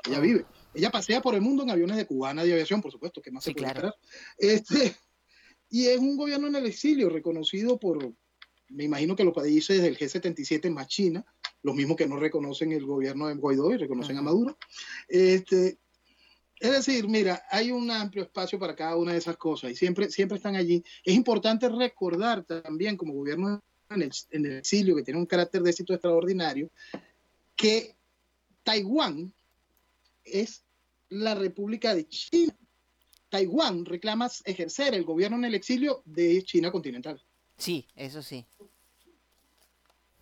ella 0.06 0.20
vive. 0.20 0.46
Ella 0.74 0.90
pasea 0.90 1.22
por 1.22 1.36
el 1.36 1.42
mundo 1.42 1.64
en 1.64 1.70
aviones 1.70 1.98
de 1.98 2.06
cubana 2.06 2.44
de 2.44 2.54
aviación, 2.54 2.82
por 2.82 2.92
supuesto, 2.92 3.22
que 3.22 3.32
más 3.32 3.44
se 3.44 3.54
puede 3.54 3.68
esperar. 3.68 3.96
Este, 4.38 4.96
y 5.70 5.86
es 5.88 5.98
un 5.98 6.18
gobierno 6.18 6.48
en 6.48 6.56
el 6.56 6.66
exilio, 6.66 7.10
reconocido 7.10 7.78
por, 7.80 8.14
me 8.70 8.84
imagino 8.84 9.16
que 9.16 9.24
los 9.24 9.34
países 9.34 9.82
del 9.82 9.98
G77 9.98 10.70
más 10.70 10.88
China, 10.88 11.26
los 11.64 11.76
mismos 11.76 11.98
que 11.98 12.08
no 12.08 12.18
reconocen 12.18 12.72
el 12.72 12.86
gobierno 12.86 13.28
de 13.28 13.36
Guaidó 13.36 13.74
y 13.74 13.78
reconocen 13.78 14.18
a 14.18 14.22
Maduro. 14.22 14.58
Este, 15.08 15.78
es 16.60 16.72
decir, 16.72 17.08
mira, 17.08 17.44
hay 17.50 17.72
un 17.72 17.90
amplio 17.92 18.24
espacio 18.24 18.58
para 18.58 18.76
cada 18.76 18.96
una 18.96 19.14
de 19.14 19.20
esas 19.20 19.38
cosas 19.38 19.72
y 19.72 19.76
siempre, 19.76 20.10
siempre 20.10 20.38
están 20.38 20.56
allí. 20.56 20.84
Es 21.04 21.14
importante 21.14 21.70
recordar 21.70 22.44
también 22.44 22.98
como 22.98 23.14
gobierno 23.14 23.62
en 23.90 24.02
el, 24.02 24.12
en 24.32 24.46
el 24.46 24.58
exilio, 24.58 24.96
que 24.96 25.04
tiene 25.04 25.20
un 25.20 25.26
carácter 25.26 25.62
de 25.62 25.70
éxito 25.70 25.94
extraordinario, 25.94 26.70
que 27.56 27.96
Taiwán 28.64 29.34
es 30.26 30.64
la 31.10 31.36
República 31.36 31.96
de 31.96 32.08
China. 32.08 32.56
Taiwán 33.30 33.86
reclama 33.86 34.30
ejercer 34.46 34.94
el 34.94 35.04
gobierno 35.04 35.38
en 35.38 35.46
el 35.46 35.56
exilio 35.56 36.02
de 36.06 36.44
China 36.44 36.72
continental. 36.72 37.22
Sí, 37.58 37.88
eso 37.96 38.22
sí. 38.22 38.46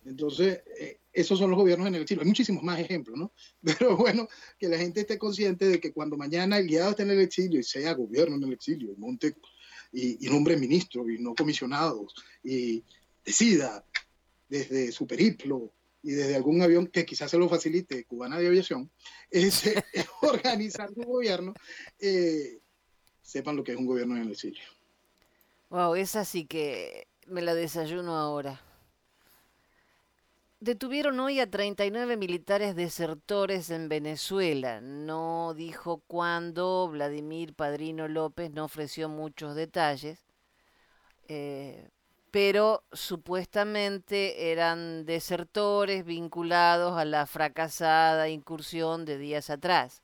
Entonces, 0.06 0.62
eh, 0.78 1.00
esos 1.12 1.38
son 1.38 1.50
los 1.50 1.58
gobiernos 1.58 1.88
en 1.88 1.96
el 1.96 2.02
exilio. 2.02 2.22
Hay 2.22 2.28
muchísimos 2.28 2.62
más 2.62 2.78
ejemplos, 2.78 3.18
¿no? 3.18 3.32
Pero 3.62 3.96
bueno, 3.96 4.28
que 4.58 4.68
la 4.68 4.78
gente 4.78 5.00
esté 5.00 5.18
consciente 5.18 5.66
de 5.66 5.80
que 5.80 5.92
cuando 5.92 6.16
mañana 6.16 6.58
el 6.58 6.68
guiado 6.68 6.90
esté 6.90 7.02
en 7.02 7.10
el 7.10 7.20
exilio 7.20 7.60
y 7.60 7.64
sea 7.64 7.94
gobierno 7.94 8.36
en 8.36 8.44
el 8.44 8.52
exilio 8.52 8.92
y 8.92 8.96
monte 8.96 9.34
y, 9.92 10.26
y 10.26 10.30
nombre 10.30 10.56
ministros 10.56 11.06
y 11.10 11.18
no 11.18 11.34
comisionados 11.34 12.14
y 12.42 12.82
decida 13.24 13.84
desde 14.48 14.92
su 14.92 15.06
periplo 15.06 15.72
y 16.02 16.12
desde 16.12 16.36
algún 16.36 16.62
avión 16.62 16.86
que 16.86 17.04
quizás 17.04 17.30
se 17.30 17.38
lo 17.38 17.48
facilite 17.48 18.04
Cubana 18.04 18.38
de 18.38 18.46
Aviación, 18.46 18.88
es, 19.28 19.64
organizar 20.22 20.88
su 20.94 21.02
gobierno, 21.02 21.52
eh, 21.98 22.60
sepan 23.22 23.56
lo 23.56 23.64
que 23.64 23.72
es 23.72 23.78
un 23.78 23.86
gobierno 23.86 24.16
en 24.16 24.22
el 24.22 24.30
exilio. 24.30 24.62
Wow, 25.68 25.96
esa 25.96 26.24
sí 26.24 26.46
que 26.46 27.08
me 27.26 27.42
la 27.42 27.54
desayuno 27.54 28.16
ahora. 28.16 28.60
Detuvieron 30.60 31.20
hoy 31.20 31.38
a 31.40 31.50
39 31.50 32.16
militares 32.16 32.74
desertores 32.74 33.68
en 33.70 33.90
Venezuela. 33.90 34.80
No 34.80 35.52
dijo 35.54 36.02
cuándo, 36.06 36.88
Vladimir 36.88 37.54
Padrino 37.54 38.08
López 38.08 38.50
no 38.50 38.64
ofreció 38.64 39.10
muchos 39.10 39.54
detalles, 39.54 40.24
eh, 41.28 41.90
pero 42.30 42.84
supuestamente 42.92 44.50
eran 44.50 45.04
desertores 45.04 46.06
vinculados 46.06 46.96
a 46.96 47.04
la 47.04 47.26
fracasada 47.26 48.30
incursión 48.30 49.04
de 49.04 49.18
días 49.18 49.50
atrás. 49.50 50.02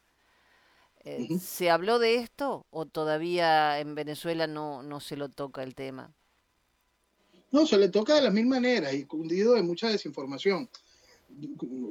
Eh, 1.05 1.39
¿Se 1.41 1.71
habló 1.71 1.99
de 1.99 2.17
esto 2.17 2.67
o 2.71 2.85
todavía 2.87 3.81
en 3.81 3.95
Venezuela 3.95 4.47
no, 4.47 4.83
no 4.83 5.01
se 5.01 5.17
lo 5.17 5.31
toca 5.31 5.63
el 5.63 5.75
tema? 5.75 6.13
No, 7.53 7.67
se 7.67 7.79
le 7.79 7.91
toca 7.91 8.15
de 8.15 8.23
las 8.23 8.33
mil 8.33 8.47
maneras 8.47 8.95
y 8.95 9.05
cundido 9.05 9.55
de 9.55 9.63
mucha 9.63 9.89
desinformación. 9.89 10.69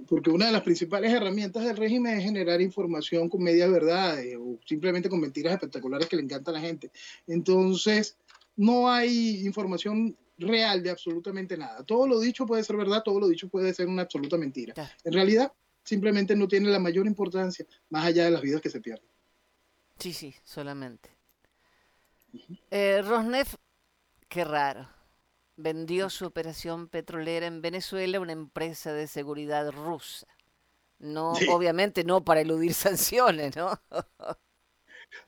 Porque 0.08 0.30
una 0.30 0.48
de 0.48 0.52
las 0.52 0.62
principales 0.62 1.12
herramientas 1.12 1.64
del 1.64 1.78
régimen 1.78 2.18
es 2.18 2.24
generar 2.24 2.62
información 2.62 3.30
con 3.30 3.42
media 3.42 3.68
verdades 3.68 4.36
o 4.40 4.60
simplemente 4.66 5.10
con 5.10 5.20
mentiras 5.20 5.54
espectaculares 5.54 6.08
que 6.08 6.16
le 6.16 6.24
encanta 6.24 6.52
a 6.52 6.56
la 6.56 6.60
gente. 6.60 6.92
Entonces, 7.28 8.18
no 8.56 8.92
hay 8.92 9.46
información 9.46 10.16
real 10.38 10.84
de 10.84 10.90
absolutamente 10.90 11.58
nada. 11.58 11.84
Todo 11.84 12.08
lo 12.08 12.20
dicho 12.20 12.46
puede 12.46 12.64
ser 12.64 12.76
verdad, 12.76 13.04
todo 13.04 13.20
lo 13.20 13.28
dicho 13.28 13.48
puede 13.48 13.74
ser 13.74 13.88
una 13.88 14.04
absoluta 14.04 14.38
mentira. 14.38 14.74
En 15.04 15.14
realidad, 15.14 15.52
simplemente 15.84 16.36
no 16.36 16.48
tiene 16.48 16.70
la 16.70 16.80
mayor 16.80 17.06
importancia 17.06 17.66
más 17.90 18.06
allá 18.06 18.26
de 18.26 18.32
las 18.32 18.42
vidas 18.42 18.62
que 18.62 18.70
se 18.70 18.82
pierden. 18.82 19.08
Sí, 20.00 20.14
sí, 20.14 20.34
solamente. 20.44 21.10
Eh, 22.72 23.02
Rosneft, 23.04 23.56
qué 24.28 24.44
raro. 24.44 25.01
Vendió 25.62 26.10
su 26.10 26.26
operación 26.26 26.88
petrolera 26.88 27.48
en 27.48 27.62
Venezuela 27.62 28.18
a 28.18 28.22
una 28.22 28.34
empresa 28.34 28.94
de 28.94 29.08
seguridad 29.08 29.72
rusa. 29.72 30.28
No, 31.00 31.34
obviamente 31.50 32.04
no 32.04 32.24
para 32.24 32.42
eludir 32.42 32.74
sanciones, 32.74 33.56
¿no? 33.56 33.80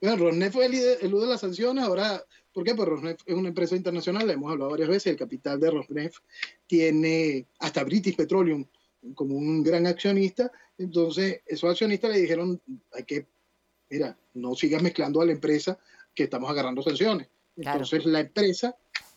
bueno, 0.02 0.18
Rosneft 0.18 0.54
fue 0.54 0.66
el 0.68 0.74
elude 1.02 1.28
las 1.28 1.42
sanciones, 1.42 1.84
ahora 1.84 2.24
¿Por 2.54 2.64
qué? 2.64 2.76
Porque 2.76 2.92
Rosneft 2.92 3.22
es 3.26 3.36
una 3.36 3.50
empresa 3.50 3.76
internacional, 3.76 4.30
hemos 4.30 4.52
hablado 4.52 4.72
varias 4.72 4.90
veces, 4.90 5.08
el 5.08 5.18
capital 5.18 5.60
de 5.60 5.72
Rosneft 5.72 6.18
tiene 6.68 7.48
hasta 7.60 7.84
British 7.84 8.16
Petroleum 8.16 8.66
como 9.16 9.36
un 9.36 9.64
gran 9.64 9.88
accionista, 9.88 10.52
entonces 10.78 11.42
esos 11.48 11.72
accionistas 11.72 12.12
le 12.12 12.20
dijeron, 12.20 12.62
hay 12.94 13.04
que, 13.04 13.26
mira, 13.90 14.16
no 14.36 14.54
sigas 14.56 14.84
mezclando 14.84 15.20
a 15.20 15.26
la 15.26 15.32
empresa 15.32 15.80
que 16.14 16.24
estamos 16.24 16.50
agarrando 16.50 16.84
sanciones. 16.84 17.28
Entonces 17.58 18.06
la 18.06 18.20
empresa 18.20 18.76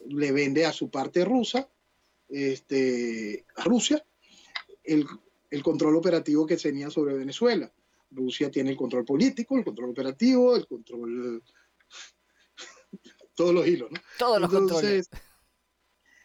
le 0.09 0.33
vende 0.33 0.66
a 0.66 0.73
su 0.73 0.90
parte 0.90 1.25
rusa, 1.25 1.69
este, 2.29 3.45
a 3.57 3.64
Rusia, 3.64 4.05
el, 4.85 5.07
el 5.51 5.62
control 5.62 5.97
operativo 5.97 6.47
que 6.47 6.57
tenía 6.57 6.90
sobre 6.90 7.14
Venezuela. 7.14 7.73
Rusia 8.11 8.51
tiene 8.51 8.71
el 8.71 8.77
control 8.77 9.05
político, 9.05 9.57
el 9.57 9.64
control 9.64 9.90
operativo, 9.90 10.57
el 10.57 10.66
control 10.66 11.42
todos 13.35 13.55
los 13.55 13.66
hilos, 13.66 13.90
¿no? 13.90 14.01
Todos 14.19 14.40
los 14.40 14.53
Entonces, 14.53 15.11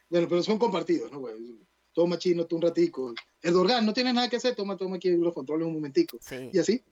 Bueno, 0.09 0.27
pero 0.29 0.43
son 0.43 0.57
compartidos, 0.57 1.11
¿no? 1.11 1.21
toma 1.93 2.17
chino, 2.17 2.45
tú 2.45 2.55
un 2.57 2.61
ratico. 2.61 3.13
Erdogan, 3.41 3.85
no 3.85 3.93
tiene 3.93 4.13
nada 4.13 4.29
que 4.29 4.37
hacer, 4.37 4.55
toma, 4.55 4.77
toma 4.77 4.95
aquí 4.97 5.09
los 5.09 5.33
controles 5.33 5.67
un 5.67 5.73
momentico. 5.73 6.17
Y 6.51 6.57
así. 6.59 6.83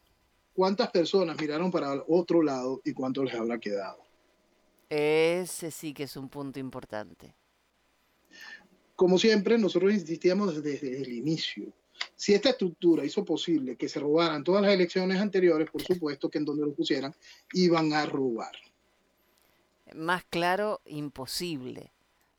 cuántas 0.54 0.90
personas 0.90 1.36
miraron 1.40 1.70
para 1.70 2.04
otro 2.08 2.42
lado 2.42 2.80
y 2.84 2.92
cuánto 2.92 3.24
les 3.24 3.34
habrá 3.34 3.58
quedado. 3.58 3.98
Ese 4.88 5.70
sí 5.70 5.92
que 5.92 6.04
es 6.04 6.16
un 6.16 6.28
punto 6.28 6.58
importante. 6.58 7.34
Como 8.96 9.18
siempre, 9.18 9.56
nosotros 9.56 9.92
insistíamos 9.92 10.62
desde 10.62 11.00
el 11.00 11.12
inicio. 11.12 11.72
Si 12.16 12.34
esta 12.34 12.50
estructura 12.50 13.04
hizo 13.04 13.24
posible 13.24 13.76
que 13.76 13.88
se 13.88 14.00
robaran 14.00 14.44
todas 14.44 14.62
las 14.62 14.72
elecciones 14.72 15.18
anteriores, 15.20 15.70
por 15.70 15.82
supuesto 15.82 16.28
que 16.30 16.38
en 16.38 16.44
donde 16.44 16.66
lo 16.66 16.72
pusieran, 16.72 17.14
iban 17.52 17.92
a 17.92 18.04
robar. 18.06 18.52
Más 19.94 20.24
claro, 20.24 20.80
imposible. 20.84 21.92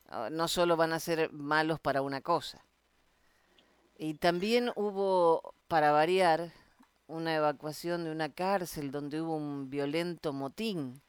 Ah, 0.08 0.28
no 0.30 0.48
solo 0.48 0.76
van 0.76 0.92
a 0.92 1.00
ser 1.00 1.32
malos 1.32 1.80
para 1.80 2.02
una 2.02 2.20
cosa. 2.20 2.64
Y 3.96 4.14
también 4.14 4.70
hubo, 4.76 5.54
para 5.68 5.92
variar, 5.92 6.52
una 7.06 7.34
evacuación 7.34 8.04
de 8.04 8.10
una 8.10 8.30
cárcel 8.30 8.90
donde 8.90 9.20
hubo 9.20 9.36
un 9.36 9.70
violento 9.70 10.32
motín. 10.32 11.02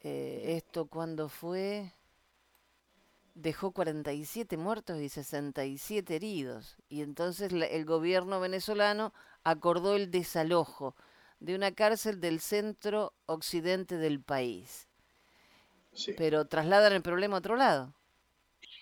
Eh, 0.00 0.54
esto 0.56 0.86
cuando 0.86 1.28
fue 1.28 1.92
dejó 3.34 3.72
47 3.72 4.56
muertos 4.56 5.00
y 5.00 5.08
67 5.08 6.16
heridos. 6.16 6.76
Y 6.88 7.02
entonces 7.02 7.52
el 7.52 7.84
gobierno 7.84 8.40
venezolano 8.40 9.12
acordó 9.44 9.96
el 9.96 10.10
desalojo 10.10 10.94
de 11.40 11.54
una 11.54 11.72
cárcel 11.72 12.20
del 12.20 12.40
centro 12.40 13.14
occidente 13.26 13.96
del 13.96 14.20
país. 14.20 14.88
Pero 16.16 16.46
trasladan 16.46 16.92
el 16.92 17.02
problema 17.02 17.36
a 17.36 17.38
otro 17.38 17.56
lado. 17.56 17.94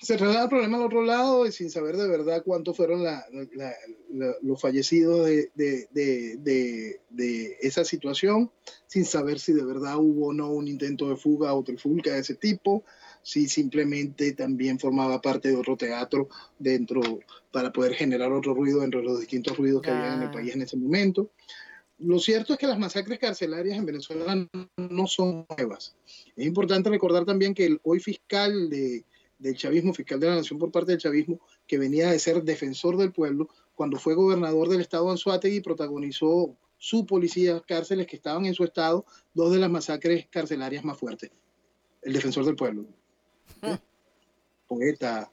Se 0.01 0.16
traslada 0.16 0.44
el 0.44 0.49
problema 0.49 0.79
al 0.79 0.85
otro 0.85 1.03
lado 1.03 1.44
y 1.44 1.53
sin 1.53 1.70
saber 1.70 1.96
de 1.96 2.09
verdad 2.09 2.42
cuántos 2.42 2.75
fueron 2.75 3.05
los 4.40 4.61
fallecidos 4.61 5.27
de, 5.27 5.51
de, 5.55 7.59
esa 7.61 7.85
situación, 7.85 8.51
sin 8.87 9.05
saber 9.05 9.38
si 9.38 9.53
de 9.53 9.64
verdad 9.64 9.99
hubo 9.99 10.29
o 10.29 10.33
no 10.33 10.49
un 10.49 10.68
intento 10.68 11.11
de 11.11 11.16
fuga 11.16 11.53
o 11.53 11.62
trifulca 11.62 12.14
de 12.14 12.20
ese 12.20 12.35
tipo, 12.35 12.83
si 13.23 13.46
simplemente 13.46 14.33
también 14.33 14.79
formaba 14.79 15.20
parte 15.20 15.49
de 15.49 15.57
otro 15.57 15.77
teatro 15.77 16.29
dentro 16.59 17.03
para 17.53 17.70
poder 17.70 17.92
generar 17.92 18.33
otro 18.33 18.55
ruido 18.55 18.81
dentro 18.81 19.01
de 19.01 19.07
los 19.07 19.20
distintos 19.20 19.59
ruidos 19.59 19.83
que 19.83 19.90
había 19.90 20.14
en 20.14 20.23
el 20.23 20.29
ah. 20.29 20.33
país 20.33 20.55
en 20.55 20.62
ese 20.62 20.79
momento. 20.79 21.31
Lo 22.01 22.19
cierto 22.19 22.55
es 22.55 22.59
que 22.59 22.67
las 22.67 22.79
masacres 22.79 23.19
carcelarias 23.19 23.77
en 23.77 23.85
Venezuela 23.85 24.49
no 24.77 25.07
son 25.07 25.47
nuevas. 25.57 25.95
Es 26.35 26.47
importante 26.47 26.89
recordar 26.89 27.27
también 27.27 27.55
que 27.55 27.67
el 27.67 27.81
hoy 27.83 28.01
fiscal 28.01 28.71
de, 28.71 29.05
del 29.39 29.57
chavismo, 29.57 29.93
fiscal 29.93 30.19
de 30.19 30.29
la 30.29 30.37
nación 30.37 30.59
por 30.59 30.71
parte 30.71 30.93
del 30.93 31.01
chavismo, 31.01 31.41
que 31.67 31.79
venía 31.79 32.11
de 32.11 32.19
ser 32.19 32.43
defensor 32.43 32.97
del 32.97 33.13
pueblo, 33.13 33.49
cuando 33.75 33.99
fue 33.99 34.15
gobernador 34.15 34.69
del 34.69 34.81
estado 34.81 35.07
de 35.07 35.13
Anzuategui, 35.13 35.61
protagonizó 35.61 36.57
su 36.79 37.05
policía, 37.05 37.61
cárceles 37.61 38.07
que 38.07 38.17
estaban 38.17 38.47
en 38.47 38.55
su 38.55 38.65
estado, 38.65 39.05
dos 39.35 39.53
de 39.53 39.59
las 39.59 39.71
masacres 39.71 40.27
carcelarias 40.31 40.85
más 40.85 40.99
fuertes. 40.99 41.31
El 42.01 42.15
defensor 42.15 42.47
del 42.47 42.57
pueblo. 42.57 42.87
Poeta, 44.67 45.31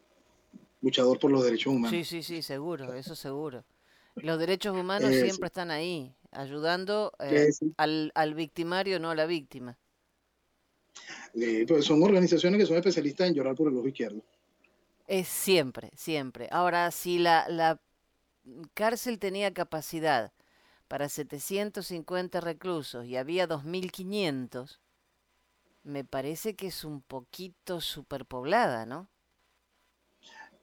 luchador 0.82 1.17
por 1.17 1.32
los 1.32 1.43
derechos 1.45 1.73
humanos. 1.73 1.91
Sí, 1.91 2.03
sí, 2.03 2.23
sí, 2.23 2.41
seguro, 2.41 2.93
eso 2.93 3.15
seguro. 3.15 3.63
Los 4.15 4.39
derechos 4.39 4.75
humanos 4.75 5.13
siempre 5.13 5.47
están 5.47 5.69
ahí, 5.69 6.13
ayudando 6.31 7.13
eh, 7.19 7.49
al, 7.77 8.11
al, 8.15 8.33
victimario, 8.33 8.99
no 8.99 9.09
a 9.09 9.15
la 9.15 9.25
víctima. 9.25 9.77
Eh, 11.33 11.65
pues 11.67 11.85
son 11.85 12.01
organizaciones 12.03 12.59
que 12.59 12.65
son 12.65 12.77
especialistas 12.77 13.27
en 13.27 13.35
llorar 13.35 13.55
por 13.55 13.71
el 13.71 13.77
ojo 13.77 13.87
izquierdo. 13.87 14.21
Es 15.07 15.27
siempre, 15.27 15.91
siempre. 15.95 16.47
Ahora, 16.51 16.91
si 16.91 17.19
la, 17.19 17.47
la 17.49 17.79
cárcel 18.73 19.19
tenía 19.19 19.53
capacidad 19.53 20.31
para 20.87 21.09
750 21.09 22.41
reclusos 22.41 23.05
y 23.05 23.15
había 23.15 23.47
2.500, 23.47 24.79
me 25.83 26.03
parece 26.03 26.55
que 26.55 26.67
es 26.67 26.83
un 26.83 27.01
poquito 27.01 27.81
superpoblada, 27.81 28.85
¿no? 28.85 29.09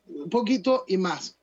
Un 0.07 0.29
poquito 0.29 0.85
y 0.87 0.98
más, 0.98 1.38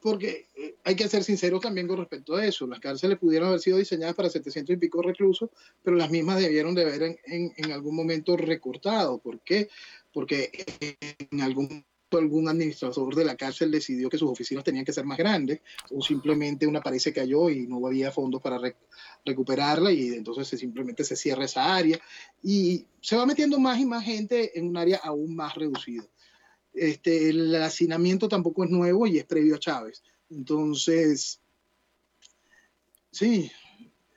porque 0.00 0.48
eh, 0.56 0.76
hay 0.84 0.96
que 0.96 1.08
ser 1.08 1.22
sinceros 1.22 1.60
también 1.60 1.86
con 1.86 1.98
respecto 1.98 2.34
a 2.34 2.46
eso. 2.46 2.66
Las 2.66 2.80
cárceles 2.80 3.18
pudieron 3.18 3.48
haber 3.48 3.60
sido 3.60 3.76
diseñadas 3.76 4.14
para 4.14 4.30
700 4.30 4.74
y 4.74 4.78
pico 4.78 5.02
reclusos, 5.02 5.50
pero 5.82 5.96
las 5.96 6.10
mismas 6.10 6.40
debieron 6.40 6.74
de 6.74 6.82
haber 6.82 7.18
en, 7.24 7.72
algún 7.72 7.94
momento 7.94 8.36
recortado. 8.36 9.18
¿Por 9.18 9.40
qué? 9.40 9.68
Porque 10.12 10.50
en 11.30 11.40
algún 11.40 11.84
algún 12.12 12.48
administrador 12.48 13.14
de 13.14 13.24
la 13.24 13.36
cárcel 13.36 13.70
decidió 13.70 14.08
que 14.08 14.16
sus 14.16 14.30
oficinas 14.30 14.64
tenían 14.64 14.84
que 14.84 14.92
ser 14.92 15.04
más 15.04 15.18
grandes 15.18 15.60
o 15.90 16.00
simplemente 16.00 16.66
una 16.66 16.80
pared 16.80 16.98
se 16.98 17.12
cayó 17.12 17.50
y 17.50 17.66
no 17.66 17.84
había 17.86 18.12
fondos 18.12 18.40
para 18.40 18.58
recuperarla 19.24 19.90
y 19.90 20.14
entonces 20.14 20.46
se, 20.46 20.56
simplemente 20.56 21.04
se 21.04 21.16
cierra 21.16 21.44
esa 21.44 21.74
área 21.74 21.98
y 22.42 22.86
se 23.00 23.16
va 23.16 23.26
metiendo 23.26 23.58
más 23.58 23.78
y 23.80 23.86
más 23.86 24.04
gente 24.04 24.58
en 24.58 24.68
un 24.68 24.76
área 24.76 25.00
aún 25.02 25.34
más 25.34 25.54
reducida. 25.54 26.04
Este, 26.76 27.30
el 27.30 27.54
hacinamiento 27.56 28.28
tampoco 28.28 28.64
es 28.64 28.70
nuevo 28.70 29.06
y 29.06 29.18
es 29.18 29.24
previo 29.24 29.56
a 29.56 29.58
Chávez. 29.58 30.02
Entonces, 30.30 31.40
sí, 33.10 33.50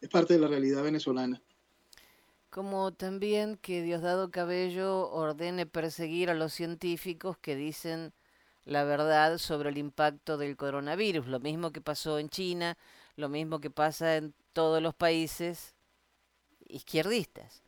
es 0.02 0.10
parte 0.10 0.34
de 0.34 0.40
la 0.40 0.48
realidad 0.48 0.84
venezolana 0.84 1.42
como 2.50 2.92
también 2.92 3.58
que 3.58 3.82
Diosdado 3.82 4.32
Cabello 4.32 5.10
ordene 5.12 5.66
perseguir 5.66 6.30
a 6.30 6.34
los 6.34 6.54
científicos 6.54 7.38
que 7.38 7.56
dicen 7.56 8.12
la 8.66 8.84
verdad 8.84 9.38
sobre 9.38 9.70
el 9.70 9.78
impacto 9.78 10.38
del 10.38 10.58
coronavirus, 10.58 11.28
lo 11.28 11.40
mismo 11.40 11.72
que 11.72 11.82
pasó 11.82 12.20
en 12.20 12.30
China, 12.30 12.78
lo 13.16 13.30
mismo 13.30 13.60
que 13.60 13.70
pasa 13.70 14.18
en 14.18 14.34
todos 14.54 14.82
los 14.82 14.94
países 14.94 15.76
izquierdistas. 16.68 17.64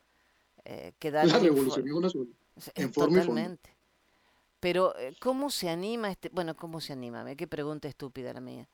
Eh, 0.65 0.93
que 0.99 1.09
la 1.09 1.23
revolución 1.23 1.87
en 2.75 2.93
forma 2.93 3.21
Totalmente. 3.21 3.70
Pero, 4.61 4.95
eh, 4.97 5.15
¿cómo 5.19 5.49
se 5.49 5.69
anima 5.69 6.11
este...? 6.11 6.29
Bueno, 6.29 6.55
¿cómo 6.55 6.79
se 6.79 6.93
anima? 6.93 7.25
Qué 7.35 7.47
pregunta 7.47 7.89
estúpida 7.89 8.31
la 8.31 8.41
mía. 8.41 8.69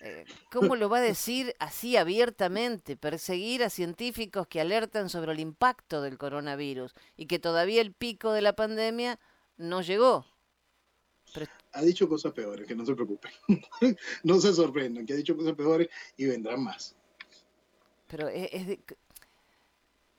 Eh, 0.00 0.24
¿Cómo 0.50 0.76
lo 0.76 0.88
va 0.88 0.98
a 0.98 1.02
decir 1.02 1.54
así 1.58 1.96
abiertamente? 1.96 2.96
Perseguir 2.96 3.64
a 3.64 3.68
científicos 3.68 4.46
que 4.46 4.60
alertan 4.60 5.08
sobre 5.08 5.32
el 5.32 5.40
impacto 5.40 6.02
del 6.02 6.18
coronavirus 6.18 6.94
y 7.16 7.26
que 7.26 7.40
todavía 7.40 7.80
el 7.80 7.92
pico 7.92 8.32
de 8.32 8.42
la 8.42 8.54
pandemia 8.54 9.18
no 9.56 9.82
llegó. 9.82 10.24
Ha 11.72 11.82
dicho 11.82 12.08
cosas 12.08 12.32
peores, 12.32 12.68
que 12.68 12.76
no 12.76 12.86
se 12.86 12.94
preocupen. 12.94 13.32
no 14.22 14.40
se 14.40 14.52
sorprendan, 14.52 15.04
que 15.04 15.14
ha 15.14 15.16
dicho 15.16 15.36
cosas 15.36 15.54
peores 15.54 15.88
y 16.16 16.26
vendrán 16.26 16.62
más. 16.62 16.94
Pero 18.06 18.28
es, 18.28 18.78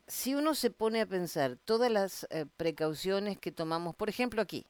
si 0.08 0.36
uno 0.36 0.56
se 0.56 0.72
pone 0.72 1.00
a 1.00 1.06
pensar 1.06 1.58
todas 1.64 1.90
las 1.90 2.28
eh, 2.32 2.46
precauciones 2.58 3.40
que 3.40 3.54
tomamos, 3.54 3.96
por 3.96 4.10
ejemplo 4.10 4.42
aquí, 4.42 4.66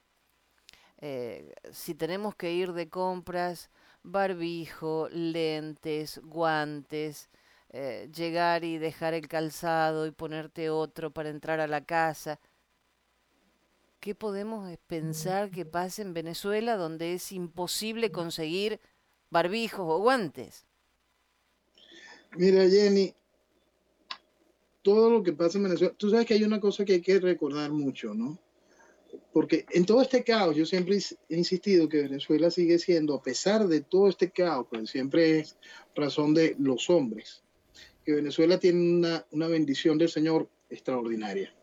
eh, 0.97 1.53
si 1.71 1.95
tenemos 1.95 2.35
que 2.35 2.53
ir 2.53 2.73
de 2.73 2.89
compras, 2.89 3.69
barbijo, 4.03 5.09
lentes, 5.11 6.19
guantes, 6.23 7.29
eh, 7.69 8.09
llegar 8.15 8.63
y 8.63 8.77
dejar 8.77 9.13
el 9.13 9.27
calzado 9.27 10.07
y 10.07 10.11
ponerte 10.11 10.69
otro 10.69 11.11
para 11.11 11.29
entrar 11.29 11.59
a 11.59 11.67
la 11.67 11.83
casa. 11.83 12.39
¿Qué 13.99 14.15
podemos 14.15 14.69
pensar 14.87 15.49
que 15.49 15.65
pase 15.65 16.03
en 16.03 16.13
Venezuela 16.13 16.77
donde 16.77 17.13
es 17.13 17.31
imposible 17.31 18.11
conseguir 18.11 18.79
barbijos 19.29 19.85
o 19.89 19.97
guantes? 19.97 20.65
Mira, 22.37 22.69
Jenny, 22.69 23.13
todo 24.81 25.09
lo 25.09 25.23
que 25.23 25.33
pasa 25.33 25.57
en 25.57 25.63
Venezuela, 25.63 25.93
tú 25.97 26.09
sabes 26.09 26.25
que 26.27 26.35
hay 26.35 26.43
una 26.43 26.59
cosa 26.59 26.85
que 26.85 26.93
hay 26.93 27.01
que 27.01 27.19
recordar 27.19 27.71
mucho, 27.71 28.13
¿no? 28.13 28.37
Porque 29.33 29.65
en 29.71 29.85
todo 29.85 30.01
este 30.01 30.23
caos, 30.23 30.55
yo 30.55 30.65
siempre 30.65 30.97
he 31.29 31.37
insistido 31.37 31.89
que 31.89 32.03
Venezuela 32.03 32.49
sigue 32.49 32.79
siendo, 32.79 33.15
a 33.15 33.21
pesar 33.21 33.67
de 33.67 33.81
todo 33.81 34.09
este 34.09 34.31
caos, 34.31 34.67
pues 34.69 34.89
siempre 34.89 35.39
es 35.39 35.57
razón 35.95 36.33
de 36.33 36.55
los 36.59 36.89
hombres, 36.89 37.43
que 38.03 38.13
Venezuela 38.13 38.59
tiene 38.59 39.23
una, 39.31 39.47
bendición 39.47 39.97
del 39.97 40.09
Señor 40.09 40.49
extraordinaria, 40.69 41.53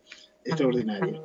extraordinaria. 0.44 1.22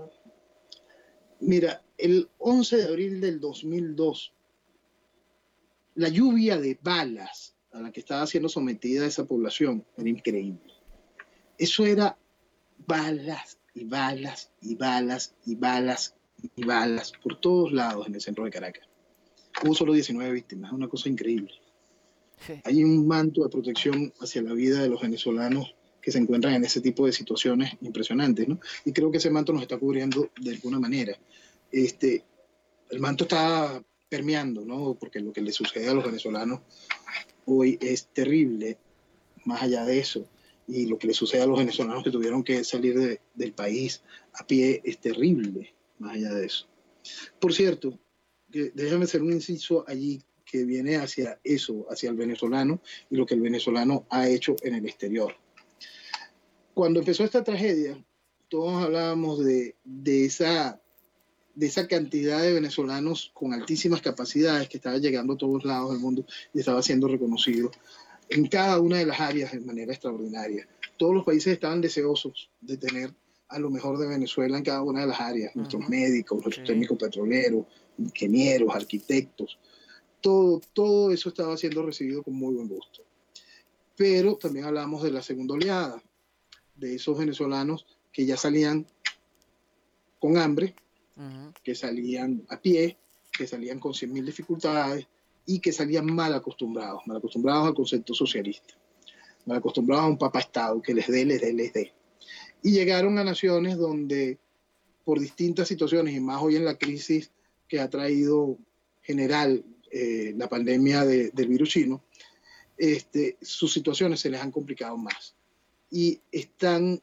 Mira, 1.40 1.84
el 1.98 2.30
11 2.38 2.78
de 2.78 2.84
abril 2.84 3.22
del 3.22 3.40
2002, 3.40 4.34
la 5.96 6.10
lluvia 6.10 6.58
de 6.58 6.78
balas 6.82 7.56
a 7.72 7.82
la 7.82 7.92
que 7.92 8.00
estaba 8.00 8.26
siendo 8.28 8.50
sometida 8.50 9.06
esa 9.06 9.26
población 9.26 9.86
era 9.98 10.10
increíble. 10.10 10.74
Eso 11.58 11.86
era 11.86 12.18
balas 12.86 13.58
y 13.74 13.86
balas 13.86 14.52
y 14.62 14.76
balas 14.76 15.36
y 15.46 15.56
balas 15.56 16.17
y 16.56 16.66
balas 16.66 17.12
por 17.24 17.40
todos 17.40 17.72
lados 17.72 18.08
en 18.08 18.16
el 18.16 18.22
centro 18.22 18.46
de 18.46 18.52
Caracas. 18.52 18.88
Hubo 19.64 19.74
solo 19.74 19.94
19 19.94 20.32
víctimas, 20.32 20.72
una 20.72 20.88
cosa 20.88 21.10
increíble. 21.10 21.52
Hay 22.64 22.84
un 22.84 23.08
manto 23.08 23.44
de 23.44 23.50
protección 23.50 24.14
hacia 24.20 24.42
la 24.44 24.54
vida 24.54 24.82
de 24.82 24.90
los 24.90 25.02
venezolanos 25.02 25.76
que 26.02 26.12
se 26.12 26.20
encuentran 26.20 26.54
en 26.54 26.64
ese 26.64 26.80
tipo 26.80 27.06
de 27.06 27.12
situaciones 27.12 27.74
impresionantes, 27.82 28.48
¿no? 28.48 28.60
Y 28.86 28.94
creo 28.94 29.12
que 29.12 29.18
ese 29.18 29.32
manto 29.32 29.52
nos 29.52 29.64
está 29.64 29.78
cubriendo 29.78 30.30
de 30.40 30.52
alguna 30.52 30.80
manera. 30.80 31.18
Este, 31.72 32.24
el 32.92 33.00
manto 33.00 33.24
está 33.24 33.84
permeando, 34.08 34.64
¿no? 34.64 34.96
Porque 35.00 35.20
lo 35.20 35.34
que 35.34 35.42
le 35.42 35.52
sucede 35.52 35.90
a 35.90 35.94
los 35.94 36.06
venezolanos 36.06 36.62
hoy 37.46 37.78
es 37.82 38.08
terrible. 38.08 38.78
más 39.46 39.64
allá 39.64 39.86
de 39.86 40.00
eso. 40.00 40.28
Y 40.68 40.86
lo 40.86 40.98
que 40.98 41.08
le 41.08 41.14
sucede 41.14 41.42
a 41.42 41.46
los 41.46 41.58
venezolanos 41.58 42.04
que 42.04 42.12
tuvieron 42.12 42.44
que 42.44 42.64
salir 42.64 43.20
del 43.34 43.54
país 43.54 44.02
a 44.34 44.46
pie 44.46 44.82
es 44.84 45.00
terrible, 45.00 45.74
más 46.00 46.16
allá 46.16 46.34
de 46.34 46.46
eso. 46.46 46.68
Por 47.40 47.54
cierto, 47.54 48.00
déjame 48.48 49.06
hacer 49.06 49.22
un 49.22 49.34
inciso 49.34 49.84
allí 49.88 50.22
que 50.46 50.64
viene 50.64 50.96
hacia 50.96 51.40
eso, 51.44 51.86
hacia 51.90 52.10
el 52.10 52.16
venezolano 52.16 52.82
y 53.10 53.18
lo 53.18 53.26
que 53.26 53.36
el 53.36 53.42
venezolano 53.42 54.06
ha 54.10 54.28
hecho 54.28 54.56
en 54.62 54.76
el 54.76 54.86
exterior. 54.86 55.36
Cuando 56.74 57.00
empezó 57.00 57.24
esta 57.24 57.44
tragedia, 57.44 58.02
todos 58.48 58.84
hablábamos 58.84 59.44
de, 59.44 59.76
de, 59.84 60.26
esa, 60.26 60.82
de 61.56 61.68
esa 61.68 61.88
cantidad 61.88 62.42
de 62.42 62.54
venezolanos 62.54 63.32
con 63.34 63.54
altísimas 63.54 64.02
capacidades 64.02 64.70
que 64.70 64.78
estaba 64.78 64.98
llegando 64.98 65.34
a 65.34 65.38
todos 65.38 65.66
lados 65.66 65.92
del 65.92 66.00
mundo 66.00 66.26
y 66.54 66.60
estaba 66.60 66.82
siendo 66.82 67.08
reconocido 67.08 67.72
en 68.30 68.48
cada 68.48 68.80
una 68.80 68.98
de 68.98 69.06
las 69.06 69.20
áreas 69.20 69.52
de 69.52 69.60
manera 69.60 69.92
extraordinaria. 69.92 70.68
Todos 70.98 71.14
los 71.14 71.26
países 71.26 71.54
estaban 71.54 71.82
deseosos 71.82 72.50
de 72.62 72.78
tener 72.78 73.14
a 73.50 73.60
lo 73.60 73.70
mejor 73.70 73.98
de 73.98 74.08
Venezuela 74.08 74.58
en 74.58 74.64
cada 74.64 74.82
una 74.82 75.02
de 75.02 75.08
las 75.08 75.20
áreas, 75.20 75.56
nuestros 75.56 75.88
médicos, 75.88 76.42
nuestros 76.42 76.68
técnicos 76.68 76.98
petroleros, 76.98 77.66
ingenieros, 77.98 78.76
arquitectos, 78.76 79.58
todo, 80.22 80.62
todo 80.74 81.12
eso 81.12 81.30
estaba 81.30 81.56
siendo 81.58 81.84
recibido 81.84 82.24
con 82.24 82.34
muy 82.34 82.56
buen 82.56 82.68
gusto. 82.68 83.04
Pero 83.96 84.36
también 84.36 84.66
hablamos 84.66 85.02
de 85.04 85.12
la 85.12 85.22
segunda 85.22 85.54
oleada, 85.54 86.02
de 86.76 86.96
esos 86.96 87.18
venezolanos 87.18 87.86
que 88.12 88.26
ya 88.26 88.38
salían 88.38 88.86
con 90.20 90.38
hambre, 90.38 90.76
que 91.64 91.74
salían 91.74 92.46
a 92.50 92.62
pie, 92.62 92.98
que 93.32 93.48
salían 93.48 93.80
con 93.80 93.94
100.000 93.94 94.24
dificultades 94.26 95.08
y 95.46 95.60
que 95.60 95.72
salían 95.72 96.06
mal 96.06 96.34
acostumbrados, 96.34 97.02
mal 97.08 97.18
acostumbrados 97.18 97.68
al 97.68 97.74
concepto 97.74 98.14
socialista, 98.14 98.76
mal 99.46 99.58
acostumbrados 99.58 100.06
a 100.06 100.10
un 100.10 100.18
papá 100.18 100.40
Estado 100.40 100.82
que 100.82 100.94
les 100.94 101.08
dé, 101.08 101.26
les 101.26 101.42
dé, 101.42 101.54
les 101.54 101.74
dé. 101.74 101.94
Y 102.64 102.72
llegaron 102.72 103.18
a 103.18 103.24
naciones 103.24 103.78
donde 103.78 104.40
por 105.04 105.20
distintas 105.20 105.70
situaciones, 105.70 106.14
y 106.16 106.20
más 106.20 106.42
hoy 106.42 106.58
en 106.58 106.66
la 106.66 106.78
crisis 106.78 107.32
que 107.68 107.80
ha 107.80 107.90
traído 107.90 108.58
general 109.02 109.64
eh, 109.90 110.34
la 110.36 110.50
pandemia 110.50 111.06
del 111.06 111.48
virus 111.48 111.70
chino, 111.70 112.04
este, 112.78 113.38
sus 113.42 113.72
situaciones 113.72 114.20
se 114.20 114.30
les 114.30 114.42
han 114.42 114.52
complicado 114.52 114.98
más. 114.98 115.34
Y 115.90 116.20
están 116.32 117.02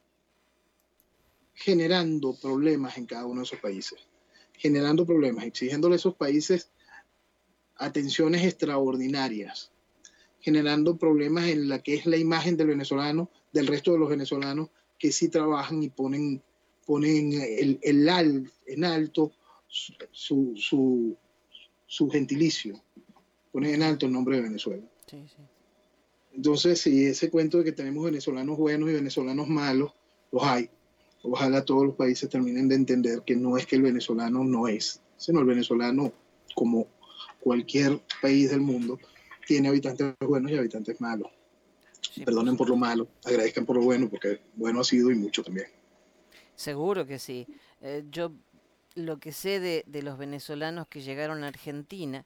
generando 1.55 2.35
problemas 2.35 2.99
en 2.99 3.07
cada 3.07 3.25
uno 3.25 3.41
de 3.41 3.47
esos 3.47 3.61
países, 3.61 3.99
generando 4.53 5.07
problemas, 5.07 5.47
exigiéndole 5.47 5.95
a 5.95 5.97
esos 5.97 6.15
países 6.15 6.71
atenciones 7.77 8.45
extraordinarias, 8.45 9.71
generando 10.41 10.99
problemas 10.99 11.49
en 11.49 11.69
la 11.69 11.83
que 11.83 11.95
es 11.95 12.07
la 12.07 12.19
imagen 12.19 12.57
del 12.57 12.67
venezolano, 12.67 13.31
del 13.53 13.67
resto 13.67 13.93
de 13.93 13.99
los 13.99 14.11
venezolanos 14.11 14.69
que 15.05 15.13
sí 15.13 15.29
trabajan 15.29 15.83
y 15.83 15.91
ponen, 15.91 16.43
ponen 16.87 17.35
el, 17.35 17.79
el 17.83 18.51
en 18.65 18.85
alto 18.85 19.33
su, 19.69 20.55
su, 20.57 21.15
su, 21.87 22.09
gentilicio, 22.09 22.83
ponen 23.53 23.75
en 23.75 23.83
alto 23.83 24.07
el 24.07 24.13
nombre 24.13 24.37
de 24.37 24.45
Venezuela. 24.45 24.83
Entonces, 26.33 26.81
si 26.81 27.05
ese 27.05 27.29
cuento 27.29 27.59
de 27.59 27.65
que 27.65 27.73
tenemos 27.73 28.03
venezolanos 28.03 28.57
buenos 28.57 28.89
y 28.89 28.95
venezolanos 28.95 29.47
malos, 29.47 29.93
los 30.33 30.43
hay. 30.43 30.71
Ojalá 31.23 31.63
todos 31.67 31.85
los 31.85 31.97
países 31.97 32.31
terminen 32.31 32.67
de 32.69 32.77
entender 32.77 33.25
que 33.27 33.37
no 33.37 33.59
es 33.59 33.67
que 33.67 33.77
el 33.77 33.83
venezolano 33.83 34.43
no 34.43 34.69
es, 34.69 35.03
sino 35.19 35.41
el 35.41 35.45
venezolano, 35.45 36.15
como 36.55 36.87
cualquier 37.41 38.01
país 38.23 38.49
del 38.49 38.63
mundo, 38.63 38.99
tiene 39.47 39.69
habitantes 39.69 40.15
buenos 40.27 40.51
y 40.51 40.57
habitantes 40.57 40.99
malos. 40.99 41.31
Perdonen 42.23 42.57
por 42.57 42.69
lo 42.69 42.77
malo, 42.77 43.09
agradezcan 43.25 43.65
por 43.65 43.77
lo 43.77 43.83
bueno, 43.83 44.09
porque 44.09 44.41
bueno 44.55 44.81
ha 44.81 44.85
sido 44.85 45.11
y 45.11 45.15
mucho 45.15 45.43
también. 45.43 45.67
Seguro 46.55 47.07
que 47.07 47.19
sí. 47.19 47.47
Eh, 47.81 48.05
yo 48.11 48.33
lo 48.95 49.19
que 49.19 49.33
sé 49.33 49.61
de, 49.61 49.85
de 49.87 50.03
los 50.03 50.19
venezolanos 50.19 50.87
que 50.87 51.01
llegaron 51.01 51.43
a 51.43 51.49
Argentina, 51.49 52.25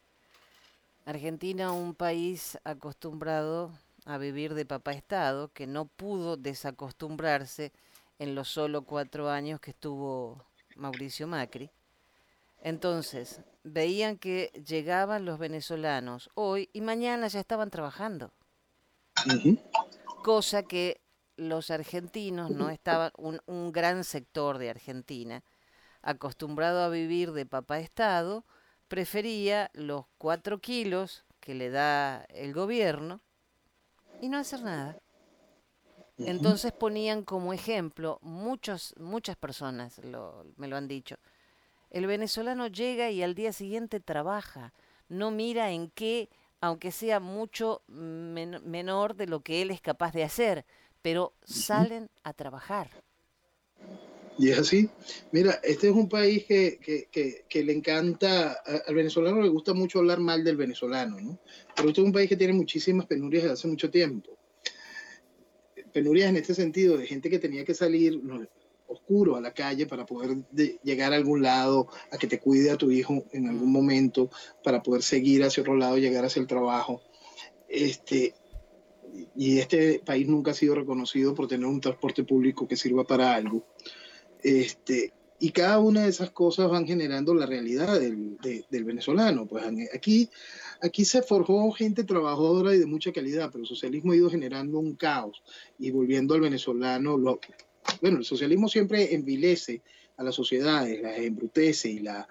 Argentina 1.07 1.73
un 1.73 1.95
país 1.95 2.59
acostumbrado 2.65 3.73
a 4.05 4.19
vivir 4.19 4.55
de 4.55 4.67
papá 4.67 4.93
Estado, 4.93 5.49
que 5.53 5.67
no 5.67 5.87
pudo 5.87 6.37
desacostumbrarse 6.37 7.73
en 8.19 8.35
los 8.35 8.49
solo 8.49 8.83
cuatro 8.83 9.31
años 9.31 9.61
que 9.61 9.71
estuvo 9.71 10.45
Mauricio 10.77 11.27
Macri. 11.27 11.71
Entonces, 12.63 13.41
veían 13.63 14.19
que 14.19 14.51
llegaban 14.67 15.25
los 15.25 15.39
venezolanos 15.39 16.31
hoy 16.35 16.69
y 16.73 16.81
mañana 16.81 17.29
ya 17.29 17.41
estaban 17.41 17.71
trabajando. 17.71 18.33
Cosa 20.23 20.63
que 20.63 21.01
los 21.37 21.71
argentinos 21.71 22.51
no 22.51 22.71
estaban, 22.71 23.13
un, 23.17 23.41
un 23.47 23.73
gran 23.73 24.05
sector 24.05 24.59
de 24.59 24.71
Argentina, 24.71 25.43
acostumbrado 26.03 26.83
a 26.83 26.89
vivir 26.89 27.33
de 27.33 27.47
papá 27.47 27.79
Estado, 27.79 28.45
prefería 28.89 29.71
los 29.75 30.07
cuatro 30.19 30.59
kilos 30.59 31.25
que 31.41 31.55
le 31.55 31.71
da 31.71 32.25
el 32.31 32.53
gobierno 32.53 33.21
y 34.21 34.29
no 34.29 34.39
hacer 34.39 34.63
nada. 34.63 34.99
Entonces 36.19 36.73
ponían 36.73 37.23
como 37.23 37.53
ejemplo, 37.53 38.19
muchos, 38.23 38.93
muchas 38.99 39.37
personas 39.37 40.01
me 40.57 40.67
lo 40.67 40.77
han 40.77 40.89
dicho, 40.89 41.17
el 41.91 42.07
venezolano 42.07 42.67
llega 42.67 43.11
y 43.11 43.23
al 43.23 43.35
día 43.35 43.53
siguiente 43.53 44.01
trabaja, 44.01 44.75
no 45.09 45.31
mira 45.31 45.71
en 45.71 45.91
qué, 45.91 46.29
aunque 46.61 46.93
sea 46.93 47.21
mucho 47.21 47.83
menor 47.87 49.15
de 49.15 49.27
lo 49.27 49.41
que 49.41 49.63
él 49.63 49.71
es 49.71 49.81
capaz 49.81 50.13
de 50.13 50.25
hacer, 50.25 50.65
pero 51.03 51.35
salen 51.45 52.11
a 52.23 52.33
trabajar. 52.33 52.91
Y 54.39 54.51
es 54.51 54.59
así. 54.59 54.89
Mira, 55.33 55.59
este 55.65 55.89
es 55.89 55.95
un 55.95 56.09
país 56.09 56.45
que, 56.45 56.79
que, 56.79 57.45
que, 57.49 57.65
le 57.65 57.73
encanta, 57.73 58.63
al 58.87 58.95
venezolano 58.95 59.43
le 59.43 59.49
gusta 59.49 59.75
mucho 59.75 59.99
hablar 59.99 60.21
mal 60.21 60.45
del 60.45 60.57
venezolano, 60.57 61.21
¿no? 61.21 61.41
Pero 61.75 61.89
este 61.89 62.01
es 62.01 62.07
un 62.07 62.13
país 62.13 62.29
que 62.29 62.37
tiene 62.37 62.53
muchísimas 62.53 63.07
penurias 63.07 63.43
desde 63.43 63.55
hace 63.55 63.69
mucho 63.69 63.91
tiempo. 63.91 64.39
Penurias 65.93 66.29
en 66.29 66.37
este 66.37 66.55
sentido, 66.55 66.97
de 66.97 67.07
gente 67.07 67.29
que 67.29 67.41
tenía 67.41 67.65
que 67.65 67.75
salir 67.75 68.21
oscuro 68.89 69.37
a 69.37 69.41
la 69.41 69.53
calle 69.53 69.87
para 69.87 70.05
poder 70.05 70.39
llegar 70.83 71.13
a 71.13 71.17
algún 71.17 71.43
lado, 71.43 71.89
a 72.11 72.19
que 72.19 72.27
te 72.27 72.41
cuide 72.41 72.71
a 72.71 72.77
tu 72.77 72.91
hijo 72.91 73.25
en 73.33 73.49
algún 73.49 73.71
momento, 73.71 74.31
para 74.65 74.83
poder 74.83 75.03
seguir 75.03 75.45
hacia 75.45 75.61
otro 75.61 75.77
lado, 75.77 75.99
llegar 75.99 76.25
hacia 76.25 76.41
el 76.41 76.47
trabajo. 76.47 77.03
Este, 77.69 78.35
y 79.37 79.59
este 79.59 80.01
país 80.05 80.27
nunca 80.27 80.53
ha 80.53 80.55
sido 80.55 80.75
reconocido 80.75 81.35
por 81.35 81.49
tener 81.49 81.67
un 81.67 81.81
transporte 81.81 82.25
público 82.25 82.67
que 82.67 82.77
sirva 82.77 83.05
para 83.05 83.35
algo. 83.35 83.65
Este, 84.43 85.13
y 85.41 85.51
cada 85.51 85.79
una 85.79 86.03
de 86.03 86.09
esas 86.09 86.31
cosas 86.31 86.69
van 86.69 86.87
generando 86.87 87.33
la 87.35 87.47
realidad 87.47 88.01
del, 88.01 88.39
venezolano. 88.85 89.47
Pues 89.47 89.65
aquí, 89.95 90.29
aquí 90.81 91.05
se 91.05 91.23
forjó 91.23 91.71
gente 91.73 92.05
trabajadora 92.05 92.75
y 92.75 92.79
de 92.79 92.87
mucha 92.87 93.13
calidad, 93.13 93.51
pero 93.53 93.63
el 93.63 93.69
socialismo 93.69 94.13
ha 94.13 94.17
ido 94.17 94.31
generando 94.31 94.79
un 94.79 94.97
caos 94.97 95.43
y 95.79 95.91
volviendo 95.91 96.35
al 96.35 96.41
venezolano. 96.41 97.17
Lo, 97.17 97.39
bueno, 98.01 98.19
el 98.19 98.25
socialismo 98.25 98.69
siempre 98.69 99.15
envilece 99.15 99.83
a 100.17 100.25
las 100.25 100.35
sociedades, 100.35 101.01
las 101.01 101.19
embrutece 101.19 101.89
y 101.89 102.01
las 102.01 102.27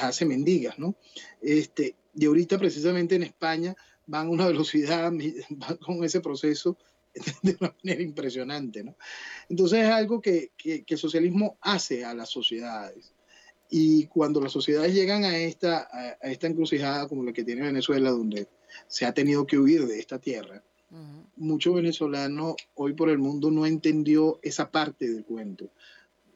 hace 0.00 0.24
mendigas, 0.24 0.78
¿no? 0.78 0.94
Este, 1.40 1.96
y 2.14 2.26
ahorita 2.26 2.58
precisamente 2.58 3.16
en 3.16 3.24
España 3.24 3.74
van 4.06 4.26
a 4.26 4.30
una 4.30 4.46
velocidad, 4.48 5.12
van 5.50 5.76
con 5.78 6.04
ese 6.04 6.20
proceso 6.20 6.76
de 7.42 7.56
una 7.60 7.74
manera 7.82 8.02
impresionante. 8.02 8.82
¿no? 8.82 8.96
Entonces 9.48 9.80
es 9.80 9.90
algo 9.90 10.20
que, 10.20 10.52
que, 10.56 10.84
el 10.86 10.98
socialismo 10.98 11.58
hace 11.60 12.04
a 12.04 12.14
las 12.14 12.30
sociedades. 12.30 13.12
Y 13.70 14.06
cuando 14.06 14.40
las 14.40 14.52
sociedades 14.52 14.94
llegan 14.94 15.24
a 15.24 15.38
esta, 15.38 15.88
a, 15.90 16.30
esta 16.30 16.46
encrucijada 16.46 17.08
como 17.08 17.24
la 17.24 17.32
que 17.32 17.44
tiene 17.44 17.62
Venezuela, 17.62 18.10
donde 18.10 18.48
se 18.86 19.06
ha 19.06 19.14
tenido 19.14 19.46
que 19.46 19.58
huir 19.58 19.86
de 19.86 19.98
esta 19.98 20.18
tierra, 20.18 20.62
mucho 21.36 21.72
venezolano 21.72 22.56
hoy 22.74 22.92
por 22.94 23.08
el 23.08 23.18
mundo 23.18 23.50
no 23.50 23.66
entendió 23.66 24.38
esa 24.42 24.70
parte 24.70 25.08
del 25.10 25.24
cuento, 25.24 25.70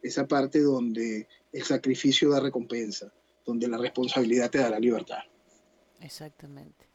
esa 0.02 0.26
parte 0.26 0.60
donde 0.60 1.28
el 1.52 1.62
sacrificio 1.62 2.30
da 2.30 2.40
recompensa, 2.40 3.12
donde 3.44 3.68
la 3.68 3.78
responsabilidad 3.78 4.50
te 4.50 4.58
da 4.58 4.70
la 4.70 4.80
libertad. 4.80 5.18
Exactamente. 6.00 6.86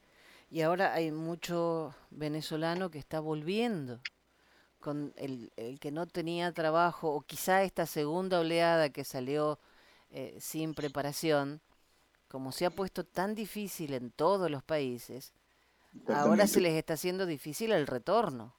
Y 0.49 0.62
ahora 0.62 0.93
hay 0.93 1.12
mucho 1.12 1.95
venezolano 2.09 2.91
que 2.91 2.99
está 2.99 3.20
volviendo 3.20 4.01
con 4.80 5.14
el, 5.16 5.51
que 5.80 5.91
no 5.91 6.07
tenía 6.07 6.51
trabajo 6.51 7.14
o 7.14 7.22
quizá 7.22 7.64
esta 7.64 7.86
segunda 7.86 8.39
oleada 8.39 8.89
que 8.89 9.03
salió 9.03 9.59
eh, 10.09 10.36
sin 10.39 10.74
preparación, 10.74 11.62
como 12.28 12.51
se 12.51 12.66
ha 12.66 12.72
puesto 12.72 13.05
tan 13.05 13.36
difícil 13.36 13.93
en 13.93 14.12
todos 14.12 14.49
los 14.51 14.64
países, 14.64 15.34
ahora 16.08 16.48
se 16.48 16.62
les 16.62 16.74
está 16.74 16.94
haciendo 16.94 17.26
difícil 17.26 17.72
el 17.72 17.88
retorno. 17.88 18.56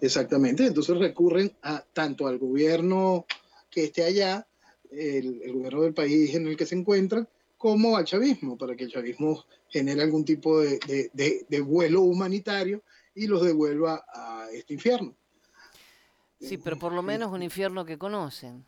Exactamente, 0.00 0.66
entonces 0.66 0.96
recurren 0.96 1.56
a 1.62 1.84
tanto 1.92 2.26
al 2.26 2.38
gobierno 2.38 3.26
que 3.70 3.84
esté 3.84 4.04
allá, 4.04 4.46
el, 4.90 5.42
el 5.42 5.52
gobierno 5.52 5.82
del 5.82 5.94
país 5.94 6.34
en 6.34 6.46
el 6.46 6.56
que 6.56 6.66
se 6.66 6.76
encuentran, 6.76 7.28
como 7.64 7.96
al 7.96 8.04
chavismo, 8.04 8.58
para 8.58 8.76
que 8.76 8.84
el 8.84 8.92
chavismo 8.92 9.42
genere 9.68 10.02
algún 10.02 10.22
tipo 10.22 10.60
de, 10.60 11.62
vuelo 11.64 12.02
humanitario 12.02 12.82
y 13.14 13.26
los 13.26 13.42
devuelva 13.42 14.04
a 14.06 14.48
este 14.52 14.74
infierno. 14.74 15.16
Sí, 16.38 16.58
pero 16.58 16.78
por 16.78 16.92
lo 16.92 17.02
menos 17.02 17.32
un 17.32 17.42
infierno 17.42 17.86
que 17.86 17.96
conocen. 17.96 18.66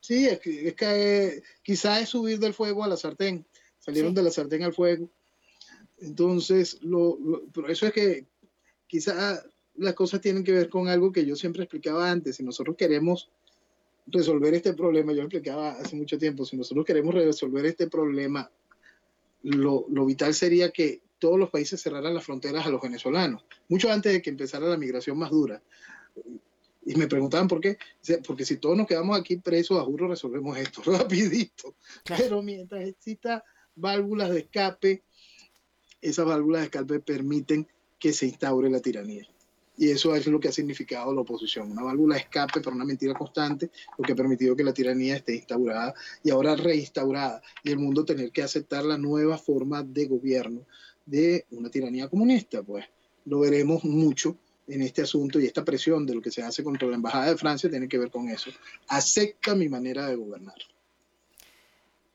Sí, 0.00 0.26
es 0.26 0.40
que, 0.40 0.68
es 0.68 0.74
que 0.74 1.42
quizás 1.62 2.02
es 2.02 2.08
subir 2.08 2.40
del 2.40 2.52
fuego 2.52 2.82
a 2.82 2.88
la 2.88 2.96
sartén. 2.96 3.46
Salieron 3.78 4.12
de 4.12 4.24
la 4.24 4.30
sartén 4.32 4.64
al 4.64 4.74
fuego. 4.74 5.08
Entonces, 5.98 6.82
lo, 6.82 7.18
por 7.52 7.70
eso 7.70 7.86
es 7.86 7.92
que 7.92 8.26
quizás 8.86 9.46
las 9.76 9.94
cosas 9.94 10.20
tienen 10.20 10.44
que 10.44 10.52
ver 10.52 10.68
con 10.68 10.88
algo 10.88 11.12
que 11.12 11.24
yo 11.24 11.36
siempre 11.36 11.62
explicaba 11.62 12.10
antes. 12.10 12.36
Si 12.36 12.42
nosotros 12.42 12.76
queremos 12.76 13.30
resolver 14.06 14.54
este 14.54 14.74
problema, 14.74 15.12
yo 15.12 15.18
lo 15.18 15.24
explicaba 15.24 15.72
hace 15.72 15.96
mucho 15.96 16.18
tiempo, 16.18 16.44
si 16.44 16.56
nosotros 16.56 16.84
queremos 16.84 17.14
resolver 17.14 17.66
este 17.66 17.88
problema, 17.88 18.50
lo, 19.42 19.86
lo, 19.88 20.06
vital 20.06 20.34
sería 20.34 20.70
que 20.70 21.02
todos 21.18 21.38
los 21.38 21.50
países 21.50 21.80
cerraran 21.80 22.14
las 22.14 22.24
fronteras 22.24 22.66
a 22.66 22.70
los 22.70 22.80
venezolanos, 22.80 23.44
mucho 23.68 23.90
antes 23.90 24.12
de 24.12 24.22
que 24.22 24.30
empezara 24.30 24.66
la 24.66 24.76
migración 24.76 25.18
más 25.18 25.30
dura. 25.30 25.62
Y 26.84 26.94
me 26.94 27.08
preguntaban 27.08 27.48
por 27.48 27.60
qué. 27.60 27.78
Porque 28.24 28.44
si 28.44 28.58
todos 28.58 28.76
nos 28.76 28.86
quedamos 28.86 29.18
aquí 29.18 29.36
presos, 29.38 29.78
a 29.78 29.82
juro 29.82 30.06
resolvemos 30.06 30.56
esto 30.56 30.82
rapidito. 30.86 31.74
Pero 32.04 32.42
mientras 32.42 32.86
exista 32.86 33.42
válvulas 33.74 34.30
de 34.30 34.38
escape, 34.38 35.02
esas 36.00 36.26
válvulas 36.26 36.62
de 36.62 36.66
escape 36.66 37.00
permiten 37.00 37.66
que 37.98 38.12
se 38.12 38.26
instaure 38.26 38.70
la 38.70 38.80
tiranía. 38.80 39.26
Y 39.78 39.90
eso 39.90 40.14
es 40.14 40.26
lo 40.26 40.40
que 40.40 40.48
ha 40.48 40.52
significado 40.52 41.12
la 41.14 41.20
oposición, 41.20 41.70
una 41.70 41.82
válvula 41.82 42.14
de 42.14 42.22
escape 42.22 42.60
para 42.60 42.74
una 42.74 42.84
mentira 42.84 43.12
constante, 43.12 43.70
lo 43.98 44.04
que 44.04 44.12
ha 44.12 44.16
permitido 44.16 44.56
que 44.56 44.64
la 44.64 44.72
tiranía 44.72 45.16
esté 45.16 45.34
instaurada 45.34 45.94
y 46.22 46.30
ahora 46.30 46.56
reinstaurada, 46.56 47.42
y 47.62 47.72
el 47.72 47.78
mundo 47.78 48.04
tener 48.04 48.32
que 48.32 48.42
aceptar 48.42 48.84
la 48.84 48.96
nueva 48.96 49.36
forma 49.36 49.82
de 49.82 50.06
gobierno 50.06 50.62
de 51.04 51.44
una 51.50 51.70
tiranía 51.70 52.08
comunista. 52.08 52.62
Pues 52.62 52.86
lo 53.26 53.40
veremos 53.40 53.84
mucho 53.84 54.38
en 54.66 54.82
este 54.82 55.02
asunto 55.02 55.38
y 55.38 55.46
esta 55.46 55.64
presión 55.64 56.06
de 56.06 56.14
lo 56.14 56.22
que 56.22 56.30
se 56.30 56.42
hace 56.42 56.64
contra 56.64 56.88
la 56.88 56.96
Embajada 56.96 57.26
de 57.26 57.36
Francia 57.36 57.68
tiene 57.70 57.88
que 57.88 57.98
ver 57.98 58.10
con 58.10 58.28
eso. 58.28 58.50
Acepta 58.88 59.54
mi 59.54 59.68
manera 59.68 60.06
de 60.06 60.16
gobernar. 60.16 60.56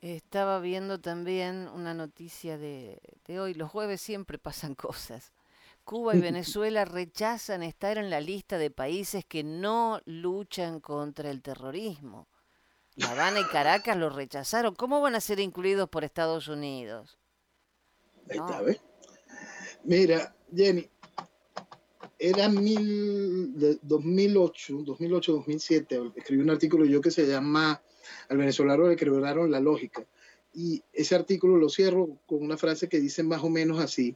Estaba 0.02 0.60
viendo 0.60 1.00
también 1.00 1.68
una 1.68 1.94
noticia 1.94 2.58
de, 2.58 3.00
de 3.26 3.40
hoy. 3.40 3.54
Los 3.54 3.70
jueves 3.70 4.02
siempre 4.02 4.40
pasan 4.40 4.76
cosas. 4.76 5.32
Cuba 5.84 6.16
y 6.16 6.22
Venezuela 6.22 6.86
rechazan 6.86 7.64
estar 7.64 7.98
en 7.98 8.10
la 8.10 8.20
lista 8.20 8.58
de 8.58 8.72
países 8.72 9.26
que 9.26 9.44
no 9.44 10.02
luchan 10.06 10.80
contra 10.80 11.30
el 11.30 11.42
terrorismo. 11.42 12.28
La 12.96 13.12
Habana 13.12 13.40
y 13.40 13.46
Caracas 13.46 13.96
lo 13.96 14.10
rechazaron. 14.10 14.76
¿Cómo 14.76 15.00
van 15.02 15.16
a 15.16 15.22
ser 15.22 15.40
incluidos 15.40 15.90
por 15.90 16.04
Estados 16.04 16.48
Unidos? 16.48 17.18
Ahí 18.30 18.38
está, 18.38 18.62
¿ves? 18.62 18.82
Mira, 19.84 20.36
Jenny, 20.54 20.90
era 22.20 22.50
mil, 22.50 23.80
2008, 23.82 24.84
2008, 24.84 25.32
2007, 25.32 26.12
escribí 26.16 26.42
un 26.42 26.50
artículo 26.52 26.86
yo 26.86 27.02
que 27.02 27.10
se 27.10 27.26
llama 27.26 27.82
Al 28.30 28.38
venezolano 28.38 28.88
le 28.88 28.96
quebraron 28.96 29.52
la 29.52 29.60
lógica. 29.60 30.06
Y 30.54 30.84
ese 30.92 31.16
artículo 31.16 31.58
lo 31.58 31.70
cierro 31.70 32.18
con 32.26 32.44
una 32.44 32.58
frase 32.58 32.90
que 32.90 33.00
dice 33.00 33.24
más 33.24 33.44
o 33.44 33.50
menos 33.50 33.80
así, 33.80 34.16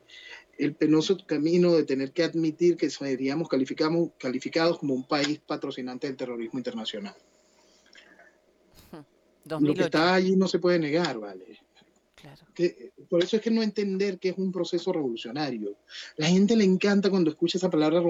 el 0.57 0.73
penoso 0.73 1.17
camino 1.25 1.73
de 1.73 1.83
tener 1.83 2.11
que 2.11 2.23
admitir 2.23 2.77
que 2.77 2.89
seríamos 2.89 3.49
calificados 3.49 4.79
como 4.79 4.93
un 4.93 5.07
país 5.07 5.39
patrocinante 5.39 6.07
del 6.07 6.17
terrorismo 6.17 6.59
internacional. 6.59 7.15
Lo 9.59 9.73
que 9.73 9.83
está 9.83 10.15
allí 10.15 10.35
no 10.35 10.47
se 10.47 10.59
puede 10.59 10.79
negar, 10.79 11.19
¿vale? 11.19 11.59
Que, 12.53 12.91
por 13.09 13.23
eso 13.23 13.35
es 13.35 13.41
que 13.41 13.51
no 13.51 13.61
entender 13.61 14.17
que 14.19 14.29
es 14.29 14.37
un 14.37 14.51
proceso 14.51 14.91
revolucionario. 14.93 15.75
La 16.17 16.27
gente 16.27 16.55
le 16.55 16.63
encanta 16.63 17.09
cuando 17.09 17.29
escucha 17.29 17.57
esa 17.57 17.69
palabra 17.69 18.01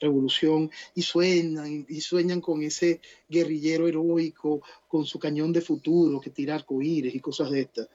revolución 0.00 0.70
y 0.94 1.02
sueñan, 1.02 1.86
y 1.88 2.00
sueñan 2.00 2.40
con 2.40 2.62
ese 2.62 3.00
guerrillero 3.28 3.88
heroico, 3.88 4.62
con 4.88 5.04
su 5.04 5.18
cañón 5.18 5.52
de 5.52 5.60
futuro 5.60 6.20
que 6.20 6.30
tira 6.30 6.54
arcoíris 6.54 7.14
y 7.14 7.20
cosas 7.20 7.50
de 7.50 7.60
estas. 7.60 7.88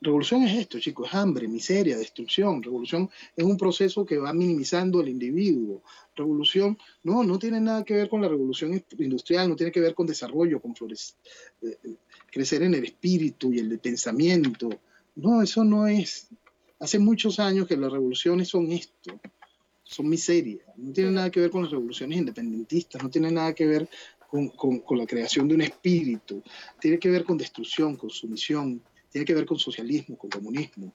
Revolución 0.00 0.42
es 0.42 0.58
esto, 0.58 0.78
chicos, 0.78 1.08
es 1.08 1.14
hambre, 1.14 1.48
miseria, 1.48 1.96
destrucción. 1.96 2.62
Revolución 2.62 3.08
es 3.34 3.44
un 3.44 3.56
proceso 3.56 4.04
que 4.04 4.18
va 4.18 4.32
minimizando 4.32 5.00
al 5.00 5.08
individuo. 5.08 5.82
Revolución, 6.14 6.78
no, 7.02 7.24
no 7.24 7.38
tiene 7.38 7.60
nada 7.60 7.82
que 7.82 7.94
ver 7.94 8.08
con 8.08 8.20
la 8.20 8.28
revolución 8.28 8.82
industrial, 8.98 9.48
no 9.48 9.56
tiene 9.56 9.72
que 9.72 9.80
ver 9.80 9.94
con 9.94 10.06
desarrollo, 10.06 10.60
con 10.60 10.76
flores, 10.76 11.16
eh, 11.62 11.78
eh, 11.82 11.96
crecer 12.36 12.62
en 12.62 12.74
el 12.74 12.84
espíritu 12.84 13.50
y 13.50 13.60
el 13.60 13.70
de 13.70 13.78
pensamiento. 13.78 14.68
No, 15.14 15.40
eso 15.40 15.64
no 15.64 15.86
es. 15.86 16.28
Hace 16.78 16.98
muchos 16.98 17.40
años 17.40 17.66
que 17.66 17.78
las 17.78 17.90
revoluciones 17.90 18.48
son 18.48 18.70
esto, 18.72 19.18
son 19.82 20.06
miseria. 20.10 20.62
No 20.76 20.92
tiene 20.92 21.12
nada 21.12 21.30
que 21.30 21.40
ver 21.40 21.50
con 21.50 21.62
las 21.62 21.70
revoluciones 21.70 22.18
independentistas, 22.18 23.02
no 23.02 23.08
tiene 23.08 23.30
nada 23.30 23.54
que 23.54 23.64
ver 23.64 23.88
con, 24.28 24.50
con, 24.50 24.98
la 24.98 25.06
creación 25.06 25.48
de 25.48 25.54
un 25.54 25.62
espíritu, 25.62 26.42
tiene 26.78 26.98
que 26.98 27.08
ver 27.08 27.24
con 27.24 27.38
destrucción, 27.38 27.96
con 27.96 28.10
sumisión 28.10 28.82
tiene 29.10 29.24
que 29.24 29.32
ver 29.32 29.46
con 29.46 29.58
socialismo, 29.58 30.18
con 30.18 30.28
comunismo. 30.28 30.92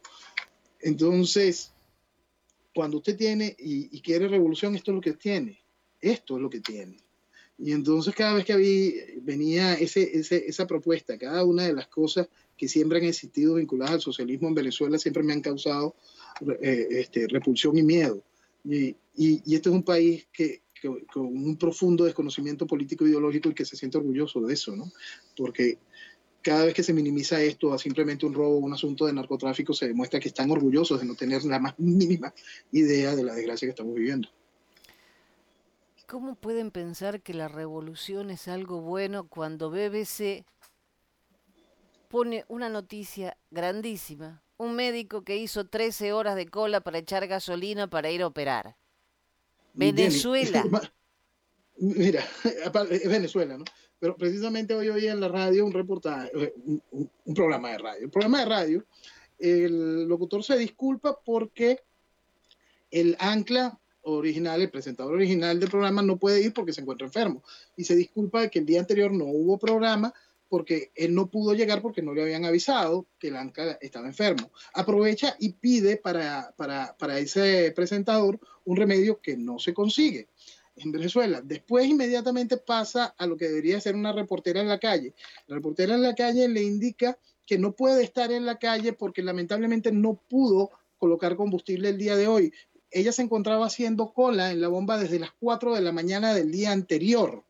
Entonces, 0.79 1.73
cuando 2.71 2.97
usted 2.97 3.17
tiene 3.17 3.55
y, 3.57 3.99
quiere 4.01 4.27
revolución, 4.27 4.75
esto 4.75 4.91
es 4.91 4.95
lo 4.95 5.01
que 5.01 5.13
tiene. 5.13 5.59
Esto 5.99 6.35
es 6.35 6.41
lo 6.43 6.51
que 6.51 6.59
tiene. 6.59 6.97
Y 7.63 7.73
entonces 7.73 8.15
cada 8.15 8.33
vez 8.33 8.45
que 8.45 8.55
vi, 8.55 8.95
venía 9.21 9.75
ese, 9.75 10.11
esa 10.15 10.65
propuesta, 10.65 11.17
cada 11.19 11.45
una 11.45 11.63
de 11.63 11.73
las 11.73 11.87
cosas 11.87 12.27
que 12.57 12.67
siempre 12.67 12.97
han 12.97 13.05
existido 13.05 13.55
vinculadas 13.55 13.93
al 13.93 14.01
socialismo 14.01 14.47
en 14.47 14.55
Venezuela 14.55 14.97
siempre 14.97 15.21
me 15.21 15.33
han 15.33 15.41
causado 15.41 15.95
eh, 16.59 16.87
este, 16.89 17.27
repulsión 17.27 17.77
y 17.77 17.83
miedo. 17.83 18.23
Y, 18.63 18.95
y, 19.15 19.55
este 19.55 19.69
es 19.69 19.75
un 19.75 19.83
país 19.83 20.27
que, 20.33 20.63
que, 20.73 20.89
con 21.13 21.27
un 21.27 21.55
profundo 21.55 22.05
desconocimiento 22.05 22.65
político 22.65 23.05
ideológico 23.05 23.49
y 23.49 23.53
que 23.53 23.65
se 23.65 23.75
siente 23.75 23.99
orgulloso 23.99 24.41
de 24.41 24.53
eso, 24.53 24.75
¿no? 24.75 24.91
Porque 25.37 25.77
cada 26.41 26.65
vez 26.65 26.73
que 26.73 26.83
se 26.83 26.93
minimiza 26.93 27.41
esto 27.43 27.73
a 27.73 27.77
simplemente 27.77 28.25
un 28.25 28.33
robo, 28.33 28.57
un 28.57 28.73
asunto 28.73 29.05
de 29.05 29.13
narcotráfico, 29.13 29.73
se 29.73 29.87
demuestra 29.87 30.19
que 30.19 30.29
están 30.29 30.49
orgullosos 30.49 30.99
de 30.99 31.05
no 31.05 31.13
tener 31.13 31.43
la 31.45 31.59
más 31.59 31.77
mínima 31.77 32.33
idea 32.71 33.15
de 33.15 33.23
la 33.23 33.35
desgracia 33.35 33.67
que 33.67 33.71
estamos 33.71 33.93
viviendo. 33.93 34.29
¿Cómo 36.11 36.35
pueden 36.35 36.71
pensar 36.71 37.21
que 37.21 37.33
la 37.33 37.47
revolución 37.47 38.31
es 38.31 38.49
algo 38.49 38.81
bueno 38.81 39.29
cuando 39.29 39.69
BBC 39.69 40.43
pone 42.09 42.43
una 42.49 42.67
noticia 42.67 43.37
grandísima? 43.49 44.43
Un 44.57 44.75
médico 44.75 45.21
que 45.21 45.37
hizo 45.37 45.67
13 45.67 46.11
horas 46.11 46.35
de 46.35 46.49
cola 46.49 46.81
para 46.81 46.97
echar 46.97 47.27
gasolina 47.27 47.89
para 47.89 48.11
ir 48.11 48.23
a 48.23 48.27
operar. 48.27 48.75
Venezuela. 49.73 50.65
Mira, 51.77 52.25
es 52.91 53.07
Venezuela, 53.07 53.57
¿no? 53.57 53.63
Pero 53.97 54.17
precisamente 54.17 54.75
hoy 54.75 54.89
oí 54.89 55.07
en 55.07 55.21
la 55.21 55.29
radio 55.29 55.65
un 55.65 55.71
reportaje, 55.71 56.29
eh, 56.35 56.53
un, 56.91 57.33
programa 57.33 57.71
de 57.71 57.77
radio. 57.77 58.03
El 58.03 58.11
programa 58.11 58.39
de 58.39 58.45
radio, 58.47 58.85
el 59.39 60.09
locutor 60.09 60.43
se 60.43 60.57
disculpa 60.57 61.17
porque 61.23 61.79
el 62.91 63.15
ancla 63.17 63.79
original, 64.03 64.61
el 64.61 64.69
presentador 64.69 65.13
original 65.13 65.59
del 65.59 65.69
programa 65.69 66.01
no 66.01 66.17
puede 66.17 66.41
ir 66.41 66.53
porque 66.53 66.73
se 66.73 66.81
encuentra 66.81 67.07
enfermo. 67.07 67.43
Y 67.75 67.83
se 67.83 67.95
disculpa 67.95 68.41
de 68.41 68.49
que 68.49 68.59
el 68.59 68.65
día 68.65 68.79
anterior 68.79 69.11
no 69.11 69.25
hubo 69.25 69.57
programa 69.57 70.13
porque 70.49 70.91
él 70.95 71.15
no 71.15 71.29
pudo 71.29 71.53
llegar 71.53 71.81
porque 71.81 72.01
no 72.01 72.13
le 72.13 72.23
habían 72.23 72.43
avisado 72.43 73.07
que 73.17 73.29
el 73.29 73.37
ancla 73.37 73.77
estaba 73.79 74.07
enfermo. 74.07 74.51
Aprovecha 74.73 75.35
y 75.39 75.53
pide 75.53 75.95
para, 75.95 76.53
para, 76.57 76.95
para 76.97 77.19
ese 77.19 77.71
presentador 77.73 78.37
un 78.65 78.75
remedio 78.75 79.21
que 79.21 79.37
no 79.37 79.59
se 79.59 79.73
consigue 79.73 80.27
en 80.75 80.91
Venezuela. 80.91 81.41
Después 81.41 81.87
inmediatamente 81.87 82.57
pasa 82.57 83.15
a 83.17 83.25
lo 83.27 83.37
que 83.37 83.47
debería 83.47 83.79
ser 83.79 83.95
una 83.95 84.11
reportera 84.11 84.59
en 84.59 84.67
la 84.67 84.79
calle. 84.79 85.13
La 85.47 85.55
reportera 85.55 85.95
en 85.95 86.01
la 86.01 86.15
calle 86.15 86.47
le 86.47 86.63
indica 86.63 87.17
que 87.45 87.57
no 87.57 87.73
puede 87.73 88.03
estar 88.03 88.31
en 88.31 88.45
la 88.45 88.59
calle 88.59 88.93
porque 88.93 89.23
lamentablemente 89.23 89.91
no 89.91 90.15
pudo 90.15 90.71
colocar 90.97 91.35
combustible 91.35 91.89
el 91.89 91.97
día 91.97 92.15
de 92.15 92.27
hoy. 92.27 92.53
Ella 92.91 93.11
se 93.11 93.21
encontraba 93.21 93.65
haciendo 93.65 94.13
cola 94.13 94.51
en 94.51 94.61
la 94.61 94.67
bomba 94.67 94.97
desde 94.97 95.19
las 95.19 95.31
4 95.39 95.75
de 95.75 95.81
la 95.81 95.91
mañana 95.91 96.33
del 96.33 96.51
día 96.51 96.71
anterior 96.71 97.43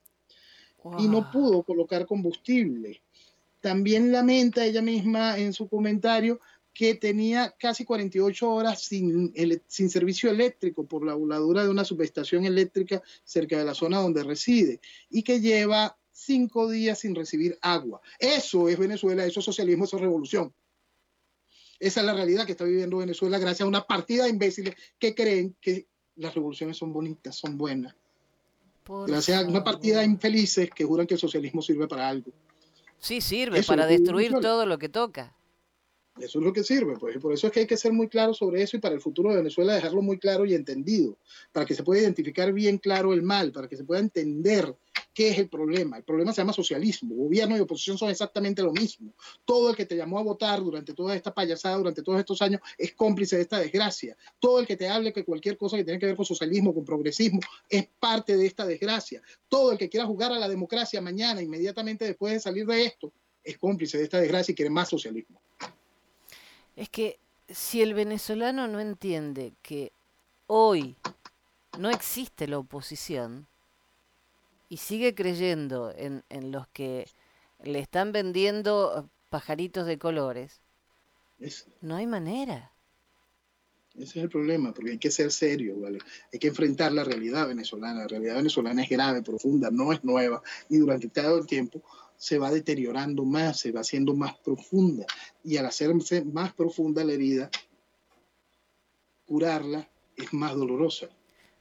y 0.99 1.07
no 1.07 1.31
pudo 1.31 1.63
colocar 1.63 2.05
combustible. 2.05 3.01
También 3.59 4.11
lamenta 4.11 4.65
ella 4.65 4.81
misma 4.81 5.37
en 5.37 5.53
su 5.53 5.67
comentario 5.67 6.39
que 6.73 6.95
tenía 6.95 7.53
casi 7.59 7.83
48 7.83 8.49
horas 8.49 8.81
sin, 8.81 9.33
sin 9.67 9.89
servicio 9.89 10.29
eléctrico 10.29 10.85
por 10.85 11.05
la 11.05 11.15
voladura 11.15 11.63
de 11.63 11.69
una 11.69 11.83
subestación 11.83 12.45
eléctrica 12.45 13.01
cerca 13.23 13.57
de 13.57 13.65
la 13.65 13.73
zona 13.73 13.99
donde 13.99 14.23
reside 14.23 14.79
y 15.09 15.23
que 15.23 15.41
lleva 15.41 15.97
cinco 16.11 16.69
días 16.69 16.99
sin 16.99 17.15
recibir 17.15 17.57
agua. 17.61 18.01
Eso 18.19 18.69
es 18.69 18.77
Venezuela, 18.77 19.25
eso 19.25 19.39
es 19.39 19.45
socialismo, 19.45 19.85
eso 19.85 19.97
es 19.97 20.01
revolución. 20.01 20.53
Esa 21.81 22.01
es 22.01 22.05
la 22.05 22.13
realidad 22.13 22.45
que 22.45 22.51
está 22.51 22.63
viviendo 22.63 22.97
Venezuela 22.97 23.39
gracias 23.39 23.61
a 23.61 23.67
una 23.67 23.81
partida 23.81 24.25
de 24.25 24.29
imbéciles 24.29 24.75
que 24.99 25.15
creen 25.15 25.55
que 25.59 25.87
las 26.17 26.35
revoluciones 26.35 26.77
son 26.77 26.93
bonitas, 26.93 27.35
son 27.35 27.57
buenas. 27.57 27.95
gracias 29.07 29.43
a 29.43 29.47
una 29.47 29.63
partida 29.63 30.01
de 30.01 30.05
infelices 30.05 30.69
que 30.69 30.85
juran 30.85 31.07
que 31.07 31.15
el 31.15 31.19
socialismo 31.19 31.59
sirve 31.63 31.87
para 31.87 32.07
algo. 32.07 32.31
Sí, 32.99 33.19
sirve 33.19 33.63
para 33.63 33.87
destruir 33.87 34.31
todo 34.39 34.67
lo 34.67 34.77
que 34.77 34.89
toca. 34.89 35.35
Eso 36.19 36.37
es 36.37 36.45
lo 36.45 36.53
que 36.53 36.63
sirve, 36.63 36.97
pues. 36.99 37.17
por 37.17 37.33
eso 37.33 37.47
es 37.47 37.53
que 37.53 37.61
hay 37.61 37.67
que 37.67 37.77
ser 37.77 37.93
muy 37.93 38.07
claro 38.07 38.35
sobre 38.35 38.61
eso 38.61 38.77
y 38.77 38.79
para 38.79 38.93
el 38.93 39.01
futuro 39.01 39.31
de 39.31 39.37
Venezuela 39.37 39.73
dejarlo 39.73 40.03
muy 40.03 40.19
claro 40.19 40.45
y 40.45 40.53
entendido, 40.53 41.17
para 41.51 41.65
que 41.65 41.73
se 41.73 41.81
pueda 41.81 42.01
identificar 42.01 42.53
bien 42.53 42.77
claro 42.77 43.11
el 43.11 43.23
mal, 43.23 43.51
para 43.51 43.67
que 43.67 43.75
se 43.75 43.85
pueda 43.85 44.01
entender 44.01 44.75
qué 45.13 45.29
es 45.29 45.37
el 45.37 45.49
problema. 45.49 45.97
El 45.97 46.03
problema 46.03 46.33
se 46.33 46.41
llama 46.41 46.53
socialismo. 46.53 47.15
Gobierno 47.15 47.57
y 47.57 47.59
oposición 47.59 47.97
son 47.97 48.09
exactamente 48.09 48.61
lo 48.61 48.71
mismo. 48.71 49.13
Todo 49.45 49.69
el 49.69 49.75
que 49.75 49.85
te 49.85 49.95
llamó 49.95 50.19
a 50.19 50.23
votar 50.23 50.61
durante 50.61 50.93
toda 50.93 51.15
esta 51.15 51.33
payasada, 51.33 51.77
durante 51.77 52.01
todos 52.01 52.19
estos 52.19 52.41
años, 52.41 52.61
es 52.77 52.93
cómplice 52.93 53.35
de 53.35 53.43
esta 53.43 53.59
desgracia. 53.59 54.15
Todo 54.39 54.59
el 54.59 54.67
que 54.67 54.77
te 54.77 54.87
hable 54.87 55.13
que 55.13 55.25
cualquier 55.25 55.57
cosa 55.57 55.77
que 55.77 55.83
tiene 55.83 55.99
que 55.99 56.05
ver 56.05 56.15
con 56.15 56.25
socialismo, 56.25 56.73
con 56.73 56.85
progresismo, 56.85 57.39
es 57.69 57.87
parte 57.99 58.37
de 58.37 58.45
esta 58.45 58.65
desgracia. 58.65 59.21
Todo 59.49 59.71
el 59.71 59.77
que 59.77 59.89
quiera 59.89 60.05
jugar 60.05 60.31
a 60.31 60.39
la 60.39 60.47
democracia 60.47 61.01
mañana, 61.01 61.41
inmediatamente 61.41 62.05
después 62.05 62.33
de 62.33 62.39
salir 62.39 62.65
de 62.65 62.85
esto, 62.85 63.11
es 63.43 63.57
cómplice 63.57 63.97
de 63.97 64.05
esta 64.05 64.19
desgracia 64.19 64.51
y 64.51 64.55
quiere 64.55 64.69
más 64.69 64.89
socialismo. 64.89 65.41
Es 66.75 66.89
que 66.89 67.19
si 67.49 67.81
el 67.81 67.93
venezolano 67.93 68.67
no 68.67 68.79
entiende 68.79 69.53
que 69.61 69.91
hoy 70.47 70.95
no 71.77 71.89
existe 71.89 72.47
la 72.47 72.59
oposición 72.59 73.47
y 74.71 74.77
sigue 74.77 75.13
creyendo 75.13 75.93
en, 75.97 76.23
en 76.29 76.49
los 76.53 76.65
que 76.69 77.05
le 77.61 77.79
están 77.79 78.13
vendiendo 78.13 79.09
pajaritos 79.29 79.85
de 79.85 79.97
colores, 79.97 80.61
no 81.81 81.97
hay 81.97 82.07
manera. 82.07 82.71
Ese 83.95 84.03
es 84.03 84.15
el 84.23 84.29
problema, 84.29 84.73
porque 84.73 84.91
hay 84.91 84.97
que 84.97 85.11
ser 85.11 85.29
serio, 85.29 85.77
¿vale? 85.77 85.99
Hay 86.31 86.39
que 86.39 86.47
enfrentar 86.47 86.93
la 86.93 87.03
realidad 87.03 87.49
venezolana. 87.49 88.03
La 88.03 88.07
realidad 88.07 88.35
venezolana 88.35 88.83
es 88.83 88.89
grave, 88.89 89.21
profunda, 89.21 89.69
no 89.69 89.91
es 89.91 90.01
nueva. 90.05 90.41
Y 90.69 90.77
durante 90.77 91.09
todo 91.09 91.39
el 91.39 91.47
tiempo 91.47 91.83
se 92.15 92.39
va 92.39 92.49
deteriorando 92.49 93.25
más, 93.25 93.59
se 93.59 93.73
va 93.73 93.81
haciendo 93.81 94.13
más 94.13 94.37
profunda. 94.37 95.05
Y 95.43 95.57
al 95.57 95.65
hacerse 95.65 96.23
más 96.23 96.53
profunda 96.53 97.03
la 97.03 97.11
herida, 97.11 97.49
curarla 99.25 99.89
es 100.15 100.31
más 100.31 100.55
dolorosa. 100.55 101.09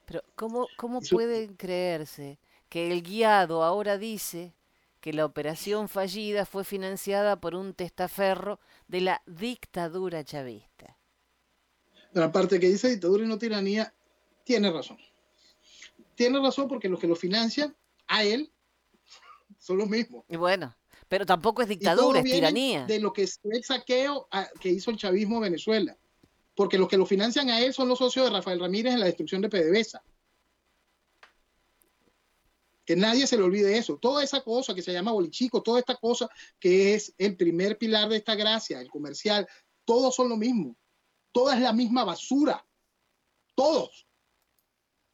Pero 0.07 0.23
¿cómo, 0.37 0.69
cómo 0.77 1.01
pueden 1.01 1.55
creerse 1.57 2.39
que 2.71 2.91
el 2.93 3.03
guiado 3.03 3.63
ahora 3.63 3.99
dice 3.99 4.55
que 5.01 5.13
la 5.13 5.27
operación 5.27 5.89
fallida 5.89 6.47
fue 6.47 6.65
financiada 6.65 7.41
por 7.41 7.55
un 7.55 7.75
testaferro 7.75 8.61
de 8.87 9.01
la 9.03 9.23
dictadura 9.27 10.25
chavista? 10.25 10.97
La 12.13 12.33
parte 12.33 12.59
que 12.59 12.69
dice 12.69 12.89
dictadura 12.89 13.25
y 13.25 13.29
no 13.29 13.39
tiranía, 13.39 13.93
tiene 14.45 14.71
razón. 14.71 14.99
Tiene 16.15 16.41
razón 16.41 16.69
porque 16.69 16.89
los 16.89 17.01
que 17.01 17.07
lo 17.07 17.17
financian 17.17 17.77
a 18.07 18.25
él 18.25 18.51
son 19.59 19.79
los 19.79 19.89
mismos. 19.89 20.25
Y 20.29 20.37
bueno, 20.37 20.75
pero 21.09 21.27
tampoco 21.27 21.63
es 21.63 21.69
dictadura, 21.69 22.21
es 22.21 22.25
tiranía. 22.25 22.87
De 22.87 23.01
lo 23.01 23.13
que 23.13 23.25
es 23.25 23.41
el 23.43 23.65
saqueo 23.65 24.29
que 24.61 24.69
hizo 24.69 24.93
el 24.93 24.97
chavismo 24.97 25.37
en 25.37 25.43
Venezuela. 25.43 25.97
Porque 26.55 26.79
los 26.79 26.89
que 26.89 26.99
lo 26.99 27.07
financian 27.07 27.49
a 27.49 27.61
él 27.61 27.73
son 27.73 27.89
los 27.89 27.99
socios 27.99 28.27
de 28.27 28.31
Rafael 28.31 28.61
Ramírez 28.61 28.93
en 28.93 29.01
la 29.01 29.07
destrucción 29.07 29.41
de 29.41 29.49
PDVSA. 29.49 30.03
Que 32.91 32.97
nadie 32.97 33.25
se 33.29 33.37
le 33.37 33.45
olvide 33.45 33.79
eso. 33.79 33.99
Toda 33.99 34.25
esa 34.25 34.41
cosa 34.41 34.75
que 34.75 34.83
se 34.83 34.93
llama 34.93 35.13
bolichico, 35.13 35.63
toda 35.63 35.79
esta 35.79 35.95
cosa 35.95 36.29
que 36.59 36.95
es 36.95 37.15
el 37.19 37.37
primer 37.37 37.79
pilar 37.79 38.09
de 38.09 38.17
esta 38.17 38.35
gracia, 38.35 38.81
el 38.81 38.91
comercial, 38.91 39.47
todos 39.85 40.13
son 40.13 40.29
lo 40.29 40.37
mismo. 40.37 40.77
Toda 41.31 41.55
es 41.55 41.61
la 41.61 41.73
misma 41.73 42.03
basura. 42.03 42.67
Todos. 43.55 44.09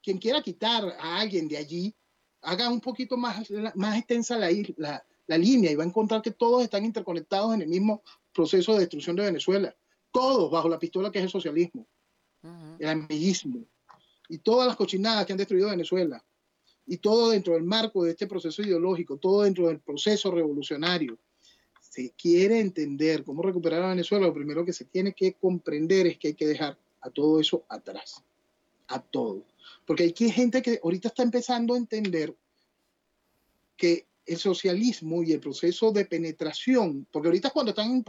Quien 0.02 0.16
quiera 0.16 0.40
quitar 0.40 0.96
a 0.98 1.18
alguien 1.18 1.48
de 1.48 1.58
allí 1.58 1.94
haga 2.40 2.70
un 2.70 2.80
poquito 2.80 3.18
más, 3.18 3.46
más 3.74 3.98
extensa 3.98 4.38
la, 4.38 4.48
la, 5.26 5.36
línea 5.36 5.70
y 5.70 5.74
va 5.74 5.84
a 5.84 5.86
encontrar 5.86 6.22
que 6.22 6.30
todos 6.30 6.62
están 6.62 6.82
interconectados 6.82 7.52
en 7.52 7.60
el 7.60 7.68
mismo 7.68 8.02
proceso 8.32 8.72
de 8.72 8.78
destrucción 8.78 9.16
de 9.16 9.24
Venezuela. 9.24 9.76
Todos 10.10 10.50
bajo 10.50 10.70
la 10.70 10.78
pistola 10.78 11.12
que 11.12 11.18
es 11.18 11.26
el 11.26 11.30
socialismo, 11.30 11.86
el 12.78 12.88
amiguismo 12.88 13.66
y 14.30 14.38
todas 14.38 14.66
las 14.66 14.76
cochinadas 14.76 15.26
que 15.26 15.32
han 15.32 15.38
destruido 15.38 15.68
Venezuela. 15.68 16.24
Y 16.86 16.98
todo 16.98 17.30
dentro 17.30 17.54
del 17.54 17.64
marco 17.64 18.04
de 18.04 18.12
este 18.12 18.26
proceso 18.26 18.62
ideológico, 18.62 19.16
todo 19.16 19.42
dentro 19.42 19.68
del 19.68 19.80
proceso 19.80 20.30
revolucionario. 20.30 21.18
Se 21.80 22.10
quiere 22.10 22.60
entender 22.60 23.24
cómo 23.24 23.42
recuperar 23.42 23.82
a 23.82 23.88
Venezuela, 23.88 24.26
lo 24.26 24.34
primero 24.34 24.64
que 24.64 24.72
se 24.72 24.84
tiene 24.84 25.12
que 25.12 25.32
comprender 25.34 26.06
es 26.06 26.18
que 26.18 26.28
hay 26.28 26.34
que 26.34 26.46
dejar 26.46 26.78
a 27.00 27.10
todo 27.10 27.40
eso 27.40 27.64
atrás. 27.68 28.22
A 28.88 29.00
todo 29.00 29.44
porque 29.86 30.02
hay 30.02 30.30
gente 30.30 30.60
que 30.60 30.80
ahorita 30.82 31.08
está 31.08 31.22
empezando 31.22 31.74
a 31.74 31.78
entender 31.78 32.34
que 33.76 34.06
el 34.26 34.36
socialismo 34.36 35.22
y 35.22 35.32
el 35.32 35.40
proceso 35.40 35.92
de 35.92 36.04
penetración, 36.04 37.06
porque 37.12 37.28
ahorita 37.28 37.50
cuando 37.50 37.70
están, 37.70 38.04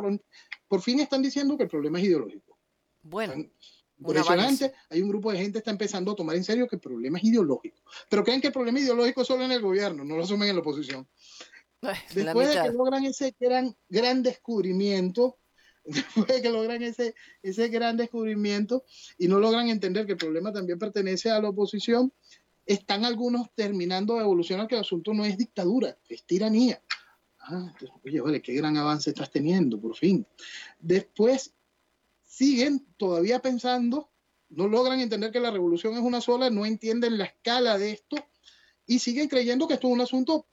por 0.68 0.82
fin 0.82 1.00
están 1.00 1.22
diciendo 1.22 1.56
que 1.56 1.64
el 1.64 1.70
problema 1.70 2.00
es 2.00 2.06
ideológico. 2.06 2.58
Bueno. 3.04 3.46
Impresionante, 4.00 4.74
hay 4.90 5.02
un 5.02 5.10
grupo 5.10 5.32
de 5.32 5.40
gente 5.40 5.54
que 5.54 5.58
está 5.60 5.72
empezando 5.72 6.12
a 6.12 6.16
tomar 6.16 6.36
en 6.36 6.44
serio 6.44 6.68
que 6.68 6.76
el 6.76 6.82
problema 6.82 7.18
es 7.18 7.24
ideológico. 7.24 7.78
Pero 8.10 8.24
creen 8.24 8.42
que 8.42 8.48
el 8.48 8.54
problema 8.54 8.80
ideológico 8.80 9.22
es 9.22 9.28
solo 9.28 9.44
en 9.44 9.52
el 9.52 9.62
gobierno, 9.62 10.04
no 10.04 10.16
lo 10.16 10.24
asumen 10.24 10.50
en 10.50 10.56
la 10.56 10.62
oposición. 10.62 11.08
Después 12.14 12.50
de 12.50 12.62
que 12.62 12.72
logran 12.72 13.06
ese 13.06 13.36
gran, 13.40 13.76
gran 13.90 14.24
descubrimiento, 14.24 15.38
después 15.86 16.42
que 16.42 16.50
logran 16.50 16.84
ese, 16.84 17.16
ese 17.42 17.70
gran 17.70 17.98
descubrimiento 17.98 18.84
y 19.18 19.28
no 19.28 19.40
logran 19.40 19.70
entender 19.70 20.06
que 20.06 20.14
el 20.14 20.18
problema 20.18 20.52
también 20.52 20.80
pertenece 20.80 21.30
a 21.30 21.42
la 21.42 21.50
oposición, 21.50 22.12
están 22.66 23.06
algunos 23.06 23.54
terminando 23.56 24.16
de 24.16 24.22
evolucionar 24.22 24.68
que 24.68 24.76
el 24.76 24.82
asunto 24.82 25.14
no 25.14 25.24
es 25.24 25.38
dictadura, 25.38 25.98
es 26.10 26.24
tiranía. 26.24 26.82
Ah, 27.40 27.74
oye, 28.04 28.20
vale, 28.20 28.42
qué 28.42 28.54
gran 28.54 28.76
avance 28.76 29.12
estás 29.12 29.32
teniendo, 29.32 29.80
por 29.80 29.96
fin. 29.96 30.28
Después 30.80 31.54
siguen 32.28 32.86
todavía 32.98 33.40
pensando, 33.40 34.12
no 34.50 34.68
logran 34.68 35.00
entender 35.00 35.32
que 35.32 35.40
la 35.40 35.50
revolución 35.50 35.94
es 35.96 36.02
una 36.02 36.22
sola, 36.22 36.50
no 36.50 36.66
entienden 36.66 37.18
la 37.18 37.26
escala 37.26 37.78
de 37.78 37.92
esto 37.92 38.18
y 38.86 39.00
siguen 39.00 39.28
creyendo 39.28 39.68
que 39.68 39.76
esto 39.76 39.88
es 39.88 39.94
un 39.94 40.02
asunto, 40.02 40.46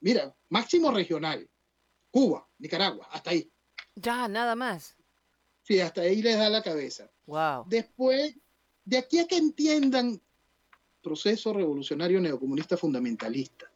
mira, 0.00 0.34
máximo 0.48 0.90
regional. 0.90 1.48
Cuba, 2.10 2.48
Nicaragua, 2.58 3.08
hasta 3.10 3.30
ahí. 3.30 3.50
Ya, 3.96 4.28
nada 4.28 4.54
más. 4.54 4.96
Sí, 5.62 5.80
hasta 5.80 6.02
ahí 6.02 6.22
les 6.22 6.38
da 6.38 6.48
la 6.48 6.62
cabeza. 6.62 7.10
Wow. 7.26 7.64
Después, 7.68 8.34
de 8.84 8.98
aquí 8.98 9.18
a 9.18 9.26
que 9.26 9.36
entiendan 9.36 10.20
proceso 11.02 11.52
revolucionario 11.52 12.20
neocomunista 12.20 12.76
fundamentalista, 12.76 13.70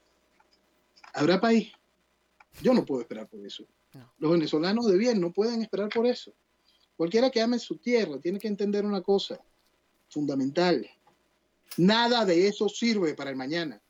¿habrá 1.12 1.40
país? 1.40 1.72
Yo 2.62 2.72
no 2.74 2.84
puedo 2.84 3.02
esperar 3.02 3.28
por 3.28 3.44
eso. 3.44 3.66
Los 4.18 4.30
venezolanos 4.30 4.86
de 4.86 4.96
bien 4.96 5.20
no 5.20 5.32
pueden 5.32 5.62
esperar 5.62 5.88
por 5.88 6.06
eso. 6.06 6.32
Cualquiera 7.00 7.30
que 7.30 7.40
ame 7.40 7.58
su 7.58 7.78
tierra 7.78 8.18
tiene 8.18 8.38
que 8.38 8.46
entender 8.46 8.84
una 8.84 9.00
cosa 9.00 9.40
fundamental. 10.10 10.86
Nada 11.78 12.26
de 12.26 12.46
eso 12.46 12.68
sirve 12.68 13.14
para 13.14 13.30
el 13.30 13.36
mañana. 13.36 13.80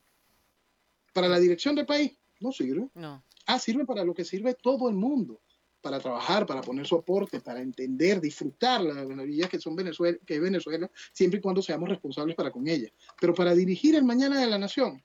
Para 1.12 1.26
la 1.26 1.40
dirección 1.40 1.74
del 1.74 1.86
país, 1.86 2.16
no 2.38 2.52
sirve. 2.52 2.88
No. 2.94 3.24
Ah, 3.46 3.58
sirve 3.58 3.84
para 3.84 4.04
lo 4.04 4.14
que 4.14 4.24
sirve 4.24 4.54
todo 4.54 4.88
el 4.88 4.94
mundo 4.94 5.40
para 5.80 5.98
trabajar, 5.98 6.46
para 6.46 6.60
poner 6.60 6.86
su 6.86 6.94
aporte, 6.94 7.40
para 7.40 7.60
entender, 7.60 8.20
disfrutar 8.20 8.80
las 8.80 9.04
maravillas 9.08 9.50
que 9.50 9.58
son 9.58 9.74
Venezuela, 9.74 10.16
que 10.24 10.36
es 10.36 10.40
Venezuela, 10.40 10.88
siempre 11.12 11.40
y 11.40 11.42
cuando 11.42 11.62
seamos 11.62 11.88
responsables 11.88 12.36
para 12.36 12.52
con 12.52 12.68
ella. 12.68 12.92
Pero 13.20 13.34
para 13.34 13.56
dirigir 13.56 13.96
el 13.96 14.04
mañana 14.04 14.40
de 14.40 14.46
la 14.46 14.56
nación, 14.56 15.02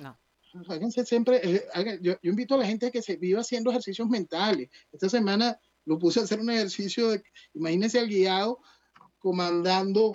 no. 0.00 0.18
Háganse 0.70 1.04
siempre, 1.04 1.42
eh, 1.44 1.98
yo, 2.00 2.14
invito 2.22 2.54
a 2.54 2.58
la 2.58 2.66
gente 2.66 2.86
a 2.86 2.90
que 2.90 3.02
se 3.02 3.16
viva 3.16 3.42
haciendo 3.42 3.68
ejercicios 3.68 4.08
mentales. 4.08 4.70
Esta 4.90 5.10
semana 5.10 5.60
lo 5.86 5.98
puse 5.98 6.20
a 6.20 6.24
hacer 6.24 6.40
un 6.40 6.50
ejercicio 6.50 7.10
de, 7.10 7.22
imagínense 7.54 7.98
al 7.98 8.08
guiado 8.08 8.60
comandando 9.18 10.12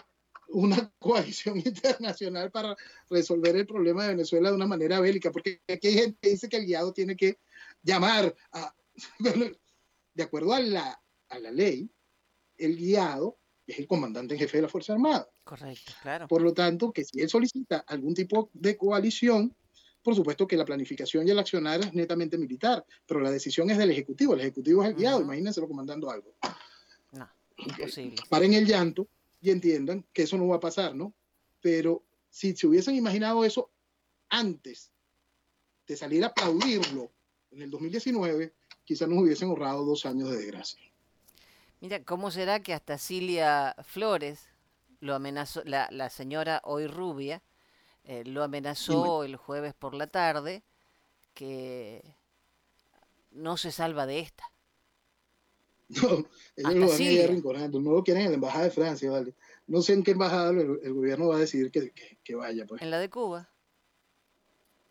una 0.50 0.94
coalición 1.00 1.58
internacional 1.58 2.52
para 2.52 2.76
resolver 3.10 3.56
el 3.56 3.66
problema 3.66 4.04
de 4.04 4.10
Venezuela 4.10 4.50
de 4.50 4.56
una 4.56 4.68
manera 4.68 5.00
bélica, 5.00 5.32
porque 5.32 5.62
aquí 5.68 5.88
hay 5.88 5.94
gente 5.96 6.20
que 6.22 6.30
dice 6.30 6.50
que 6.50 6.58
el 6.58 6.66
guiado 6.66 6.94
tiene 6.94 7.16
que 7.16 7.40
llamar 7.82 8.36
a, 8.52 8.76
de 10.14 10.24
acuerdo 10.24 10.54
a 10.54 10.60
la, 10.60 11.02
a 11.30 11.40
la 11.40 11.52
ley, 11.52 11.90
el 12.58 12.76
guiado 12.76 13.38
es 13.66 13.80
el 13.80 13.88
comandante 13.88 14.34
en 14.34 14.40
jefe 14.40 14.58
de 14.58 14.64
la 14.64 14.70
Fuerza 14.70 14.94
Armada. 14.94 15.30
Correcto, 15.44 15.94
claro. 16.02 16.28
Por 16.28 16.42
lo 16.42 16.54
tanto, 16.54 16.92
que 16.92 17.06
si 17.06 17.22
él 17.22 17.30
solicita 17.30 17.80
algún 17.88 18.14
tipo 18.14 18.50
de 18.54 18.76
coalición, 18.76 19.56
por 20.02 20.16
supuesto 20.16 20.48
que 20.48 20.58
la 20.58 20.66
planificación 20.66 21.28
y 21.28 21.32
el 21.32 21.40
accionar 21.40 21.82
es 21.82 21.94
netamente 21.94 22.38
militar, 22.38 22.86
pero 23.06 23.20
la 23.20 23.32
decisión 23.32 23.70
es 23.70 23.78
del 23.78 23.92
Ejecutivo. 23.92 24.34
El 24.34 24.42
Ejecutivo 24.42 24.84
es 24.84 24.90
el 24.90 24.96
guiado, 24.96 25.22
imagínense 25.22 25.62
lo 25.62 25.68
comandando 25.68 26.10
algo. 26.10 26.34
No, 27.12 27.30
imposible. 27.58 28.16
Paren 28.30 28.54
el 28.54 28.66
llanto 28.66 29.08
y 29.42 29.52
entiendan 29.52 30.06
que 30.14 30.24
eso 30.24 30.38
no 30.38 30.48
va 30.48 30.58
a 30.58 30.60
pasar, 30.60 30.96
¿no? 30.96 31.14
Pero 31.62 32.04
si 32.30 32.56
se 32.56 32.68
hubiesen 32.68 32.96
imaginado 32.96 33.44
eso 33.44 33.70
antes 34.30 34.92
de 35.88 35.98
salir 35.98 36.24
a 36.24 36.28
aplaudirlo 36.28 37.12
en 37.52 37.62
el 37.62 37.70
2019, 37.70 38.54
quizás 38.84 39.08
nos 39.08 39.20
hubiesen 39.20 39.50
ahorrado 39.50 39.86
dos 39.86 40.06
años 40.06 40.30
de 40.30 40.38
desgracia. 40.38 40.82
Mira, 41.82 42.04
¿cómo 42.04 42.32
será 42.32 42.62
que 42.62 42.74
hasta 42.74 42.98
Cilia 42.98 43.76
Flores 43.84 44.48
lo 45.00 45.16
amenazó, 45.16 45.64
la, 45.66 46.10
señora 46.10 46.62
hoy 46.64 46.88
rubia, 46.88 47.42
eh, 48.04 48.24
lo 48.26 48.44
amenazó 48.44 49.24
el 49.24 49.36
jueves 49.36 49.74
por 49.74 49.94
la 49.94 50.08
tarde, 50.08 50.64
que 51.34 52.16
no 53.32 53.58
se 53.58 53.72
salva 53.72 54.06
de 54.06 54.20
esta? 54.20 54.44
No, 56.02 56.26
ellos 56.56 56.76
lo 56.76 56.88
van 56.88 57.02
a 57.02 57.04
ir 57.04 57.24
arrinconando. 57.24 57.82
No 57.82 57.92
lo 57.92 58.04
quieren 58.04 58.24
en 58.24 58.30
la 58.30 58.36
embajada 58.36 58.64
de 58.64 58.72
Francia, 58.72 59.12
¿vale? 59.12 59.34
No 59.68 59.82
sé 59.82 59.94
en 59.94 60.04
qué 60.04 60.12
embajada 60.12 60.52
el, 60.52 60.94
gobierno 60.94 61.28
va 61.28 61.36
a 61.36 61.40
decidir 61.40 61.70
que, 61.70 61.92
que, 62.24 62.36
vaya, 62.36 62.66
pues. 62.66 62.82
En 62.82 62.90
la 62.90 63.00
de 63.00 63.10
Cuba. 63.10 63.50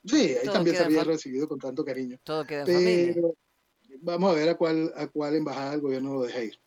Sí, 0.04 0.36
ahí 0.36 0.48
también 0.48 0.76
se 0.76 0.84
había 0.84 1.04
recibido 1.04 1.48
con 1.48 1.58
tanto 1.58 1.84
cariño. 1.84 2.18
Todo 2.22 2.46
queda 2.46 2.64
en 2.66 3.14
Pero 3.14 3.34
vamos 4.00 4.30
a 4.30 4.34
ver 4.34 4.48
a 4.50 4.56
cuál, 4.56 4.92
a 4.96 5.06
cuál 5.06 5.36
embajada 5.36 5.74
el 5.74 5.80
gobierno 5.80 6.14
lo 6.14 6.22
deja 6.22 6.42
ir. 6.42 6.58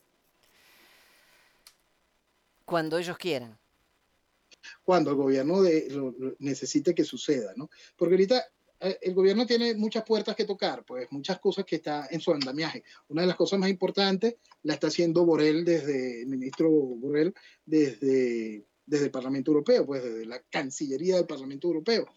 Cuando 2.65 2.97
ellos 2.97 3.17
quieran. 3.17 3.57
Cuando 4.83 5.11
el 5.11 5.17
gobierno 5.17 5.61
de, 5.61 6.35
necesite 6.39 6.93
que 6.93 7.03
suceda, 7.03 7.53
¿no? 7.55 7.69
Porque 7.95 8.15
ahorita 8.15 8.45
eh, 8.83 8.99
el 9.01 9.13
gobierno 9.13 9.45
tiene 9.45 9.75
muchas 9.75 10.03
puertas 10.03 10.35
que 10.35 10.43
tocar, 10.43 10.83
pues 10.85 11.09
muchas 11.11 11.39
cosas 11.39 11.63
que 11.63 11.77
está 11.77 12.07
en 12.11 12.19
su 12.19 12.31
andamiaje. 12.33 12.83
Una 13.07 13.21
de 13.21 13.27
las 13.27 13.37
cosas 13.37 13.57
más 13.57 13.69
importantes 13.69 14.35
la 14.63 14.73
está 14.73 14.87
haciendo 14.87 15.25
Borrell 15.25 15.63
desde, 15.63 16.21
el 16.21 16.27
ministro 16.27 16.69
Borrell, 16.69 17.33
desde, 17.65 18.65
desde 18.85 19.05
el 19.05 19.11
Parlamento 19.11 19.51
Europeo, 19.51 19.85
pues 19.85 20.03
desde 20.03 20.25
la 20.25 20.41
Cancillería 20.49 21.15
del 21.15 21.25
Parlamento 21.25 21.67
Europeo, 21.69 22.07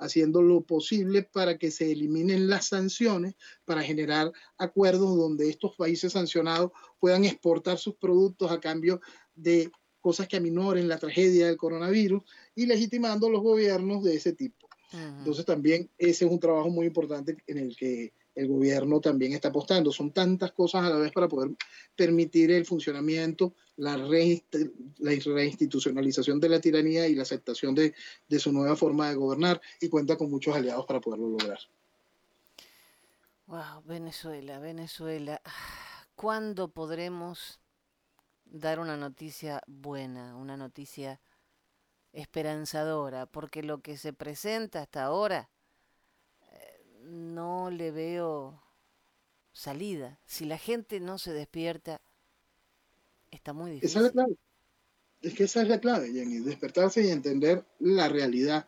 haciendo 0.00 0.42
lo 0.42 0.62
posible 0.62 1.22
para 1.22 1.56
que 1.56 1.70
se 1.70 1.92
eliminen 1.92 2.48
las 2.48 2.66
sanciones, 2.66 3.34
para 3.64 3.82
generar 3.82 4.32
acuerdos 4.56 5.16
donde 5.16 5.48
estos 5.48 5.76
países 5.76 6.14
sancionados 6.14 6.72
puedan 6.98 7.24
exportar 7.24 7.78
sus 7.78 7.94
productos 7.94 8.50
a 8.50 8.58
cambio 8.58 9.00
de 9.36 9.70
cosas 10.00 10.28
que 10.28 10.36
aminoren 10.36 10.88
la 10.88 10.98
tragedia 10.98 11.46
del 11.46 11.56
coronavirus 11.56 12.22
y 12.54 12.66
legitimando 12.66 13.30
los 13.30 13.42
gobiernos 13.42 14.04
de 14.04 14.16
ese 14.16 14.32
tipo. 14.32 14.68
Entonces 14.90 15.44
también 15.44 15.90
ese 15.98 16.24
es 16.24 16.30
un 16.30 16.40
trabajo 16.40 16.70
muy 16.70 16.86
importante 16.86 17.36
en 17.46 17.58
el 17.58 17.76
que 17.76 18.14
el 18.34 18.48
gobierno 18.48 19.00
también 19.00 19.32
está 19.32 19.48
apostando. 19.48 19.92
Son 19.92 20.12
tantas 20.12 20.52
cosas 20.52 20.84
a 20.84 20.90
la 20.90 20.96
vez 20.96 21.12
para 21.12 21.28
poder 21.28 21.50
permitir 21.94 22.50
el 22.52 22.64
funcionamiento, 22.64 23.54
la, 23.76 23.96
reinstitucionalización 23.96 26.40
de 26.40 26.48
la 26.48 26.58
tiranía 26.60 27.06
y 27.08 27.16
la 27.16 27.22
aceptación 27.22 27.74
de, 27.74 27.92
de, 28.28 28.38
su 28.38 28.52
nueva 28.52 28.76
forma 28.76 29.08
de 29.08 29.16
gobernar 29.16 29.60
y 29.80 29.88
cuenta 29.88 30.16
con 30.16 30.30
muchos 30.30 30.54
aliados 30.54 30.86
para 30.86 31.00
poderlo 31.00 31.28
lograr. 31.28 31.58
Wow, 33.46 33.82
Venezuela, 33.84 34.60
Venezuela. 34.60 35.42
¿Cuándo 36.14 36.68
podremos 36.68 37.58
dar 38.50 38.80
una 38.80 38.96
noticia 38.96 39.62
buena, 39.66 40.36
una 40.36 40.56
noticia 40.56 41.20
esperanzadora, 42.12 43.26
porque 43.26 43.62
lo 43.62 43.80
que 43.80 43.96
se 43.96 44.12
presenta 44.12 44.82
hasta 44.82 45.04
ahora 45.04 45.50
eh, 46.50 46.84
no 47.02 47.70
le 47.70 47.90
veo 47.90 48.62
salida. 49.52 50.18
Si 50.24 50.44
la 50.44 50.58
gente 50.58 51.00
no 51.00 51.18
se 51.18 51.32
despierta, 51.32 52.00
está 53.30 53.52
muy 53.52 53.72
difícil. 53.72 53.90
Esa 53.90 53.98
es 53.98 54.04
la 54.04 54.10
clave. 54.12 54.36
Es 55.20 55.34
que 55.34 55.44
esa 55.44 55.62
es 55.62 55.68
la 55.68 55.80
clave, 55.80 56.12
Jenny, 56.12 56.38
despertarse 56.38 57.04
y 57.04 57.10
entender 57.10 57.64
la 57.80 58.08
realidad. 58.08 58.66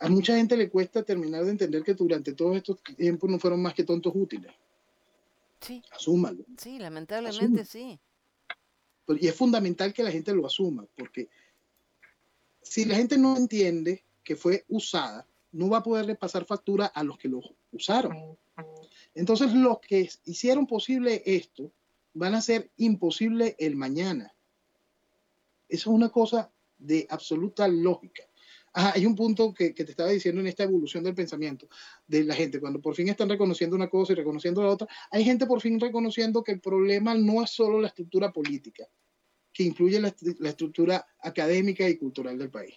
A 0.00 0.08
mucha 0.08 0.36
gente 0.36 0.56
le 0.56 0.68
cuesta 0.68 1.04
terminar 1.04 1.44
de 1.44 1.52
entender 1.52 1.84
que 1.84 1.94
durante 1.94 2.32
todos 2.32 2.56
estos 2.56 2.82
tiempos 2.82 3.30
no 3.30 3.38
fueron 3.38 3.62
más 3.62 3.74
que 3.74 3.84
tontos 3.84 4.12
útiles. 4.14 4.52
Sí. 5.60 5.82
Asúmalo. 5.92 6.44
Sí, 6.58 6.78
lamentablemente 6.78 7.64
sí. 7.64 7.98
Y 9.08 9.28
es 9.28 9.34
fundamental 9.34 9.92
que 9.92 10.02
la 10.02 10.10
gente 10.10 10.34
lo 10.34 10.46
asuma, 10.46 10.86
porque 10.96 11.28
si 12.62 12.84
la 12.84 12.96
gente 12.96 13.18
no 13.18 13.36
entiende 13.36 14.04
que 14.22 14.36
fue 14.36 14.64
usada, 14.68 15.26
no 15.52 15.68
va 15.68 15.78
a 15.78 15.82
poder 15.82 16.18
pasar 16.18 16.44
factura 16.44 16.86
a 16.86 17.04
los 17.04 17.18
que 17.18 17.28
lo 17.28 17.40
usaron. 17.70 18.36
Entonces, 19.14 19.52
los 19.52 19.78
que 19.80 20.10
hicieron 20.24 20.66
posible 20.66 21.22
esto 21.26 21.70
van 22.14 22.34
a 22.34 22.40
ser 22.40 22.70
imposible 22.76 23.54
el 23.58 23.76
mañana. 23.76 24.34
Eso 25.68 25.90
es 25.90 25.94
una 25.94 26.08
cosa 26.08 26.50
de 26.78 27.06
absoluta 27.10 27.68
lógica. 27.68 28.24
Hay 28.74 29.06
un 29.06 29.14
punto 29.14 29.54
que, 29.54 29.72
que, 29.72 29.84
te 29.84 29.92
estaba 29.92 30.10
diciendo 30.10 30.40
en 30.40 30.48
esta 30.48 30.64
evolución 30.64 31.04
del 31.04 31.14
pensamiento 31.14 31.68
de 32.08 32.24
la 32.24 32.34
gente, 32.34 32.58
cuando 32.58 32.80
por 32.80 32.96
fin 32.96 33.08
están 33.08 33.28
reconociendo 33.28 33.76
una 33.76 33.88
cosa 33.88 34.12
y 34.12 34.16
reconociendo 34.16 34.62
la 34.62 34.70
otra, 34.70 34.88
hay 35.12 35.24
gente 35.24 35.46
por 35.46 35.60
fin 35.60 35.78
reconociendo 35.78 36.42
que 36.42 36.52
el 36.52 36.60
problema 36.60 37.14
no 37.14 37.42
es 37.42 37.50
solo 37.50 37.80
la 37.80 37.88
estructura 37.88 38.32
política, 38.32 38.88
que 39.52 39.62
incluye 39.62 40.00
la, 40.00 40.08
estructura 40.48 41.06
académica 41.20 41.88
y 41.88 41.96
cultural 41.96 42.36
del 42.36 42.50
país. 42.50 42.74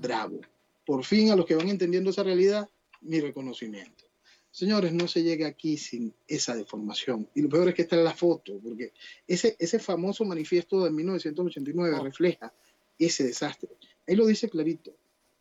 Bravo. 0.00 0.40
Por 0.86 1.04
fin 1.04 1.30
a 1.30 1.36
los 1.36 1.44
que 1.44 1.54
van 1.54 1.68
entendiendo 1.68 2.08
esa 2.08 2.22
realidad, 2.22 2.66
mi 3.02 3.20
reconocimiento. 3.20 4.04
Señores, 4.50 4.94
no 4.94 5.06
se 5.06 5.22
llega 5.22 5.46
aquí 5.46 5.76
sin 5.76 6.14
esa 6.26 6.56
deformación. 6.56 7.28
Y 7.34 7.42
lo 7.42 7.50
peor 7.50 7.68
es 7.68 7.74
que 7.74 7.82
está 7.82 7.96
en 7.96 8.04
la 8.04 8.14
foto, 8.14 8.58
porque 8.58 8.94
ese, 9.26 9.54
ese 9.58 9.78
famoso 9.78 10.24
manifiesto 10.24 10.82
de 10.82 10.90
1989 10.90 12.00
refleja 12.02 12.54
ese 12.98 13.24
desastre. 13.24 13.68
Ahí 14.08 14.16
lo 14.16 14.26
dice 14.26 14.48
clarito. 14.48 14.96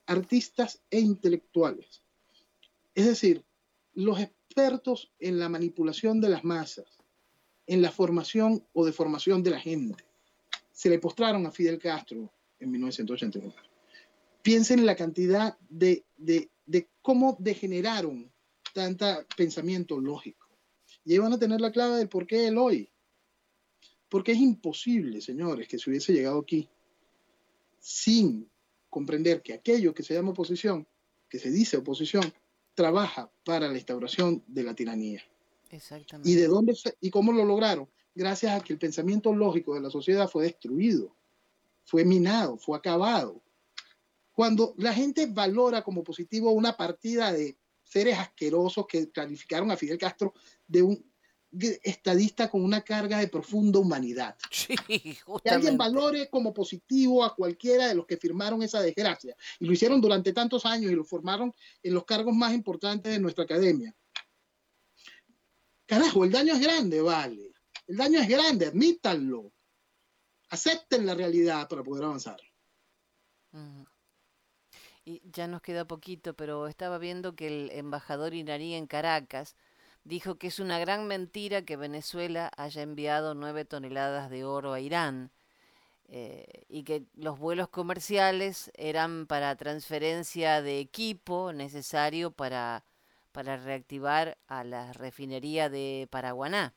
Artistas 0.05 0.81
e 0.91 0.99
intelectuales. 0.99 2.03
Es 2.93 3.05
decir, 3.05 3.43
los 3.93 4.19
expertos 4.19 5.11
en 5.19 5.39
la 5.39 5.49
manipulación 5.49 6.19
de 6.19 6.29
las 6.29 6.43
masas, 6.43 6.85
en 7.65 7.81
la 7.81 7.91
formación 7.91 8.65
o 8.73 8.85
deformación 8.85 9.41
de 9.41 9.51
la 9.51 9.59
gente. 9.59 10.03
Se 10.71 10.89
le 10.89 10.99
postraron 10.99 11.45
a 11.45 11.51
Fidel 11.51 11.79
Castro 11.79 12.31
en 12.59 12.71
1989. 12.71 13.55
Piensen 14.41 14.79
en 14.79 14.85
la 14.85 14.95
cantidad 14.95 15.57
de, 15.69 16.03
cómo 17.01 17.37
degeneraron 17.39 18.31
tanta 18.73 19.25
pensamiento 19.35 19.99
lógico. 19.99 20.47
Y 21.05 21.13
ahí 21.13 21.19
van 21.19 21.33
a 21.33 21.39
tener 21.39 21.61
la 21.61 21.71
clave 21.71 21.97
del 21.97 22.09
por 22.09 22.27
qué 22.27 22.47
él 22.47 22.57
hoy. 22.57 22.89
Porque 24.09 24.33
es 24.33 24.39
imposible, 24.39 25.21
señores, 25.21 25.67
que 25.67 25.79
se 25.79 25.89
hubiese 25.89 26.13
llegado 26.13 26.39
aquí 26.39 26.69
sin 27.79 28.49
comprender 28.89 29.41
que 29.41 29.53
aquello 29.53 29.93
que 29.93 30.03
se 30.03 30.13
llama 30.13 30.31
oposición, 30.31 30.87
que 31.29 31.39
se 31.39 31.51
dice 31.51 31.77
oposición, 31.77 32.33
trabaja 32.73 33.31
para 33.43 33.67
la 33.67 33.75
instauración 33.75 34.43
de 34.47 34.63
la 34.63 34.73
tiranía. 34.75 35.21
Exactamente. 35.71 36.29
¿Y 36.29 36.35
de 36.35 36.47
dónde 36.47 36.77
y 37.01 37.09
cómo 37.09 37.33
lo 37.33 37.43
lograron? 37.43 37.89
Gracias 38.15 38.53
a 38.53 38.63
que 38.63 38.73
el 38.73 38.79
pensamiento 38.79 39.33
lógico 39.33 39.75
de 39.75 39.81
la 39.81 39.89
sociedad 39.89 40.29
fue 40.29 40.45
destruido, 40.45 41.15
fue 41.83 42.05
minado, 42.05 42.57
fue 42.57 42.77
acabado. 42.77 43.41
Cuando 44.33 44.73
la 44.77 44.93
gente 44.93 45.25
valora 45.25 45.83
como 45.83 46.03
positivo 46.03 46.51
una 46.51 46.77
partida 46.77 47.31
de 47.31 47.57
seres 47.83 48.17
asquerosos 48.17 48.85
que 48.87 49.09
calificaron 49.09 49.71
a 49.71 49.77
Fidel 49.77 49.97
Castro 49.97 50.33
de 50.67 50.83
un 50.83 51.11
estadista 51.51 52.49
con 52.49 52.63
una 52.63 52.81
carga 52.81 53.19
de 53.19 53.27
profunda 53.27 53.79
humanidad. 53.79 54.35
Sí, 54.51 54.75
que 55.43 55.49
alguien 55.49 55.77
valore 55.77 56.29
como 56.29 56.53
positivo 56.53 57.23
a 57.23 57.35
cualquiera 57.35 57.87
de 57.87 57.95
los 57.95 58.05
que 58.05 58.17
firmaron 58.17 58.61
esa 58.63 58.81
desgracia 58.81 59.35
y 59.59 59.65
lo 59.65 59.73
hicieron 59.73 60.01
durante 60.01 60.33
tantos 60.33 60.65
años 60.65 60.91
y 60.91 60.95
lo 60.95 61.03
formaron 61.03 61.53
en 61.83 61.93
los 61.93 62.05
cargos 62.05 62.35
más 62.35 62.53
importantes 62.53 63.11
de 63.11 63.19
nuestra 63.19 63.45
academia. 63.45 63.95
Carajo, 65.85 66.25
el 66.25 66.31
daño 66.31 66.53
es 66.53 66.59
grande, 66.59 67.01
vale. 67.01 67.53
El 67.87 67.95
daño 67.95 68.19
es 68.19 68.27
grande, 68.27 68.67
admítanlo. 68.67 69.53
Acepten 70.49 71.05
la 71.05 71.15
realidad 71.15 71.67
para 71.69 71.83
poder 71.83 72.03
avanzar. 72.03 72.39
Y 75.05 75.21
ya 75.31 75.47
nos 75.47 75.61
queda 75.61 75.85
poquito, 75.85 76.35
pero 76.35 76.67
estaba 76.67 76.97
viendo 76.97 77.35
que 77.35 77.47
el 77.47 77.71
embajador 77.71 78.33
iraní 78.33 78.75
en 78.75 78.87
Caracas 78.87 79.55
dijo 80.07 80.37
que 80.37 80.47
es 80.47 80.59
una 80.59 80.79
gran 80.79 81.07
mentira 81.07 81.63
que 81.63 81.75
Venezuela 81.75 82.51
haya 82.57 82.81
enviado 82.81 83.35
nueve 83.35 83.65
toneladas 83.65 84.29
de 84.29 84.45
oro 84.45 84.73
a 84.73 84.79
Irán 84.79 85.31
eh, 86.07 86.65
y 86.69 86.83
que 86.83 87.03
los 87.15 87.37
vuelos 87.37 87.67
comerciales 87.69 88.71
eran 88.75 89.27
para 89.27 89.55
transferencia 89.55 90.61
de 90.61 90.79
equipo 90.79 91.51
necesario 91.53 92.31
para 92.31 92.83
para 93.37 93.55
reactivar 93.55 94.39
a 94.47 94.63
la 94.63 94.93
refinería 94.93 95.69
de 95.69 96.07
Paraguaná. 96.09 96.73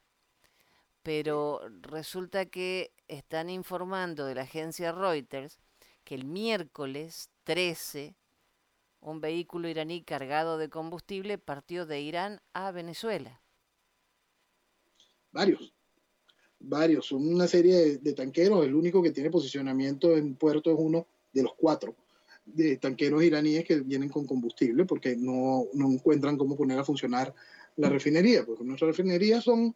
Pero 1.03 1.63
resulta 1.81 2.45
que 2.45 2.93
están 3.09 3.49
informando 3.49 4.27
de 4.27 4.35
la 4.35 4.43
agencia 4.43 4.93
Reuters 4.93 5.59
que 6.05 6.15
el 6.15 6.27
miércoles 6.27 7.31
13 7.45 8.15
un 9.01 9.21
vehículo 9.21 9.69
iraní 9.69 10.03
cargado 10.03 10.59
de 10.59 10.69
combustible 10.69 11.39
partió 11.39 11.87
de 11.87 12.01
Irán 12.01 12.41
a 12.53 12.71
Venezuela. 12.71 13.41
Varios, 15.33 15.73
varios, 16.59 17.07
son 17.07 17.27
una 17.33 17.47
serie 17.47 17.99
de, 17.99 18.13
tanqueros, 18.13 18.65
el 18.65 18.75
único 18.75 19.03
que 19.03 19.13
tiene 19.13 19.31
posicionamiento 19.31 20.17
en 20.17 20.35
puerto 20.35 20.71
es 20.71 20.77
uno 20.79 21.07
de 21.33 21.43
los 21.43 21.55
cuatro 21.55 21.95
de 22.45 22.79
tanqueros 22.79 23.23
iraníes 23.23 23.65
que 23.65 23.81
vienen 23.81 24.09
con 24.09 24.27
combustible 24.27 24.85
porque 24.85 25.17
no, 25.17 25.67
no 25.73 25.91
encuentran 25.91 26.37
cómo 26.37 26.57
poner 26.57 26.79
a 26.79 26.85
funcionar 26.85 27.33
la 27.77 27.89
refinería, 27.89 28.45
porque 28.45 28.65
nuestras 28.65 28.97
refinerías 28.97 29.45
son 29.45 29.73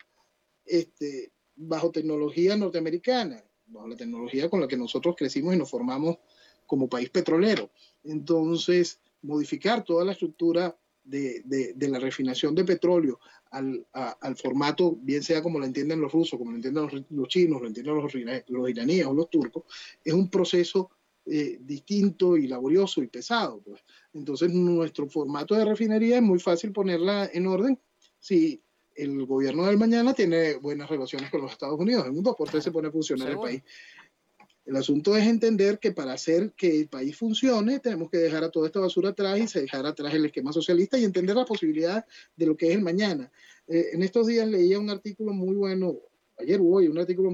este, 0.64 1.30
bajo 1.54 1.90
tecnología 1.90 2.56
norteamericana, 2.56 3.44
bajo 3.66 3.88
la 3.88 3.96
tecnología 3.96 4.50
con 4.50 4.60
la 4.60 4.68
que 4.68 4.76
nosotros 4.76 5.14
crecimos 5.16 5.54
y 5.54 5.58
nos 5.58 5.70
formamos 5.70 6.18
como 6.66 6.88
país 6.88 7.10
petrolero. 7.10 7.70
Entonces, 8.02 9.00
modificar 9.24 9.82
toda 9.82 10.04
la 10.04 10.12
estructura 10.12 10.76
de, 11.02 11.74
la 11.78 11.98
refinación 11.98 12.54
de 12.54 12.64
petróleo 12.64 13.20
al, 13.50 13.86
al, 13.92 14.36
formato, 14.36 14.96
bien 15.00 15.22
sea 15.22 15.42
como 15.42 15.58
lo 15.58 15.66
entienden 15.66 16.00
los 16.00 16.12
rusos, 16.12 16.38
como 16.38 16.50
lo 16.50 16.56
entienden 16.56 17.04
los, 17.10 17.28
chinos, 17.28 17.60
lo 17.60 17.68
entienden 17.68 17.94
los, 17.94 18.14
los, 18.48 18.70
iraníes 18.70 19.06
o 19.06 19.12
los 19.12 19.30
turcos, 19.30 19.64
es 20.02 20.12
un 20.12 20.30
proceso 20.30 20.90
eh, 21.26 21.58
distinto 21.60 22.36
y 22.36 22.48
laborioso 22.48 23.02
y 23.02 23.06
pesado. 23.06 23.60
Pues. 23.60 23.82
Entonces, 24.12 24.50
nuestro 24.52 25.08
formato 25.08 25.54
de 25.54 25.64
refinería 25.64 26.16
es 26.16 26.22
muy 26.22 26.38
fácil 26.38 26.72
ponerla 26.72 27.30
en 27.32 27.46
orden 27.46 27.78
si 28.18 28.60
el 28.94 29.26
gobierno 29.26 29.66
del 29.66 29.78
mañana 29.78 30.14
tiene 30.14 30.56
buenas 30.56 30.88
relaciones 30.88 31.30
con 31.30 31.42
los 31.42 31.52
Estados 31.52 31.78
Unidos. 31.78 32.06
En 32.06 32.16
un 32.16 32.22
2 32.22 32.36
por 32.36 32.48
3 32.48 32.62
se 32.62 32.70
pone 32.70 32.88
a 32.88 32.92
funcionar 32.92 33.30
el 33.30 33.38
país. 33.38 33.62
El 34.64 34.76
asunto 34.76 35.14
es 35.14 35.26
entender 35.26 35.78
que 35.78 35.92
para 35.92 36.14
hacer 36.14 36.52
que 36.52 36.80
el 36.80 36.88
país 36.88 37.16
funcione 37.16 37.80
tenemos 37.80 38.10
que 38.10 38.16
dejar 38.16 38.44
a 38.44 38.50
toda 38.50 38.66
esta 38.66 38.80
basura 38.80 39.10
atrás 39.10 39.54
y 39.54 39.60
dejar 39.60 39.84
atrás 39.84 40.14
el 40.14 40.24
esquema 40.24 40.52
socialista 40.52 40.98
y 40.98 41.04
entender 41.04 41.36
la 41.36 41.44
posibilidad 41.44 42.06
de 42.34 42.46
lo 42.46 42.56
que 42.56 42.68
es 42.68 42.74
el 42.74 42.82
mañana. 42.82 43.30
Eh, 43.68 43.90
en 43.92 44.02
estos 44.02 44.26
días 44.26 44.48
leía 44.48 44.78
un 44.78 44.88
artículo 44.88 45.32
muy 45.32 45.54
bueno, 45.54 45.96
ayer 46.38 46.60
o 46.60 46.64
hoy, 46.64 46.88
un 46.88 46.98
artículo 46.98 47.30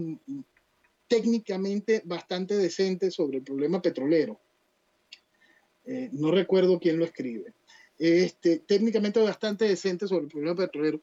técnicamente 1.07 2.03
bastante 2.05 2.57
decente 2.57 3.11
sobre 3.11 3.39
el 3.39 3.45
problema 3.45 3.81
petrolero. 3.81 4.41
Eh, 5.85 6.09
no 6.12 6.33
recuerdo 6.33 6.81
quién 6.81 6.99
lo 6.99 7.05
escribe. 7.05 7.55
Este, 7.99 8.61
técnicamente 8.61 9.20
bastante 9.20 9.66
decente 9.66 10.09
sobre 10.09 10.24
el 10.24 10.31
problema 10.31 10.57
petrolero, 10.57 11.01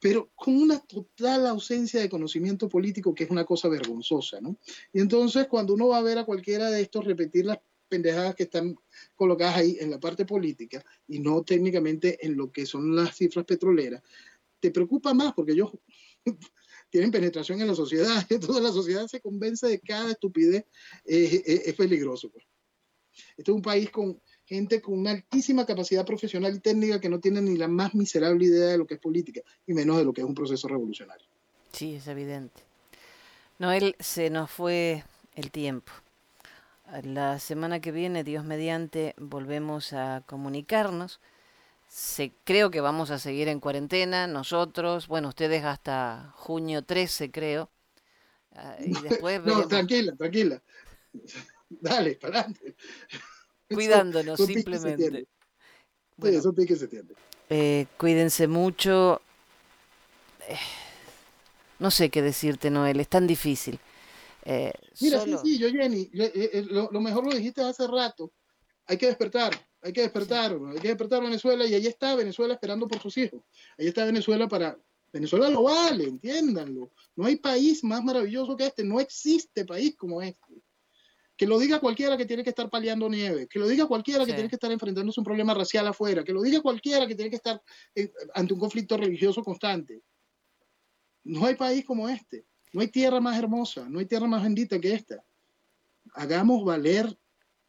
pero 0.00 0.30
con 0.34 0.56
una 0.56 0.78
total 0.80 1.46
ausencia 1.46 2.00
de 2.00 2.08
conocimiento 2.08 2.68
político 2.68 3.14
que 3.14 3.24
es 3.24 3.30
una 3.30 3.44
cosa 3.44 3.68
vergonzosa, 3.68 4.40
¿no? 4.40 4.58
Y 4.92 5.00
entonces 5.00 5.46
cuando 5.48 5.74
uno 5.74 5.88
va 5.88 5.98
a 5.98 6.02
ver 6.02 6.18
a 6.18 6.24
cualquiera 6.24 6.70
de 6.70 6.82
estos 6.82 7.04
repetir 7.04 7.46
las 7.46 7.58
pendejadas 7.88 8.34
que 8.34 8.44
están 8.44 8.76
colocadas 9.14 9.56
ahí 9.56 9.76
en 9.80 9.90
la 9.90 9.98
parte 9.98 10.24
política 10.24 10.84
y 11.06 11.18
no 11.20 11.42
técnicamente 11.42 12.24
en 12.24 12.36
lo 12.36 12.52
que 12.52 12.66
son 12.66 12.94
las 12.94 13.16
cifras 13.16 13.44
petroleras, 13.44 14.02
te 14.60 14.70
preocupa 14.70 15.14
más 15.14 15.32
porque 15.34 15.52
ellos 15.52 15.70
tienen 16.90 17.10
penetración 17.10 17.60
en 17.60 17.68
la 17.68 17.74
sociedad, 17.74 18.26
entonces 18.28 18.62
la 18.62 18.72
sociedad 18.72 19.06
se 19.06 19.20
convence 19.20 19.66
de 19.66 19.80
cada 19.80 20.12
estupidez, 20.12 20.66
es 21.04 21.74
peligroso. 21.74 22.30
Pues. 22.30 22.44
Este 23.36 23.50
es 23.50 23.54
un 23.54 23.62
país 23.62 23.90
con 23.90 24.20
gente 24.48 24.80
con 24.80 24.98
una 24.98 25.10
altísima 25.10 25.66
capacidad 25.66 26.06
profesional 26.06 26.54
y 26.54 26.60
técnica 26.60 26.98
que 27.00 27.10
no 27.10 27.20
tiene 27.20 27.42
ni 27.42 27.58
la 27.58 27.68
más 27.68 27.94
miserable 27.94 28.46
idea 28.46 28.68
de 28.68 28.78
lo 28.78 28.86
que 28.86 28.94
es 28.94 29.00
política 29.00 29.42
y 29.66 29.74
menos 29.74 29.98
de 29.98 30.04
lo 30.04 30.12
que 30.14 30.22
es 30.22 30.26
un 30.26 30.34
proceso 30.34 30.66
revolucionario. 30.68 31.26
Sí, 31.70 31.96
es 31.96 32.06
evidente. 32.08 32.62
Noel, 33.58 33.94
se 34.00 34.30
nos 34.30 34.50
fue 34.50 35.04
el 35.34 35.50
tiempo. 35.50 35.92
La 37.02 37.38
semana 37.38 37.80
que 37.80 37.92
viene, 37.92 38.24
Dios 38.24 38.42
mediante, 38.44 39.14
volvemos 39.18 39.92
a 39.92 40.22
comunicarnos. 40.24 41.20
Se, 41.86 42.32
creo 42.44 42.70
que 42.70 42.80
vamos 42.80 43.10
a 43.10 43.18
seguir 43.18 43.48
en 43.48 43.60
cuarentena, 43.60 44.26
nosotros, 44.26 45.08
bueno, 45.08 45.28
ustedes 45.28 45.64
hasta 45.64 46.32
junio 46.36 46.82
13, 46.82 47.30
creo. 47.30 47.68
Ah, 48.52 48.76
y 48.80 48.92
después 49.02 49.44
no, 49.44 49.68
tranquila, 49.68 50.16
tranquila. 50.16 50.62
Dale, 51.68 52.14
para 52.14 52.40
adelante 52.40 52.74
cuidándonos 53.68 54.38
simplemente. 54.38 55.26
eso 56.22 56.52
pique 56.52 56.76
se 56.76 56.88
eh, 57.50 57.86
cuídense 57.96 58.46
mucho. 58.46 59.22
Eh, 60.48 60.56
no 61.78 61.90
sé 61.90 62.10
qué 62.10 62.22
decirte, 62.22 62.70
Noel, 62.70 63.00
es 63.00 63.08
tan 63.08 63.26
difícil. 63.26 63.78
Eh, 64.44 64.72
Mira, 65.00 65.24
sí, 65.42 65.58
yo, 65.58 65.68
Jenny, 65.70 66.10
lo, 66.70 67.00
mejor 67.00 67.24
lo 67.24 67.34
dijiste 67.34 67.62
hace 67.62 67.86
rato. 67.86 68.32
Hay 68.86 68.96
que 68.96 69.06
despertar, 69.06 69.52
hay 69.82 69.92
que 69.92 70.00
despertar, 70.00 70.58
hay 70.72 70.80
que 70.80 70.88
despertar 70.88 71.22
Venezuela 71.22 71.66
y 71.66 71.74
ahí 71.74 71.86
está 71.86 72.14
Venezuela 72.14 72.54
esperando 72.54 72.88
por 72.88 73.00
sus 73.00 73.16
hijos. 73.18 73.42
Ahí 73.78 73.88
está 73.88 74.04
Venezuela 74.04 74.48
para... 74.48 74.78
Venezuela 75.10 75.48
lo 75.48 75.62
vale, 75.62 76.04
entiéndanlo. 76.04 76.90
No 77.16 77.26
hay 77.26 77.36
país 77.36 77.82
más 77.82 78.04
maravilloso 78.04 78.56
que 78.56 78.66
este, 78.66 78.84
no 78.84 79.00
existe 79.00 79.64
país 79.64 79.96
como 79.96 80.20
este. 80.20 80.62
Que 81.38 81.46
lo 81.46 81.58
diga 81.58 81.78
cualquiera 81.78 82.16
que 82.16 82.26
tiene 82.26 82.42
que 82.42 82.50
estar 82.50 82.68
paliando 82.68 83.08
nieve, 83.08 83.46
que 83.46 83.60
lo 83.60 83.68
diga 83.68 83.86
cualquiera 83.86 84.26
que 84.26 84.34
tiene 84.34 84.48
que 84.48 84.56
estar 84.56 84.72
enfrentándose 84.72 85.20
a 85.20 85.22
un 85.22 85.24
problema 85.24 85.54
racial 85.54 85.86
afuera, 85.86 86.24
que 86.24 86.32
lo 86.32 86.42
diga 86.42 86.60
cualquiera 86.60 87.06
que 87.06 87.14
tiene 87.14 87.30
que 87.30 87.36
estar 87.36 87.62
eh, 87.94 88.12
ante 88.34 88.54
un 88.54 88.60
conflicto 88.60 88.96
religioso 88.96 89.44
constante. 89.44 90.02
No 91.22 91.46
hay 91.46 91.54
país 91.54 91.84
como 91.84 92.08
este, 92.08 92.44
no 92.72 92.80
hay 92.80 92.88
tierra 92.88 93.20
más 93.20 93.38
hermosa, 93.38 93.88
no 93.88 94.00
hay 94.00 94.06
tierra 94.06 94.26
más 94.26 94.42
bendita 94.42 94.80
que 94.80 94.92
esta. 94.92 95.22
Hagamos 96.14 96.64
valer 96.64 97.16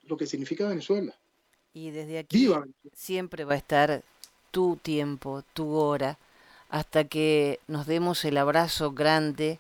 lo 0.02 0.18
que 0.18 0.26
significa 0.26 0.68
Venezuela. 0.68 1.16
Y 1.72 1.92
desde 1.92 2.18
aquí 2.18 2.50
siempre 2.94 3.46
va 3.46 3.54
a 3.54 3.58
estar 3.58 4.04
tu 4.50 4.78
tiempo, 4.78 5.44
tu 5.54 5.74
hora, 5.74 6.18
hasta 6.70 7.04
que 7.04 7.60
nos 7.68 7.86
demos 7.86 8.26
el 8.26 8.38
abrazo 8.38 8.94
grande 8.94 9.60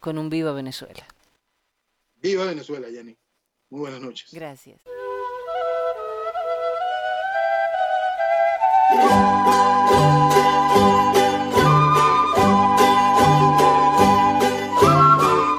con 0.00 0.18
un 0.18 0.28
viva 0.28 0.52
Venezuela. 0.52 1.06
Viva 2.20 2.44
Venezuela, 2.44 2.88
Yanni. 2.88 3.16
Muy 3.70 3.80
buenas 3.80 4.00
noches. 4.00 4.28
Gracias. 4.32 4.80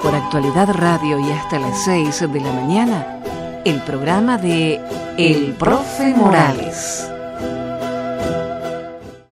Por 0.02 0.16
actualidad 0.16 0.70
radio 0.74 1.20
y 1.20 1.32
hasta 1.32 1.60
las 1.60 1.84
6 1.86 2.32
de 2.32 2.42
la 2.42 2.52
mañana, 2.52 3.62
el 3.66 3.82
programa 3.84 4.38
de 4.38 4.80
El 5.18 5.54
Profe 5.54 6.14
Morales. 6.14 7.10